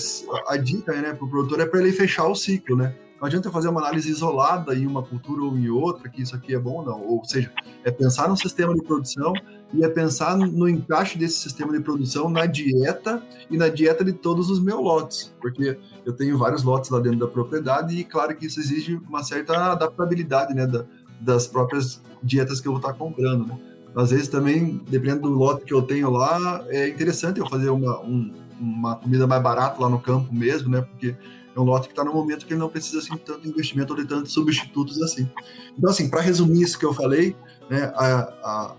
a 0.48 0.58
dica 0.58 0.92
né, 1.00 1.14
para 1.14 1.24
o 1.24 1.30
produtor 1.30 1.60
é 1.60 1.68
para 1.68 1.80
ele 1.80 1.92
fechar 1.92 2.26
o 2.26 2.34
ciclo, 2.34 2.76
né? 2.76 2.96
Não 3.22 3.28
adianta 3.28 3.52
fazer 3.52 3.68
uma 3.68 3.80
análise 3.80 4.10
isolada 4.10 4.74
em 4.74 4.88
uma 4.88 5.04
cultura 5.04 5.44
ou 5.44 5.56
em 5.56 5.70
outra, 5.70 6.10
que 6.10 6.24
isso 6.24 6.36
aqui 6.36 6.56
é 6.56 6.60
bom 6.60 6.80
ou 6.80 6.84
não. 6.84 7.00
Ou 7.00 7.24
seja, 7.24 7.54
é 7.84 7.92
pensar 7.92 8.28
no 8.28 8.36
sistema 8.36 8.74
de 8.74 8.82
produção 8.82 9.34
e 9.74 9.84
é 9.84 9.90
pensar 9.90 10.38
no 10.38 10.70
encaixe 10.70 11.18
desse 11.18 11.40
sistema 11.40 11.74
de 11.74 11.80
produção 11.80 12.30
na 12.30 12.46
dieta 12.46 13.24
e 13.50 13.58
na 13.58 13.70
dieta 13.70 14.04
de 14.04 14.14
todos 14.14 14.50
os 14.50 14.60
meus 14.60 14.80
lotes. 14.80 15.34
Porque 15.42 15.78
eu 16.06 16.14
tenho 16.14 16.38
vários 16.38 16.64
lotes 16.64 16.90
lá 16.90 17.00
dentro 17.00 17.20
da 17.20 17.28
propriedade 17.28 17.98
e, 17.98 18.04
claro, 18.04 18.36
que 18.36 18.46
isso 18.46 18.60
exige 18.60 18.96
uma 19.08 19.24
certa 19.24 19.72
adaptabilidade 19.72 20.54
né, 20.54 20.68
da, 20.68 20.86
das 21.20 21.48
próprias 21.48 22.02
dietas 22.22 22.62
que 22.62 22.68
eu 22.68 22.74
vou 22.74 22.80
estar 22.80 22.94
comprando. 22.94 23.48
Né? 23.48 23.60
Às 23.96 24.12
vezes 24.12 24.28
também, 24.28 24.82
dependendo 24.88 25.22
do 25.22 25.30
lote 25.30 25.66
que 25.66 25.74
eu 25.74 25.82
tenho 25.82 26.10
lá, 26.10 26.64
é 26.68 26.88
interessante 26.88 27.40
eu 27.40 27.48
fazer 27.48 27.70
uma, 27.70 28.00
um, 28.02 28.32
uma 28.60 28.96
comida 28.96 29.28
mais 29.28 29.42
barata 29.42 29.82
lá 29.82 29.90
no 29.90 30.00
campo 30.00 30.34
mesmo, 30.34 30.70
né? 30.70 30.82
Porque 30.82 31.16
é 31.56 31.60
um 31.60 31.64
lote 31.64 31.88
que 31.88 31.94
está 31.94 32.04
no 32.04 32.12
momento 32.12 32.46
que 32.46 32.54
ele 32.54 32.60
não 32.60 32.70
precisa 32.70 33.00
assim 33.00 33.16
tanto 33.18 33.48
investimento 33.48 33.94
ou 33.94 34.00
de 34.00 34.08
tantos 34.08 34.34
substitutos 34.34 35.00
assim. 35.02 35.30
Então, 35.78 35.92
assim, 35.92 36.10
para 36.10 36.22
resumir 36.22 36.64
isso 36.64 36.80
que 36.80 36.86
eu 36.86 36.94
falei, 36.94 37.36
né, 37.70 37.92
a, 37.96 38.34
a, 38.44 38.76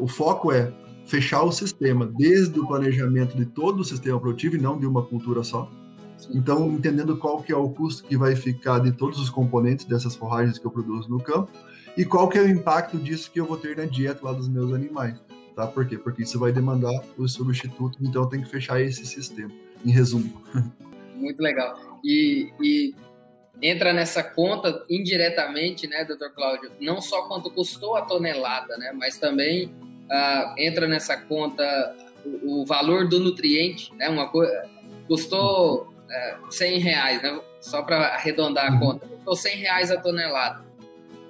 o 0.00 0.08
foco 0.08 0.52
é 0.52 0.72
fechar 1.04 1.42
o 1.42 1.50
sistema 1.50 2.06
desde 2.18 2.58
o 2.60 2.66
planejamento 2.66 3.36
de 3.36 3.46
todo 3.46 3.80
o 3.80 3.84
sistema 3.84 4.20
produtivo 4.20 4.56
e 4.56 4.60
não 4.60 4.78
de 4.78 4.86
uma 4.86 5.02
cultura 5.02 5.42
só. 5.42 5.70
Então, 6.30 6.70
entendendo 6.72 7.16
qual 7.16 7.42
que 7.42 7.52
é 7.52 7.56
o 7.56 7.68
custo 7.70 8.04
que 8.04 8.16
vai 8.16 8.34
ficar 8.34 8.80
de 8.80 8.92
todos 8.92 9.20
os 9.20 9.30
componentes 9.30 9.84
dessas 9.86 10.14
forragens 10.14 10.58
que 10.58 10.66
eu 10.66 10.70
produzo 10.70 11.08
no 11.08 11.20
campo 11.22 11.50
e 11.96 12.04
qual 12.04 12.28
que 12.28 12.38
é 12.38 12.42
o 12.42 12.48
impacto 12.48 12.98
disso 12.98 13.30
que 13.30 13.40
eu 13.40 13.46
vou 13.46 13.56
ter 13.56 13.76
na 13.76 13.84
dieta 13.84 14.20
lá 14.22 14.32
dos 14.32 14.48
meus 14.48 14.72
animais. 14.72 15.18
Tá? 15.54 15.66
Por 15.66 15.86
quê? 15.86 15.96
Porque 15.96 16.22
isso 16.22 16.38
vai 16.38 16.52
demandar 16.52 16.92
os 17.16 17.32
substitutos, 17.32 17.98
então 18.00 18.22
eu 18.22 18.28
tenho 18.28 18.44
que 18.44 18.50
fechar 18.50 18.80
esse 18.80 19.04
sistema, 19.06 19.50
em 19.84 19.90
resumo. 19.90 20.42
Muito 21.16 21.40
legal. 21.42 21.76
E, 22.04 22.52
e 22.60 22.94
entra 23.60 23.92
nessa 23.92 24.22
conta 24.22 24.84
indiretamente, 24.88 25.86
né, 25.86 26.04
doutor 26.04 26.30
Cláudio, 26.30 26.70
não 26.80 27.00
só 27.00 27.22
quanto 27.22 27.50
custou 27.50 27.96
a 27.96 28.02
tonelada, 28.02 28.76
né, 28.76 28.92
mas 28.94 29.18
também 29.18 29.66
uh, 29.66 30.54
entra 30.56 30.86
nessa 30.86 31.16
conta 31.16 31.96
o, 32.24 32.62
o, 32.62 32.66
valor 32.66 33.08
do 33.08 33.18
nutriente, 33.18 33.92
né, 33.94 34.08
uma 34.08 34.28
coisa 34.28 34.68
custou 35.08 35.84
uh, 35.84 36.10
é, 36.10 36.36
100 36.50 36.78
reais, 36.78 37.22
né, 37.22 37.40
só 37.60 37.82
para 37.82 38.14
arredondar 38.14 38.72
a 38.72 38.78
conta, 38.78 39.06
custou 39.06 39.34
100 39.34 39.56
reais 39.56 39.90
a 39.90 40.00
tonelada, 40.00 40.64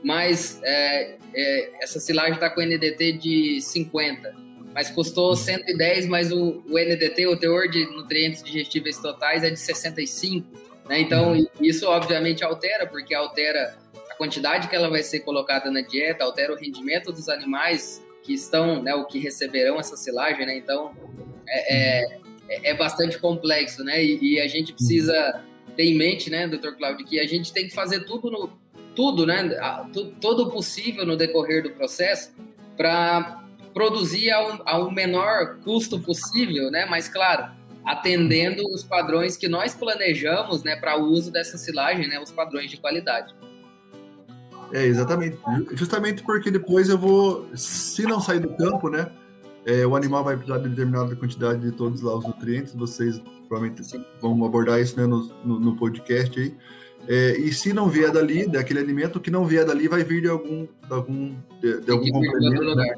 mas 0.04 0.60
é, 0.62 1.16
é, 1.34 1.70
essa 1.82 1.98
silagem 1.98 2.34
está 2.34 2.50
com 2.50 2.60
NDT 2.60 3.12
de 3.12 3.60
50, 3.60 4.34
mas 4.74 4.90
custou 4.90 5.34
110, 5.34 6.06
mas 6.06 6.30
o, 6.30 6.62
o 6.68 6.78
NDT, 6.78 7.26
o 7.26 7.36
teor 7.36 7.68
de 7.68 7.84
nutrientes 7.86 8.42
digestíveis 8.42 8.98
totais, 8.98 9.42
é 9.42 9.50
de 9.50 9.58
65. 9.58 10.46
Né? 10.88 11.00
Então, 11.00 11.32
uhum. 11.32 11.46
isso 11.60 11.86
obviamente 11.86 12.42
altera, 12.42 12.86
porque 12.86 13.14
altera 13.14 13.76
a 14.10 14.14
quantidade 14.14 14.68
que 14.68 14.74
ela 14.74 14.88
vai 14.88 15.02
ser 15.02 15.20
colocada 15.20 15.70
na 15.70 15.82
dieta, 15.82 16.24
altera 16.24 16.52
o 16.52 16.56
rendimento 16.56 17.12
dos 17.12 17.28
animais 17.28 18.02
que 18.22 18.32
estão, 18.32 18.82
né, 18.82 18.94
o 18.94 19.04
que 19.04 19.18
receberão 19.18 19.78
essa 19.78 19.96
silagem, 19.96 20.44
né? 20.44 20.56
Então, 20.56 20.92
é, 21.46 22.02
é, 22.02 22.70
é 22.70 22.74
bastante 22.74 23.18
complexo, 23.18 23.84
né? 23.84 24.02
E, 24.02 24.34
e, 24.34 24.40
a 24.40 24.46
gente 24.46 24.72
precisa 24.72 25.42
ter 25.76 25.84
em 25.84 25.96
mente, 25.96 26.28
né, 26.28 26.46
doutor 26.46 26.76
Cláudio, 26.76 27.06
que 27.06 27.20
a 27.20 27.26
gente 27.26 27.52
tem 27.52 27.68
que 27.68 27.74
fazer 27.74 28.04
tudo 28.04 28.30
no 28.30 28.68
tudo, 28.94 29.24
né, 29.24 29.48
todo 30.20 30.48
o 30.48 30.50
possível 30.50 31.06
no 31.06 31.16
decorrer 31.16 31.62
do 31.62 31.70
processo 31.70 32.34
para 32.76 33.44
produzir 33.72 34.28
ao, 34.32 34.60
ao 34.66 34.90
menor 34.90 35.60
custo 35.60 36.00
possível, 36.00 36.68
né? 36.68 36.84
Mas 36.84 37.08
claro, 37.08 37.52
atendendo 37.88 38.62
os 38.70 38.84
padrões 38.84 39.34
que 39.34 39.48
nós 39.48 39.74
planejamos, 39.74 40.62
né, 40.62 40.76
para 40.76 41.00
o 41.00 41.06
uso 41.06 41.32
dessa 41.32 41.56
silagem, 41.56 42.06
né, 42.06 42.20
os 42.20 42.30
padrões 42.30 42.70
de 42.70 42.76
qualidade. 42.76 43.34
É, 44.70 44.84
exatamente. 44.84 45.38
Justamente 45.72 46.22
porque 46.22 46.50
depois 46.50 46.90
eu 46.90 46.98
vou, 46.98 47.48
se 47.54 48.02
não 48.02 48.20
sair 48.20 48.40
do 48.40 48.50
campo, 48.50 48.90
né, 48.90 49.10
é, 49.64 49.86
o 49.86 49.96
animal 49.96 50.22
vai 50.22 50.36
precisar 50.36 50.58
de 50.58 50.68
determinada 50.68 51.16
quantidade 51.16 51.62
de 51.62 51.72
todos 51.72 52.02
lá 52.02 52.14
os 52.14 52.26
nutrientes, 52.26 52.74
vocês 52.74 53.22
provavelmente 53.48 53.82
Sim. 53.88 54.04
vão 54.20 54.44
abordar 54.44 54.78
isso 54.78 54.94
né, 55.00 55.06
no, 55.06 55.24
no, 55.42 55.58
no 55.58 55.76
podcast 55.76 56.38
aí. 56.38 56.54
É, 57.08 57.38
e 57.38 57.50
se 57.54 57.72
não 57.72 57.88
vier 57.88 58.12
dali, 58.12 58.46
daquele 58.46 58.80
alimento, 58.80 59.18
que 59.18 59.30
não 59.30 59.46
vier 59.46 59.64
dali 59.64 59.88
vai 59.88 60.04
vir 60.04 60.20
de 60.20 60.28
algum, 60.28 60.66
de 60.66 60.92
algum, 60.92 61.34
de, 61.58 61.80
de 61.80 61.90
algum 61.90 62.10
complemento. 62.10 62.74
Né? 62.74 62.94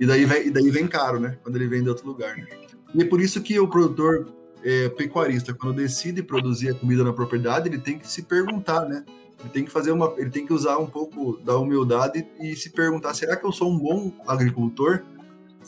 E 0.00 0.06
daí, 0.06 0.24
vem, 0.24 0.48
e 0.48 0.50
daí 0.50 0.68
vem 0.68 0.88
caro, 0.88 1.20
né? 1.20 1.38
Quando 1.44 1.54
ele 1.54 1.68
vem 1.68 1.80
de 1.80 1.88
outro 1.88 2.08
lugar. 2.08 2.36
Né? 2.36 2.46
E 2.94 3.02
é 3.02 3.04
por 3.04 3.20
isso 3.20 3.40
que 3.40 3.58
o 3.58 3.68
produtor 3.68 4.26
é, 4.64 4.88
pecuarista, 4.88 5.52
quando 5.54 5.76
decide 5.76 6.22
produzir 6.22 6.70
a 6.70 6.74
comida 6.74 7.02
na 7.04 7.12
propriedade, 7.12 7.68
ele 7.68 7.78
tem 7.78 7.98
que 7.98 8.06
se 8.06 8.22
perguntar, 8.22 8.86
né? 8.86 9.04
Ele 9.40 9.50
tem 9.50 9.64
que 9.64 9.70
fazer 9.70 9.90
uma, 9.90 10.14
ele 10.16 10.30
tem 10.30 10.46
que 10.46 10.52
usar 10.52 10.78
um 10.78 10.86
pouco 10.86 11.36
da 11.38 11.56
humildade 11.56 12.26
e 12.40 12.54
se 12.54 12.70
perguntar: 12.70 13.12
será 13.14 13.36
que 13.36 13.44
eu 13.44 13.52
sou 13.52 13.70
um 13.70 13.78
bom 13.78 14.12
agricultor? 14.26 15.02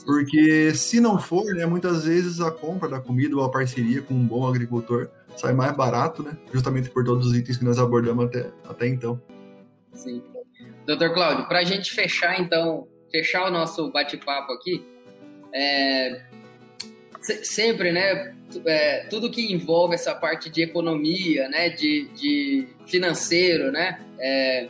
Porque 0.05 0.75
se 0.75 1.01
não 1.01 1.19
for, 1.19 1.45
né, 1.55 1.67
muitas 1.67 2.05
vezes 2.05 2.41
a 2.41 2.51
compra 2.51 2.89
da 2.89 3.01
comida 3.01 3.37
ou 3.37 3.45
a 3.45 3.51
parceria 3.51 4.03
com 4.03 4.15
um 4.15 4.27
bom 4.27 4.47
agricultor 4.47 5.09
sai 5.37 5.53
mais 5.53 5.77
barato, 5.77 6.23
né? 6.23 6.37
Justamente 6.53 6.91
por 6.91 7.05
todos 7.05 7.29
os 7.29 7.37
itens 7.37 7.57
que 7.57 7.65
nós 7.65 7.79
abordamos 7.79 8.25
até, 8.27 8.51
até 8.69 8.89
então. 8.89 9.21
Sim. 9.93 10.23
Doutor 10.87 11.15
Cláudio, 11.15 11.47
para 11.47 11.61
a 11.61 11.65
gente 11.65 11.93
fechar 11.93 12.41
então 12.41 12.87
fechar 13.11 13.47
o 13.47 13.51
nosso 13.51 13.93
bate-papo 13.93 14.53
aqui, 14.53 14.85
é, 15.55 16.21
sempre, 17.43 17.93
né, 17.93 18.35
é, 18.67 19.07
tudo 19.11 19.31
que 19.31 19.53
envolve 19.53 19.95
essa 19.95 20.15
parte 20.15 20.51
de 20.51 20.63
economia, 20.63 21.49
né, 21.49 21.71
de, 21.71 22.09
de 22.15 22.69
financeiro, 22.87 23.73
né, 23.73 24.01
é, 24.19 24.69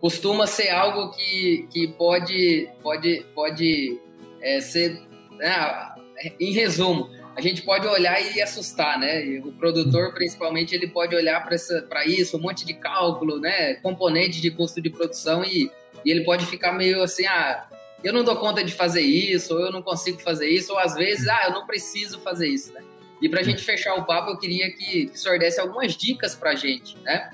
costuma 0.00 0.46
ser 0.46 0.68
algo 0.68 1.10
que, 1.10 1.66
que 1.72 1.88
pode, 1.88 2.68
pode, 2.82 3.24
pode 3.34 3.98
é, 4.42 4.60
ser, 4.60 5.00
né, 5.38 5.94
em 6.38 6.52
resumo, 6.52 7.10
a 7.36 7.40
gente 7.42 7.60
pode 7.62 7.86
olhar 7.86 8.18
e 8.34 8.40
assustar, 8.40 8.98
né? 8.98 9.38
O 9.44 9.52
produtor, 9.52 10.14
principalmente, 10.14 10.74
ele 10.74 10.86
pode 10.86 11.14
olhar 11.14 11.46
para 11.46 12.06
isso, 12.06 12.38
um 12.38 12.40
monte 12.40 12.64
de 12.64 12.72
cálculo, 12.72 13.38
né? 13.38 13.74
Componente 13.74 14.40
de 14.40 14.50
custo 14.50 14.80
de 14.80 14.88
produção 14.88 15.44
e, 15.44 15.70
e 16.02 16.10
ele 16.10 16.24
pode 16.24 16.46
ficar 16.46 16.72
meio 16.72 17.02
assim, 17.02 17.26
ah, 17.26 17.68
eu 18.04 18.12
não 18.12 18.24
dou 18.24 18.36
conta 18.36 18.62
de 18.62 18.72
fazer 18.72 19.02
isso, 19.02 19.54
ou 19.54 19.60
eu 19.60 19.72
não 19.72 19.82
consigo 19.82 20.20
fazer 20.20 20.48
isso, 20.48 20.72
ou 20.72 20.78
às 20.78 20.94
vezes, 20.94 21.26
ah, 21.28 21.42
eu 21.46 21.52
não 21.52 21.66
preciso 21.66 22.20
fazer 22.20 22.48
isso, 22.48 22.72
né? 22.72 22.82
E 23.20 23.28
para 23.28 23.40
a 23.40 23.42
gente 23.42 23.62
fechar 23.62 23.94
o 23.94 24.04
papo, 24.04 24.30
eu 24.30 24.38
queria 24.38 24.70
que, 24.70 25.10
o 25.12 25.16
senhor 25.16 25.38
desse 25.38 25.60
algumas 25.60 25.96
dicas 25.96 26.34
para 26.34 26.50
a 26.50 26.54
gente, 26.54 26.96
né? 26.98 27.30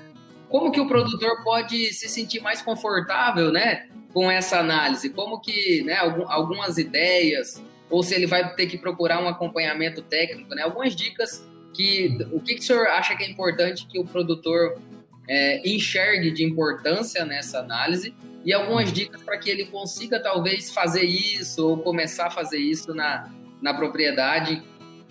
Como 0.49 0.71
que 0.71 0.79
o 0.79 0.87
produtor 0.87 1.43
pode 1.43 1.93
se 1.93 2.07
sentir 2.07 2.39
mais 2.39 2.61
confortável, 2.61 3.51
né, 3.51 3.87
com 4.13 4.29
essa 4.29 4.59
análise? 4.59 5.09
Como 5.09 5.41
que, 5.41 5.83
né, 5.83 5.97
algumas 6.27 6.77
ideias, 6.77 7.61
ou 7.89 8.03
se 8.03 8.13
ele 8.15 8.27
vai 8.27 8.55
ter 8.55 8.67
que 8.67 8.77
procurar 8.77 9.21
um 9.21 9.27
acompanhamento 9.27 10.01
técnico, 10.01 10.53
né? 10.55 10.63
Algumas 10.63 10.95
dicas 10.95 11.45
que 11.73 12.17
o 12.31 12.39
que, 12.39 12.55
que 12.55 12.61
o 12.61 12.63
senhor 12.63 12.87
acha 12.87 13.15
que 13.15 13.23
é 13.23 13.29
importante 13.29 13.87
que 13.87 13.99
o 13.99 14.05
produtor 14.05 14.79
é, 15.27 15.67
enxergue 15.67 16.31
de 16.31 16.43
importância 16.43 17.25
nessa 17.25 17.59
análise 17.59 18.13
e 18.45 18.53
algumas 18.53 18.91
dicas 18.91 19.21
para 19.21 19.37
que 19.37 19.49
ele 19.49 19.65
consiga 19.65 20.19
talvez 20.21 20.71
fazer 20.71 21.03
isso 21.03 21.65
ou 21.65 21.77
começar 21.77 22.27
a 22.27 22.31
fazer 22.31 22.57
isso 22.57 22.93
na, 22.93 23.29
na 23.61 23.73
propriedade 23.73 24.61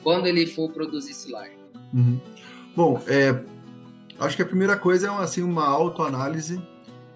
quando 0.02 0.26
ele 0.26 0.46
for 0.46 0.70
produzir 0.70 1.14
silagem. 1.14 1.56
Uhum. 1.94 2.20
Bom, 2.76 3.02
é, 3.06 3.38
acho 4.18 4.36
que 4.36 4.42
a 4.42 4.46
primeira 4.46 4.76
coisa 4.76 5.08
é 5.08 5.10
assim 5.22 5.42
uma 5.42 5.66
autoanálise 5.66 6.60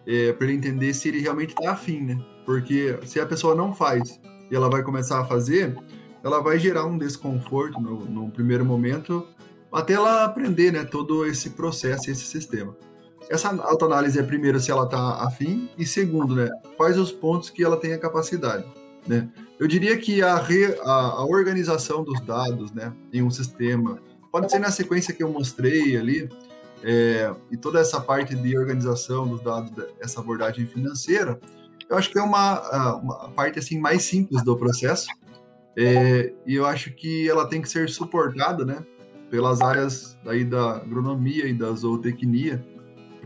é, 0.07 0.33
para 0.33 0.47
ele 0.47 0.57
entender 0.57 0.95
se 0.95 1.09
ele 1.09 1.21
realmente 1.21 1.51
está 1.51 1.73
afim, 1.73 2.01
né? 2.01 2.19
Porque 2.45 2.99
se 3.05 3.19
a 3.19 3.27
pessoa 3.27 3.55
não 3.55 3.75
faz 3.75 4.21
e 4.51 4.55
ela 4.55 4.71
vai 4.71 4.83
começar 4.83 5.21
a 5.21 5.25
fazer, 5.25 5.77
ela 6.23 6.41
vai 6.41 6.59
gerar 6.59 6.87
um 6.87 6.97
desconforto 6.97 7.81
no, 7.81 8.05
no 8.05 8.31
primeiro 8.31 8.65
momento, 8.65 9.27
até 9.73 9.95
ela 9.95 10.25
aprender 10.25 10.73
né, 10.73 10.85
todo 10.85 11.27
esse 11.27 11.51
processo, 11.51 12.11
esse 12.11 12.25
sistema. 12.25 12.77
Essa 13.29 13.49
autoanálise 13.49 14.19
é, 14.19 14.23
primeiro, 14.23 14.61
se 14.61 14.71
ela 14.71 14.85
está 14.85 15.25
afim, 15.25 15.69
e 15.77 15.85
segundo, 15.85 16.35
né, 16.35 16.49
quais 16.77 16.99
os 16.99 17.11
pontos 17.11 17.51
que 17.51 17.65
ela 17.65 17.77
tem 17.77 17.93
a 17.93 17.99
capacidade. 17.99 18.65
Né? 19.07 19.29
Eu 19.59 19.67
diria 19.67 19.97
que 19.97 20.23
a, 20.23 20.37
re, 20.37 20.77
a, 20.83 20.93
a, 20.93 21.25
organização 21.25 22.05
dos 22.05 22.21
dados 22.21 22.73
né, 22.73 22.93
em 23.13 23.23
um 23.23 23.31
sistema, 23.31 23.99
pode 24.31 24.51
ser 24.51 24.59
na 24.59 24.71
sequência 24.71 25.15
que 25.15 25.23
eu 25.23 25.31
mostrei 25.31 25.97
ali, 25.97 26.29
é, 26.85 27.35
e 27.51 27.57
toda 27.57 27.81
essa 27.81 28.01
parte 28.01 28.35
de 28.35 28.57
organização 28.57 29.27
dos 29.27 29.41
dados, 29.41 29.73
essa 30.01 30.21
abordagem 30.21 30.67
financeira, 30.67 31.41
eu 31.89 31.97
acho 31.97 32.11
que 32.11 32.19
é 32.19 32.23
uma, 32.23 32.97
uma 32.97 33.29
parte 33.31 33.59
assim 33.59 33.79
mais 33.79 34.03
simples 34.03 34.43
do 34.43 34.57
processo 34.57 35.09
é, 35.77 36.33
e 36.47 36.55
eu 36.55 36.67
acho 36.67 36.93
que 36.93 37.29
ela 37.29 37.47
tem 37.47 37.61
que 37.61 37.69
ser 37.69 37.89
suportada, 37.89 38.65
né, 38.65 38.85
pelas 39.31 39.61
áreas 39.61 40.19
aí 40.27 40.45
da 40.45 40.77
agronomia 40.77 41.47
e 41.47 41.53
da 41.53 41.71
zootecnia 41.73 42.65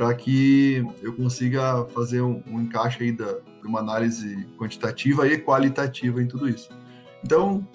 para 0.00 0.14
que 0.14 0.82
eu 1.02 1.12
consiga 1.12 1.84
fazer 1.94 2.22
um, 2.22 2.42
um 2.46 2.58
encaixe 2.58 3.02
aí 3.02 3.12
da, 3.12 3.34
de 3.34 3.66
uma 3.66 3.80
análise 3.80 4.48
quantitativa 4.56 5.28
e 5.28 5.36
qualitativa 5.36 6.22
em 6.22 6.26
tudo 6.26 6.48
isso. 6.48 6.70
Então, 7.22 7.68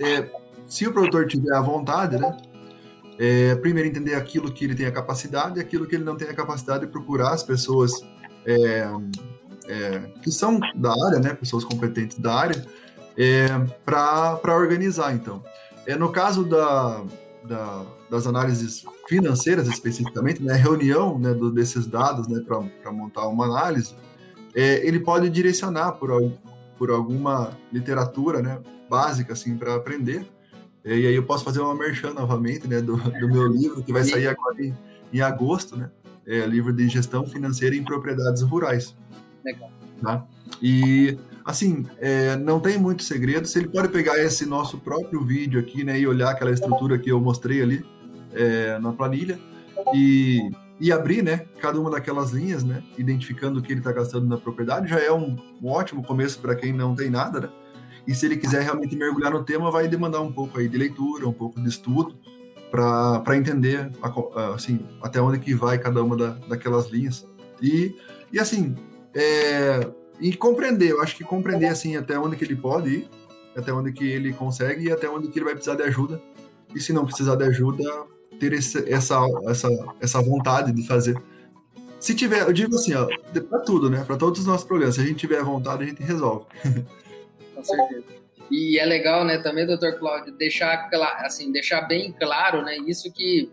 é, 0.00 0.28
se 0.66 0.88
o 0.88 0.92
produtor 0.92 1.28
tiver 1.28 1.54
a 1.54 1.60
vontade, 1.60 2.18
né, 2.18 2.36
é, 3.16 3.54
primeiro 3.54 3.88
entender 3.88 4.16
aquilo 4.16 4.50
que 4.50 4.64
ele 4.64 4.74
tem 4.74 4.86
a 4.86 4.90
capacidade, 4.90 5.60
aquilo 5.60 5.86
que 5.86 5.94
ele 5.94 6.02
não 6.02 6.16
tem 6.16 6.28
a 6.28 6.34
capacidade, 6.34 6.84
de 6.84 6.90
procurar 6.90 7.30
as 7.30 7.44
pessoas 7.44 7.92
é, 8.44 8.88
é, 9.68 9.98
que 10.20 10.32
são 10.32 10.58
da 10.74 10.90
área, 10.90 11.20
né, 11.20 11.32
pessoas 11.32 11.62
competentes 11.62 12.18
da 12.18 12.34
área, 12.34 12.66
é, 13.16 13.46
para 13.84 14.56
organizar, 14.56 15.14
então. 15.14 15.44
É, 15.86 15.94
no 15.94 16.10
caso 16.10 16.42
da, 16.42 17.04
da, 17.48 17.84
das 18.10 18.26
análises 18.26 18.84
financeiras, 19.08 19.66
especificamente, 19.66 20.42
né, 20.42 20.54
reunião 20.54 21.18
né, 21.18 21.32
do, 21.32 21.50
desses 21.50 21.86
dados 21.86 22.28
né, 22.28 22.40
para 22.46 22.92
montar 22.92 23.26
uma 23.26 23.46
análise, 23.46 23.94
é, 24.54 24.86
ele 24.86 25.00
pode 25.00 25.28
direcionar 25.30 25.92
por, 25.92 26.32
por 26.76 26.90
alguma 26.90 27.50
literatura 27.72 28.42
né, 28.42 28.58
básica 28.88 29.32
assim, 29.32 29.56
para 29.56 29.74
aprender. 29.74 30.26
E 30.84 31.06
aí 31.06 31.14
eu 31.14 31.24
posso 31.24 31.44
fazer 31.44 31.60
uma 31.60 31.74
merchan 31.74 32.14
novamente 32.14 32.66
né, 32.66 32.80
do, 32.80 32.96
do 32.96 33.28
meu 33.28 33.46
livro, 33.46 33.82
que 33.82 33.92
vai 33.92 34.04
sair 34.04 34.26
agora 34.26 34.64
em, 34.64 34.74
em 35.12 35.20
agosto, 35.20 35.76
né? 35.76 35.90
É 36.26 36.46
livro 36.46 36.72
de 36.74 36.86
gestão 36.88 37.26
financeira 37.26 37.74
em 37.74 37.82
propriedades 37.82 38.42
rurais. 38.42 38.94
Legal. 39.44 39.70
Tá? 40.02 40.26
E, 40.62 41.18
assim, 41.48 41.86
é, 41.98 42.36
não 42.36 42.60
tem 42.60 42.76
muito 42.76 43.02
segredo. 43.02 43.48
Se 43.48 43.58
ele 43.58 43.68
pode 43.68 43.88
pegar 43.88 44.22
esse 44.22 44.44
nosso 44.44 44.76
próprio 44.76 45.24
vídeo 45.24 45.58
aqui, 45.58 45.82
né, 45.82 45.98
e 45.98 46.06
olhar 46.06 46.30
aquela 46.30 46.50
estrutura 46.50 46.98
que 46.98 47.10
eu 47.10 47.18
mostrei 47.18 47.62
ali 47.62 47.82
é, 48.34 48.78
na 48.78 48.92
planilha 48.92 49.38
e, 49.94 50.50
e 50.78 50.92
abrir, 50.92 51.22
né, 51.22 51.46
cada 51.58 51.80
uma 51.80 51.90
daquelas 51.90 52.32
linhas, 52.32 52.62
né, 52.62 52.82
identificando 52.98 53.60
o 53.60 53.62
que 53.62 53.72
ele 53.72 53.80
está 53.80 53.92
gastando 53.92 54.26
na 54.26 54.36
propriedade, 54.36 54.90
já 54.90 54.98
é 54.98 55.10
um, 55.10 55.38
um 55.62 55.68
ótimo 55.70 56.04
começo 56.04 56.38
para 56.38 56.54
quem 56.54 56.70
não 56.70 56.94
tem 56.94 57.08
nada, 57.08 57.40
né? 57.40 57.48
E 58.06 58.14
se 58.14 58.26
ele 58.26 58.36
quiser 58.36 58.62
realmente 58.62 58.94
mergulhar 58.94 59.32
no 59.32 59.42
tema, 59.42 59.70
vai 59.70 59.88
demandar 59.88 60.20
um 60.20 60.32
pouco 60.32 60.58
aí 60.58 60.68
de 60.68 60.76
leitura, 60.76 61.26
um 61.26 61.32
pouco 61.32 61.58
de 61.58 61.68
estudo, 61.68 62.14
para 62.70 63.36
entender 63.36 63.90
assim, 64.54 64.80
até 65.02 65.18
onde 65.18 65.38
que 65.38 65.54
vai 65.54 65.78
cada 65.78 66.02
uma 66.02 66.14
da, 66.14 66.30
daquelas 66.46 66.90
linhas. 66.90 67.26
E, 67.62 67.96
e 68.30 68.38
assim, 68.38 68.74
é, 69.14 69.80
e 70.20 70.34
compreender, 70.36 70.90
eu 70.90 71.02
acho 71.02 71.16
que 71.16 71.24
compreender 71.24 71.66
assim 71.66 71.96
até 71.96 72.18
onde 72.18 72.36
que 72.36 72.44
ele 72.44 72.56
pode 72.56 72.88
ir, 72.90 73.10
até 73.56 73.72
onde 73.72 73.92
que 73.92 74.08
ele 74.08 74.32
consegue 74.32 74.86
e 74.86 74.92
até 74.92 75.08
onde 75.08 75.28
que 75.28 75.38
ele 75.38 75.44
vai 75.44 75.54
precisar 75.54 75.76
de 75.76 75.82
ajuda. 75.82 76.20
E 76.74 76.80
se 76.80 76.92
não 76.92 77.04
precisar 77.04 77.36
de 77.36 77.44
ajuda, 77.44 77.84
ter 78.38 78.52
esse, 78.52 78.90
essa, 78.90 79.18
essa, 79.48 79.68
essa 80.00 80.22
vontade 80.22 80.72
de 80.72 80.86
fazer. 80.86 81.20
Se 81.98 82.14
tiver, 82.14 82.42
eu 82.42 82.52
digo 82.52 82.74
assim, 82.74 82.94
ó, 82.94 83.06
para 83.48 83.58
tudo, 83.60 83.90
né? 83.90 84.04
Para 84.04 84.16
todos 84.16 84.40
os 84.40 84.46
nossos 84.46 84.66
problemas, 84.66 84.94
se 84.94 85.00
a 85.00 85.04
gente 85.04 85.16
tiver 85.16 85.42
vontade, 85.42 85.82
a 85.82 85.86
gente 85.86 86.02
resolve. 86.02 86.46
Com 87.54 87.64
certeza. 87.64 88.18
E 88.50 88.78
é 88.78 88.84
legal, 88.86 89.24
né, 89.24 89.38
também, 89.38 89.66
doutor 89.66 89.98
Cláudio, 89.98 90.32
deixar, 90.32 90.88
assim, 91.18 91.52
deixar 91.52 91.82
bem 91.82 92.12
claro, 92.12 92.62
né, 92.62 92.78
isso 92.86 93.12
que 93.12 93.50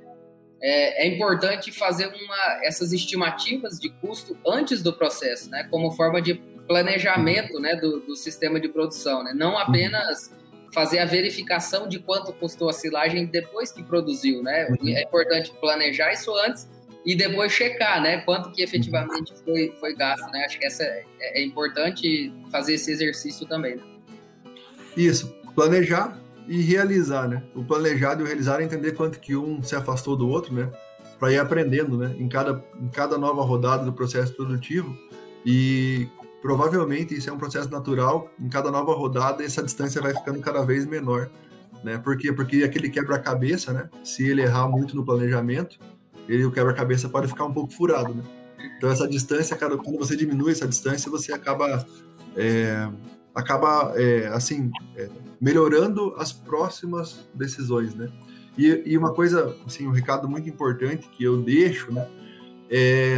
é, 0.61 1.05
é, 1.05 1.13
importante 1.13 1.69
fazer 1.69 2.07
uma, 2.07 2.65
essas 2.65 2.93
estimativas 2.93 3.77
de 3.77 3.89
custo 3.89 4.37
antes 4.47 4.81
do 4.81 4.93
processo, 4.93 5.49
né, 5.49 5.67
como 5.69 5.91
forma 5.91 6.21
de 6.21 6.41
planejamento 6.67 7.59
né, 7.59 7.75
do, 7.75 7.99
do 8.01 8.15
sistema 8.15 8.59
de 8.59 8.69
produção, 8.69 9.23
né, 9.23 9.33
não 9.33 9.57
apenas 9.57 10.33
fazer 10.73 10.99
a 10.99 11.05
verificação 11.05 11.87
de 11.87 11.99
quanto 11.99 12.33
custou 12.33 12.69
a 12.69 12.73
silagem 12.73 13.25
depois 13.25 13.71
que 13.71 13.83
produziu, 13.83 14.43
né, 14.43 14.67
uhum. 14.69 14.89
é 14.89 15.03
importante 15.03 15.53
planejar 15.59 16.11
isso 16.11 16.33
antes 16.35 16.67
e 17.05 17.15
depois 17.15 17.51
checar, 17.51 18.01
né, 18.01 18.17
quanto 18.21 18.51
que 18.51 18.61
efetivamente 18.61 19.33
foi, 19.43 19.73
foi 19.79 19.95
gasto, 19.95 20.29
né, 20.31 20.43
acho 20.45 20.59
que 20.59 20.65
essa 20.65 20.83
é, 20.83 21.05
é 21.19 21.43
importante 21.43 22.33
fazer 22.51 22.73
esse 22.73 22.91
exercício 22.91 23.45
também. 23.45 23.75
Né? 23.75 23.83
Isso, 24.97 25.33
planejar 25.53 26.19
e 26.47 26.61
realizar, 26.61 27.27
né? 27.27 27.43
O 27.55 27.63
planejado 27.63 28.21
e 28.21 28.23
o 28.23 28.27
realizar 28.27 28.61
é 28.61 28.63
entender 28.63 28.91
quanto 28.93 29.19
que 29.19 29.35
um 29.35 29.63
se 29.63 29.75
afastou 29.75 30.15
do 30.15 30.29
outro, 30.29 30.53
né? 30.53 30.71
Para 31.19 31.31
ir 31.31 31.39
aprendendo, 31.39 31.97
né? 31.97 32.15
Em 32.19 32.27
cada, 32.27 32.63
em 32.79 32.87
cada 32.89 33.17
nova 33.17 33.43
rodada 33.43 33.83
do 33.83 33.93
processo 33.93 34.33
produtivo 34.33 34.95
e 35.45 36.07
provavelmente 36.45 37.15
isso 37.15 37.27
é 37.27 37.33
um 37.33 37.39
processo 37.39 37.71
natural. 37.71 38.29
Em 38.39 38.47
cada 38.47 38.69
nova 38.69 38.93
rodada 38.93 39.43
essa 39.43 39.63
distância 39.63 39.99
vai 39.99 40.13
ficando 40.13 40.39
cada 40.41 40.63
vez 40.63 40.85
menor, 40.85 41.27
né? 41.83 41.97
Por 41.97 42.15
quê? 42.15 42.31
Porque 42.31 42.63
aquele 42.63 42.87
quebra-cabeça, 42.87 43.73
né? 43.73 43.89
Se 44.03 44.29
ele 44.29 44.43
errar 44.43 44.67
muito 44.67 44.95
no 44.95 45.03
planejamento, 45.03 45.79
ele 46.29 46.45
o 46.45 46.51
quebra-cabeça 46.51 47.09
pode 47.09 47.27
ficar 47.27 47.45
um 47.45 47.51
pouco 47.51 47.73
furado, 47.73 48.13
né? 48.13 48.23
Então 48.77 48.91
essa 48.91 49.07
distância, 49.07 49.57
quando 49.57 49.97
você 49.97 50.15
diminui 50.15 50.51
essa 50.51 50.67
distância, 50.67 51.09
você 51.09 51.33
acaba 51.33 51.83
é, 52.37 52.91
acaba 53.33 53.93
é, 53.95 54.27
assim 54.27 54.69
é, 54.95 55.09
melhorando 55.41 56.13
as 56.15 56.31
próximas 56.31 57.27
decisões, 57.33 57.95
né? 57.95 58.07
E, 58.55 58.83
e, 58.85 58.95
uma 58.95 59.15
coisa, 59.15 59.57
assim, 59.65 59.87
um 59.87 59.91
recado 59.91 60.29
muito 60.29 60.47
importante 60.47 61.09
que 61.09 61.23
eu 61.23 61.41
deixo, 61.41 61.91
né? 61.91 62.07
É, 62.69 63.17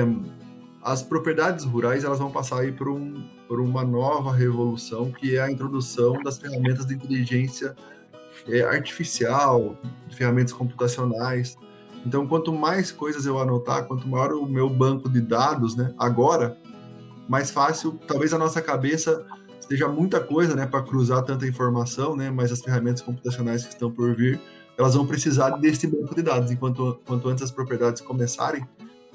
as 0.88 1.04
propriedades 1.04 1.66
rurais 1.66 2.06
elas 2.06 2.18
vão 2.18 2.32
passar 2.32 2.60
aí 2.62 2.72
por, 2.72 2.88
um, 2.88 3.22
por 3.46 3.60
uma 3.60 3.84
nova 3.84 4.32
revolução 4.32 5.12
que 5.12 5.36
é 5.36 5.42
a 5.42 5.52
introdução 5.52 6.14
das 6.24 6.38
ferramentas 6.38 6.86
de 6.86 6.94
inteligência 6.94 7.76
é, 8.48 8.62
artificial, 8.62 9.78
ferramentas 10.10 10.54
computacionais. 10.54 11.58
Então, 12.06 12.26
quanto 12.26 12.54
mais 12.54 12.90
coisas 12.90 13.26
eu 13.26 13.38
anotar, 13.38 13.86
quanto 13.86 14.08
maior 14.08 14.32
o 14.32 14.46
meu 14.46 14.70
banco 14.70 15.10
de 15.10 15.20
dados, 15.20 15.76
né? 15.76 15.94
Agora, 15.98 16.58
mais 17.28 17.52
fácil, 17.52 18.00
talvez 18.08 18.34
a 18.34 18.38
nossa 18.38 18.62
cabeça 18.62 19.26
seja 19.60 19.90
muita 19.90 20.22
coisa, 20.22 20.56
né, 20.56 20.66
para 20.66 20.82
cruzar 20.82 21.22
tanta 21.24 21.46
informação, 21.46 22.16
né, 22.16 22.32
mas 22.32 22.54
as 22.54 22.62
ferramentas 22.62 23.02
computacionais 23.02 23.66
que 23.66 23.74
estão 23.74 23.92
por 23.92 24.16
vir, 24.16 24.40
elas 24.78 24.96
vão 24.96 25.06
precisar 25.06 25.50
desse 25.58 25.86
banco 25.86 26.16
de 26.16 26.22
dados. 26.22 26.50
Enquanto 26.50 27.02
quanto 27.06 27.28
antes 27.28 27.44
as 27.44 27.52
propriedades 27.52 28.02
começarem, 28.02 28.66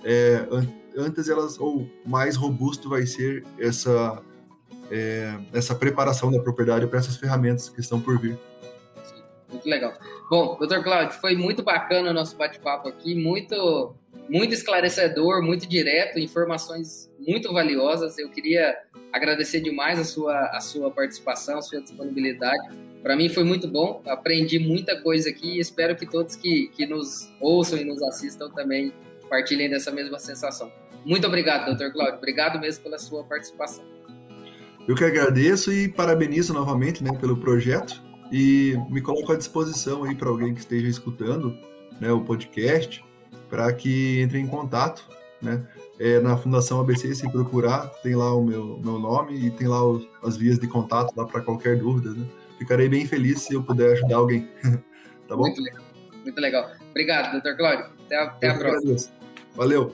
é, 0.04 0.46
antes 0.96 1.28
elas 1.28 1.58
ou 1.58 1.88
mais 2.04 2.36
robusto 2.36 2.88
vai 2.88 3.06
ser 3.06 3.44
essa 3.58 4.22
é, 4.90 5.38
essa 5.52 5.74
preparação 5.74 6.30
da 6.30 6.38
propriedade 6.40 6.86
para 6.86 6.98
essas 6.98 7.16
ferramentas 7.16 7.68
que 7.68 7.80
estão 7.80 8.00
por 8.00 8.18
vir. 8.20 8.38
Muito 9.50 9.68
legal. 9.68 9.92
Bom, 10.30 10.56
doutor 10.58 10.82
Cláudio, 10.82 11.18
foi 11.18 11.34
muito 11.34 11.62
bacana 11.62 12.10
o 12.10 12.14
nosso 12.14 12.36
bate-papo 12.36 12.88
aqui, 12.88 13.14
muito, 13.14 13.94
muito 14.28 14.54
esclarecedor, 14.54 15.42
muito 15.42 15.66
direto, 15.66 16.18
informações 16.18 17.10
muito 17.18 17.52
valiosas. 17.52 18.18
Eu 18.18 18.28
queria 18.30 18.76
agradecer 19.12 19.60
demais 19.60 19.98
a 19.98 20.04
sua, 20.04 20.38
a 20.56 20.60
sua 20.60 20.90
participação, 20.90 21.58
a 21.58 21.62
sua 21.62 21.80
disponibilidade. 21.80 22.76
Para 23.02 23.16
mim 23.16 23.28
foi 23.28 23.44
muito 23.44 23.68
bom, 23.68 24.02
aprendi 24.06 24.58
muita 24.58 25.00
coisa 25.02 25.28
aqui 25.28 25.56
e 25.56 25.60
espero 25.60 25.96
que 25.96 26.06
todos 26.06 26.36
que, 26.36 26.68
que 26.68 26.86
nos 26.86 27.30
ouçam 27.40 27.78
e 27.78 27.84
nos 27.84 28.00
assistam 28.02 28.48
também 28.50 28.92
partilhem 29.32 29.70
dessa 29.70 29.90
mesma 29.90 30.18
sensação. 30.18 30.70
Muito 31.06 31.26
obrigado, 31.26 31.64
doutor 31.64 31.90
Cláudio. 31.90 32.18
Obrigado 32.18 32.60
mesmo 32.60 32.82
pela 32.82 32.98
sua 32.98 33.24
participação. 33.24 33.82
Eu 34.86 34.94
que 34.94 35.04
agradeço 35.04 35.72
e 35.72 35.88
parabenizo 35.88 36.52
novamente 36.52 37.02
né, 37.02 37.10
pelo 37.18 37.38
projeto 37.38 38.02
e 38.30 38.76
me 38.90 39.00
coloco 39.00 39.32
à 39.32 39.36
disposição 39.36 40.04
aí 40.04 40.14
para 40.14 40.28
alguém 40.28 40.52
que 40.52 40.60
esteja 40.60 40.86
escutando 40.86 41.56
né, 41.98 42.12
o 42.12 42.20
podcast 42.20 43.02
para 43.48 43.72
que 43.72 44.20
entre 44.20 44.38
em 44.38 44.46
contato, 44.46 45.08
né? 45.40 45.66
É, 46.00 46.18
na 46.18 46.36
Fundação 46.36 46.80
ABC, 46.80 47.14
se 47.14 47.30
procurar, 47.30 47.86
tem 48.02 48.16
lá 48.16 48.34
o 48.34 48.42
meu, 48.42 48.80
meu 48.82 48.98
nome 48.98 49.46
e 49.46 49.50
tem 49.52 49.68
lá 49.68 49.84
os, 49.86 50.04
as 50.22 50.36
vias 50.36 50.58
de 50.58 50.66
contato 50.66 51.14
lá 51.16 51.24
para 51.26 51.40
qualquer 51.42 51.78
dúvida, 51.78 52.10
né? 52.10 52.26
Ficarei 52.58 52.88
bem 52.88 53.06
feliz 53.06 53.42
se 53.42 53.54
eu 53.54 53.62
puder 53.62 53.92
ajudar 53.92 54.16
alguém. 54.16 54.48
tá 55.28 55.36
bom? 55.36 55.42
Muito 55.42 55.62
legal. 55.62 55.82
Muito 56.24 56.40
legal. 56.40 56.70
Obrigado, 56.90 57.32
doutor 57.32 57.56
Cláudio. 57.56 57.86
Até 58.06 58.16
a, 58.16 58.22
até 58.24 58.48
a 58.48 58.58
próxima. 58.58 58.78
Agradeço. 58.78 59.21
Valeu. 59.54 59.92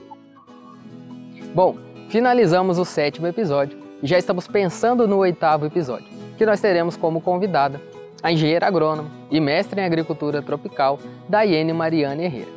Bom, 1.53 1.75
finalizamos 2.09 2.77
o 2.77 2.85
sétimo 2.85 3.27
episódio 3.27 3.77
e 4.01 4.07
já 4.07 4.17
estamos 4.17 4.47
pensando 4.47 5.07
no 5.07 5.17
oitavo 5.17 5.65
episódio, 5.65 6.07
que 6.37 6.45
nós 6.45 6.61
teremos 6.61 6.95
como 6.95 7.19
convidada 7.19 7.81
a 8.23 8.31
engenheira 8.31 8.67
agrônoma 8.67 9.09
e 9.29 9.39
mestre 9.39 9.81
em 9.81 9.85
agricultura 9.85 10.41
tropical, 10.41 10.99
Daiane 11.27 11.73
Mariana 11.73 12.23
Herrera. 12.23 12.51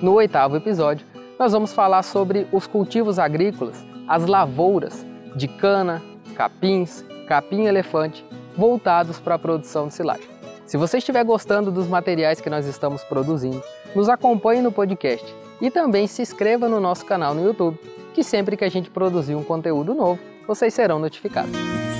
No 0.00 0.14
oitavo 0.14 0.56
episódio, 0.56 1.06
nós 1.38 1.52
vamos 1.52 1.72
falar 1.72 2.02
sobre 2.02 2.46
os 2.52 2.66
cultivos 2.66 3.18
agrícolas, 3.18 3.84
as 4.08 4.26
lavouras 4.26 5.06
de 5.36 5.46
cana, 5.46 6.02
capins, 6.34 7.04
capim-elefante, 7.28 8.24
voltados 8.56 9.20
para 9.20 9.36
a 9.36 9.38
produção 9.38 9.86
de 9.86 9.94
silagem. 9.94 10.26
Se 10.66 10.76
você 10.76 10.98
estiver 10.98 11.24
gostando 11.24 11.70
dos 11.70 11.86
materiais 11.86 12.40
que 12.40 12.50
nós 12.50 12.66
estamos 12.66 13.02
produzindo, 13.04 13.62
nos 13.94 14.08
acompanhe 14.08 14.60
no 14.60 14.72
podcast 14.72 15.24
e 15.60 15.70
também 15.70 16.06
se 16.06 16.22
inscreva 16.22 16.68
no 16.68 16.80
nosso 16.80 17.04
canal 17.04 17.34
no 17.34 17.44
YouTube, 17.44 17.78
que 18.14 18.22
sempre 18.22 18.56
que 18.56 18.64
a 18.64 18.68
gente 18.68 18.90
produzir 18.90 19.34
um 19.34 19.44
conteúdo 19.44 19.94
novo, 19.94 20.20
vocês 20.46 20.72
serão 20.72 20.98
notificados. 20.98 21.97